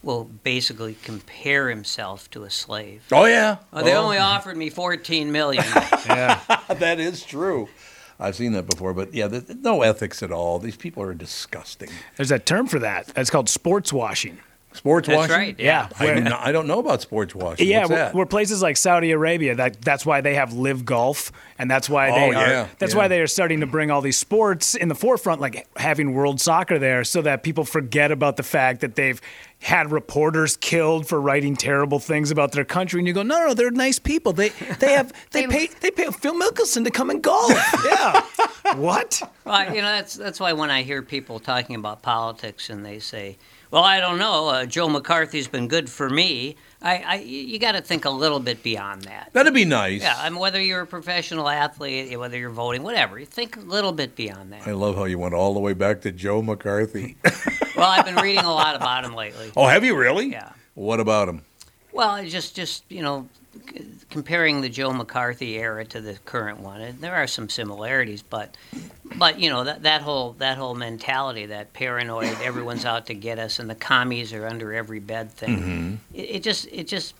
will 0.04 0.26
basically 0.44 0.96
compare 1.04 1.70
himself 1.70 2.30
to 2.30 2.44
a 2.44 2.50
slave. 2.52 3.02
Oh, 3.12 3.26
yeah. 3.26 3.58
Oh, 3.74 3.84
they 3.84 3.94
Oh. 3.94 4.04
only 4.04 4.20
offered 4.20 4.56
me 4.56 4.70
14 4.70 5.32
million. 5.32 5.64
yeah, 6.06 6.40
that 6.70 7.00
is 7.00 7.24
true. 7.24 7.68
I've 8.20 8.36
seen 8.36 8.52
that 8.54 8.68
before, 8.70 8.94
but 8.94 9.14
yeah, 9.16 9.28
no 9.62 9.82
ethics 9.82 10.22
at 10.22 10.32
all. 10.32 10.60
These 10.60 10.78
people 10.78 11.02
are 11.02 11.16
disgusting. 11.16 11.90
There's 12.16 12.32
a 12.32 12.38
term 12.40 12.68
for 12.68 12.78
that. 12.80 13.12
It's 13.18 13.32
called 13.32 13.50
sports 13.50 13.92
washing. 13.92 14.38
Sports 14.78 15.08
That's 15.08 15.18
washing? 15.18 15.36
right, 15.36 15.60
yeah. 15.60 15.90
I, 16.00 16.14
do 16.14 16.22
not, 16.22 16.40
I 16.46 16.52
don't 16.52 16.68
know 16.68 16.80
about 16.80 17.02
sports 17.02 17.36
washing. 17.36 17.68
Yeah, 17.68 17.80
What's 17.80 17.90
where, 17.90 18.00
that? 18.00 18.14
where 18.14 18.26
places 18.26 18.62
like 18.62 18.78
Saudi 18.78 19.12
Arabia, 19.12 19.56
that 19.56 19.82
that's 19.82 20.06
why 20.06 20.22
they 20.22 20.36
have 20.36 20.54
LIV 20.54 20.86
Golf, 20.86 21.32
and 21.60 21.70
that's 21.70 21.90
why 21.90 22.10
oh, 22.10 22.16
they 22.16 22.36
Oh, 22.36 22.40
are. 22.40 22.48
yeah, 22.48 22.68
that's 22.80 22.94
yeah. 22.94 22.98
why 23.00 23.08
they 23.08 23.20
are 23.20 23.28
starting 23.28 23.60
to 23.60 23.68
bring 23.68 23.92
all 23.92 24.02
these 24.02 24.18
sports 24.18 24.76
in 24.76 24.88
the 24.88 24.96
forefront, 24.96 25.42
like 25.42 25.68
having 25.78 26.14
World 26.14 26.40
Soccer 26.40 26.80
there, 26.80 27.04
so 27.04 27.22
that 27.24 27.44
people 27.44 27.64
forget 27.66 28.12
about 28.12 28.38
the 28.38 28.44
fact 28.44 28.82
that 28.82 28.96
they've 28.96 29.20
had 29.60 29.92
reporters 29.92 30.56
killed 30.56 31.08
for 31.08 31.20
writing 31.20 31.56
terrible 31.56 31.98
things 32.00 32.30
about 32.30 32.52
their 32.52 32.64
country, 32.66 33.00
and 33.00 33.08
you 33.08 33.14
go, 33.14 33.24
no, 33.24 33.48
no, 33.48 33.54
they're 33.56 33.72
nice 33.72 33.98
people. 34.00 34.32
They 34.32 34.50
they 34.80 34.94
have 34.94 35.12
they 35.32 35.48
pay 35.48 35.68
they 35.82 35.90
pay 35.92 36.12
Phil 36.12 36.34
Mickelson 36.40 36.84
to 36.84 36.92
come 36.92 37.10
and 37.10 37.24
golf. 37.24 37.52
yeah, 37.86 38.22
what? 38.76 39.22
Well, 39.46 39.74
you 39.74 39.82
know, 39.82 39.88
that's 39.88 40.14
that's 40.14 40.40
why 40.40 40.54
when 40.54 40.70
I 40.70 40.84
hear 40.84 41.02
people 41.02 41.40
talking 41.40 41.76
about 41.76 42.02
politics 42.04 42.70
and 42.70 42.86
they 42.86 43.00
say, 43.00 43.38
"Well, 43.72 43.84
I 43.84 44.00
don't 44.00 44.18
know, 44.20 44.50
uh, 44.50 44.66
Joe 44.66 44.88
McCarthy's 44.90 45.48
been 45.48 45.68
good 45.68 45.90
for 45.90 46.10
me," 46.10 46.56
I, 46.82 46.98
I 46.98 47.16
you 47.16 47.60
got 47.60 47.74
to 47.74 47.82
think 47.82 48.06
a 48.06 48.10
little 48.10 48.40
bit 48.40 48.64
beyond 48.64 49.04
that. 49.04 49.32
That'd 49.34 49.54
be 49.54 49.66
nice. 49.66 50.02
Yeah, 50.02 50.16
I 50.18 50.30
mean, 50.30 50.40
whether 50.40 50.62
you're 50.62 50.82
a 50.82 50.88
professional 50.88 51.50
athlete, 51.50 52.18
whether 52.18 52.38
you're 52.38 52.50
voting, 52.50 52.84
whatever, 52.84 53.20
you 53.20 53.26
think 53.26 53.58
a 53.58 53.62
little 53.62 53.92
bit 53.92 54.16
beyond 54.16 54.54
that. 54.54 54.68
I 54.68 54.72
love 54.72 54.96
how 54.96 55.06
you 55.06 55.18
went 55.20 55.34
all 55.34 55.54
the 55.54 55.60
way 55.60 55.74
back 55.74 56.02
to 56.02 56.12
Joe 56.12 56.42
McCarthy. 56.42 57.18
Well, 57.78 57.86
I've 57.88 58.06
been 58.06 58.16
reading 58.16 58.44
a 58.44 58.52
lot 58.52 58.76
about 58.76 59.06
him 59.06 59.14
lately. 59.14 59.52
oh, 59.56 59.68
have 59.68 59.84
you 59.86 59.96
really? 59.96 60.32
Yeah. 60.32 60.52
What 60.74 61.00
about 61.00 61.30
him? 61.30 61.44
Well, 61.92 62.26
just 62.26 62.56
just 62.56 62.84
you 62.90 63.04
know, 63.04 63.30
comparing 64.10 64.62
the 64.62 64.70
Joe 64.70 64.94
McCarthy 64.94 65.58
era 65.58 65.84
to 65.86 66.00
the 66.02 66.14
current 66.26 66.60
one, 66.60 66.82
and 66.82 67.00
there 67.02 67.16
are 67.16 67.28
some 67.28 67.50
similarities, 67.50 68.22
but 68.22 68.56
but 69.16 69.40
you 69.40 69.50
know 69.50 69.64
that 69.64 69.84
that 69.84 70.02
whole 70.02 70.34
that 70.40 70.58
whole 70.58 70.76
mentality, 70.76 71.46
that 71.48 71.74
paranoid, 71.74 72.36
everyone's 72.42 72.86
out 72.86 73.06
to 73.08 73.14
get 73.14 73.40
us, 73.40 73.60
and 73.60 73.70
the 73.70 73.76
commies 73.76 74.34
are 74.34 74.46
under 74.48 74.74
every 74.74 75.00
bed 75.00 75.32
thing. 75.32 75.60
Mhm. 75.60 75.98
It, 76.18 76.36
it 76.38 76.44
just 76.44 76.68
it 76.72 76.88
just 76.88 77.14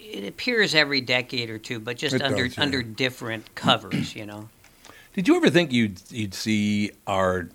it 0.00 0.26
appears 0.26 0.74
every 0.74 1.00
decade 1.00 1.50
or 1.50 1.58
two, 1.58 1.78
but 1.80 1.96
just 1.98 2.14
It 2.14 2.22
under 2.22 2.48
does, 2.48 2.56
yeah. 2.56 2.62
under 2.64 2.82
different 2.82 3.54
covers, 3.54 4.14
you 4.16 4.26
know. 4.26 4.48
Did 5.14 5.28
you 5.28 5.36
ever 5.36 5.50
think 5.50 5.72
you'd 5.72 6.00
you'd 6.10 6.34
see 6.34 6.90
our 7.06 7.48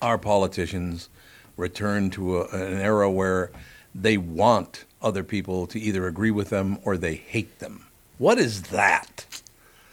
our 0.00 0.18
politicians 0.18 1.08
return 1.56 2.10
to 2.10 2.40
a, 2.40 2.44
an 2.48 2.80
era 2.80 3.10
where 3.10 3.50
they 3.94 4.16
want 4.16 4.84
other 5.04 5.22
people 5.22 5.66
to 5.68 5.78
either 5.78 6.06
agree 6.06 6.30
with 6.30 6.50
them 6.50 6.78
or 6.84 6.96
they 6.96 7.14
hate 7.14 7.58
them? 7.60 7.86
What 8.18 8.38
is 8.38 8.62
that? 8.64 9.26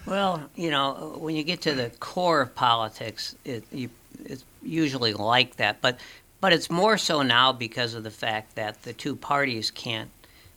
Well, 0.05 0.49
you 0.55 0.71
know, 0.71 1.17
when 1.19 1.35
you 1.35 1.43
get 1.43 1.61
to 1.61 1.73
the 1.73 1.91
core 1.99 2.41
of 2.41 2.55
politics, 2.55 3.35
it, 3.45 3.63
you, 3.71 3.89
it's 4.25 4.43
usually 4.63 5.13
like 5.13 5.57
that. 5.57 5.81
But 5.81 5.99
but 6.39 6.53
it's 6.53 6.71
more 6.71 6.97
so 6.97 7.21
now 7.21 7.51
because 7.51 7.93
of 7.93 8.03
the 8.03 8.11
fact 8.11 8.55
that 8.55 8.81
the 8.81 8.93
two 8.93 9.15
parties 9.15 9.69
can't 9.69 10.09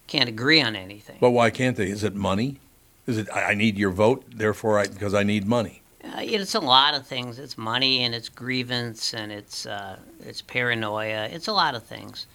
can't 0.06 0.28
agree 0.28 0.62
on 0.62 0.76
anything. 0.76 1.18
But 1.20 1.30
why 1.30 1.50
can't 1.50 1.76
they? 1.76 1.90
Is 1.90 2.04
it 2.04 2.14
money? 2.14 2.58
Is 3.06 3.18
it 3.18 3.28
I 3.34 3.54
need 3.54 3.76
your 3.76 3.90
vote, 3.90 4.24
therefore 4.34 4.78
I 4.78 4.86
because 4.86 5.12
I 5.14 5.24
need 5.24 5.46
money? 5.46 5.82
Uh, 6.02 6.20
it's 6.20 6.54
a 6.54 6.60
lot 6.60 6.94
of 6.94 7.06
things. 7.06 7.38
It's 7.38 7.56
money 7.56 8.04
and 8.04 8.14
it's 8.14 8.28
grievance 8.28 9.14
and 9.14 9.30
it's 9.30 9.66
uh, 9.66 9.98
it's 10.20 10.42
paranoia. 10.42 11.28
It's 11.30 11.48
a 11.48 11.52
lot 11.52 11.74
of 11.74 11.84
things. 11.84 12.26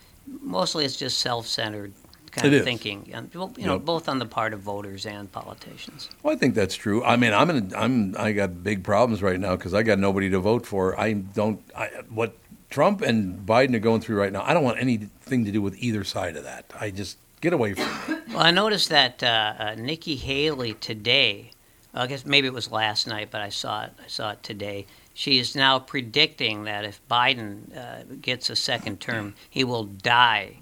Mostly, 0.42 0.86
it's 0.86 0.96
just 0.96 1.18
self-centered 1.20 1.92
kind 2.30 2.48
It 2.48 2.54
of 2.54 2.60
is. 2.62 2.66
thinking. 2.66 3.10
And, 3.14 3.34
well, 3.34 3.52
you 3.58 3.66
know, 3.66 3.74
Yep. 3.74 3.86
both 3.86 4.10
on 4.10 4.20
the 4.20 4.26
part 4.26 4.54
of 4.54 4.60
voters 4.62 5.06
and 5.06 5.32
politicians. 5.32 6.10
Well, 6.24 6.34
I 6.34 6.38
think 6.38 6.56
that's 6.56 6.76
true. 6.76 7.04
I 7.04 7.16
mean, 7.16 7.34
I'm 7.34 7.50
in. 7.50 7.74
I'm. 7.76 8.16
I 8.18 8.32
got 8.32 8.64
big 8.64 8.84
problems 8.84 9.22
right 9.22 9.40
now 9.40 9.56
because 9.56 9.74
I 9.74 9.84
got 9.84 10.00
nobody 10.00 10.30
to 10.30 10.40
vote 10.40 10.66
for. 10.66 11.00
I 11.00 11.14
don't. 11.14 11.60
I, 11.76 11.88
what 12.10 12.36
Trump 12.70 13.02
and 13.02 13.46
Biden 13.46 13.74
are 13.76 13.80
going 13.80 14.02
through 14.02 14.18
right 14.20 14.32
now. 14.32 14.44
I 14.46 14.54
don't 14.54 14.64
want 14.64 14.80
anything 14.80 15.46
to 15.46 15.52
do 15.52 15.62
with 15.62 15.76
either 15.82 16.04
side 16.04 16.36
of 16.38 16.44
that. 16.44 16.66
I 16.80 16.92
just 16.92 17.18
get 17.42 17.52
away 17.54 17.74
from 17.74 17.88
it. 18.14 18.24
Well, 18.30 18.40
I 18.40 18.52
noticed 18.52 18.90
that 18.90 19.24
uh, 19.24 19.54
uh, 19.58 19.76
Nikki 19.76 20.16
Haley 20.16 20.74
today, 20.76 21.52
I 21.94 22.06
guess 22.06 22.26
maybe 22.26 22.48
it 22.48 22.54
was 22.54 22.70
last 22.72 23.08
night, 23.08 23.30
but 23.32 23.42
I 23.42 23.50
saw 23.50 23.86
it. 23.86 23.92
I 24.04 24.08
saw 24.08 24.32
it 24.32 24.44
today. 24.44 24.86
She 25.16 25.40
is 25.40 25.56
now 25.56 25.80
predicting 25.80 26.64
that 26.66 26.86
if 26.86 27.02
Biden 27.10 27.76
uh, 27.76 28.04
gets 28.22 28.50
a 28.50 28.56
second 28.56 29.00
term, 29.02 29.34
he 29.50 29.64
will 29.64 29.84
die 29.86 30.60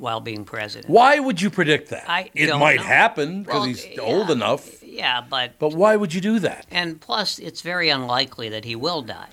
while 0.00 0.20
being 0.20 0.44
president. 0.44 0.88
Why 0.90 1.18
would 1.20 1.40
you 1.42 1.50
predict 1.50 1.90
that? 1.90 2.04
I 2.08 2.30
it 2.34 2.56
might 2.56 2.78
know. 2.78 2.82
happen 2.84 3.42
because 3.42 3.54
Well, 3.60 3.64
he's 3.64 3.98
old 3.98 4.30
enough. 4.30 4.82
Yeah, 4.82 5.20
but 5.20 5.58
But 5.58 5.74
why 5.74 5.94
would 5.96 6.14
you 6.14 6.20
do 6.20 6.38
that? 6.40 6.66
and 6.70 7.00
plus, 7.00 7.38
it's 7.38 7.60
very 7.60 7.90
unlikely 7.90 8.48
that 8.48 8.64
he 8.64 8.74
will 8.74 9.02
die. 9.02 9.28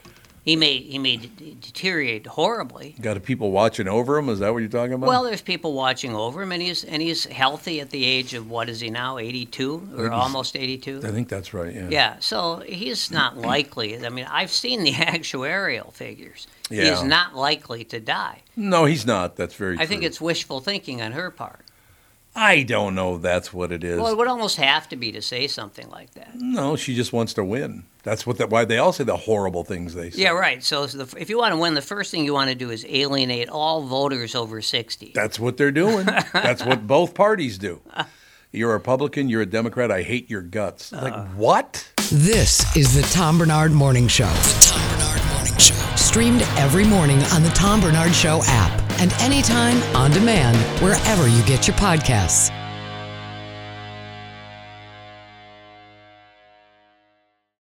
He 0.48 0.56
may 0.56 0.78
he 0.78 0.98
may 0.98 1.18
d- 1.18 1.58
deteriorate 1.60 2.26
horribly. 2.26 2.96
Got 3.02 3.22
people 3.24 3.52
watching 3.52 3.90
over 3.90 4.18
him? 4.18 4.30
Is 4.30 4.40
that 4.40 4.54
what 4.54 4.60
you're 4.60 4.70
talking 4.70 4.94
about? 4.94 5.10
Well, 5.10 5.24
there's 5.24 5.42
people 5.42 5.74
watching 5.74 6.16
over 6.16 6.42
him, 6.42 6.54
and 6.54 6.62
he's 6.62 6.86
and 6.86 7.02
he's 7.02 7.26
healthy 7.26 7.82
at 7.82 7.90
the 7.90 8.06
age 8.06 8.34
of 8.34 8.50
what 8.50 8.70
is 8.70 8.80
he 8.80 8.90
now, 8.90 9.18
82 9.18 9.90
or 9.98 10.04
he's- 10.04 10.14
almost 10.14 10.56
82. 10.56 11.02
I 11.04 11.12
think 11.12 11.28
that's 11.28 11.54
right. 11.54 11.76
Yeah. 11.76 11.90
Yeah, 11.90 12.16
so 12.22 12.64
he's 12.66 13.12
not 13.12 13.36
likely. 13.38 14.04
I 14.06 14.08
mean, 14.08 14.26
I've 14.32 14.52
seen 14.52 14.84
the 14.86 14.94
actuarial 14.94 15.92
figures. 15.92 16.48
Yeah. 16.70 16.94
is 16.94 17.04
not 17.04 17.36
likely 17.36 17.84
to 17.86 18.00
die. 18.00 18.42
No, 18.56 18.86
he's 18.86 19.06
not. 19.06 19.36
That's 19.36 19.54
very. 19.56 19.78
I 19.80 19.86
think 19.86 20.04
it's 20.04 20.20
wishful 20.22 20.62
thinking 20.62 21.02
on 21.02 21.12
her 21.12 21.30
part. 21.30 21.62
I 22.38 22.62
don't 22.62 22.94
know. 22.94 23.16
if 23.16 23.24
That's 23.24 23.52
what 23.52 23.72
it 23.72 23.84
is. 23.84 23.98
Well, 24.00 24.12
it 24.12 24.18
would 24.18 24.28
almost 24.28 24.58
have 24.58 24.88
to 24.90 24.96
be 24.96 25.12
to 25.14 25.24
say 25.24 25.48
something 25.48 25.90
like 25.90 26.14
that. 26.14 26.36
no, 26.36 26.76
she 26.76 26.96
just 26.96 27.12
wants 27.12 27.34
to 27.34 27.44
win. 27.44 27.84
That's 28.04 28.28
what. 28.28 28.38
That, 28.38 28.52
why 28.52 28.64
they 28.64 28.78
all 28.78 28.94
say 28.94 29.04
the 29.04 29.18
horrible 29.18 29.64
things 29.64 29.96
they 29.96 30.12
say. 30.12 30.22
Yeah, 30.22 30.30
right. 30.30 30.64
So 30.64 30.86
so 30.86 31.04
the, 31.04 31.20
if 31.20 31.32
you 31.32 31.40
want 31.40 31.54
to 31.56 31.60
win, 31.60 31.74
the 31.74 31.82
first 31.82 32.12
thing 32.12 32.24
you 32.24 32.34
want 32.34 32.50
to 32.50 32.56
do 32.56 32.70
is 32.70 32.86
alienate 32.88 33.50
all 33.50 33.82
voters 33.82 34.36
over 34.36 34.62
60. 34.62 35.14
That's 35.16 35.40
what 35.40 35.58
they're 35.58 35.72
doing. 35.72 36.06
That's 36.06 36.64
what 36.64 36.86
both 36.88 37.16
parties 37.16 37.58
do. 37.58 37.82
You're 38.52 38.70
a 38.70 38.74
Republican. 38.74 39.30
You're 39.30 39.42
a 39.42 39.48
Democrat. 39.48 39.92
I 39.92 40.04
hate 40.04 40.30
your 40.30 40.44
guts. 40.44 40.92
Like 40.92 41.14
uh-uh. 41.14 41.26
what? 41.30 41.92
This 42.12 42.78
is 42.78 42.94
the 42.94 43.02
Tom 43.14 43.40
Barnard 43.40 43.72
Morning 43.72 44.08
Show. 44.08 44.28
The 44.28 44.68
Tom 44.68 45.00
Barnard 45.00 45.34
Morning 45.34 45.58
Show. 45.58 45.96
Streamed 45.96 46.42
every 46.58 46.86
morning 46.86 47.22
on 47.34 47.42
the 47.42 47.50
Tom 47.50 47.82
Barnard 47.82 48.14
Show 48.14 48.42
app 48.46 48.87
and 49.00 49.14
anytime 49.22 49.82
on 49.96 50.12
demand 50.12 50.58
wherever 50.82 51.28
you 51.28 51.44
get 51.44 51.68
your 51.68 51.78
podcasts. 51.78 52.67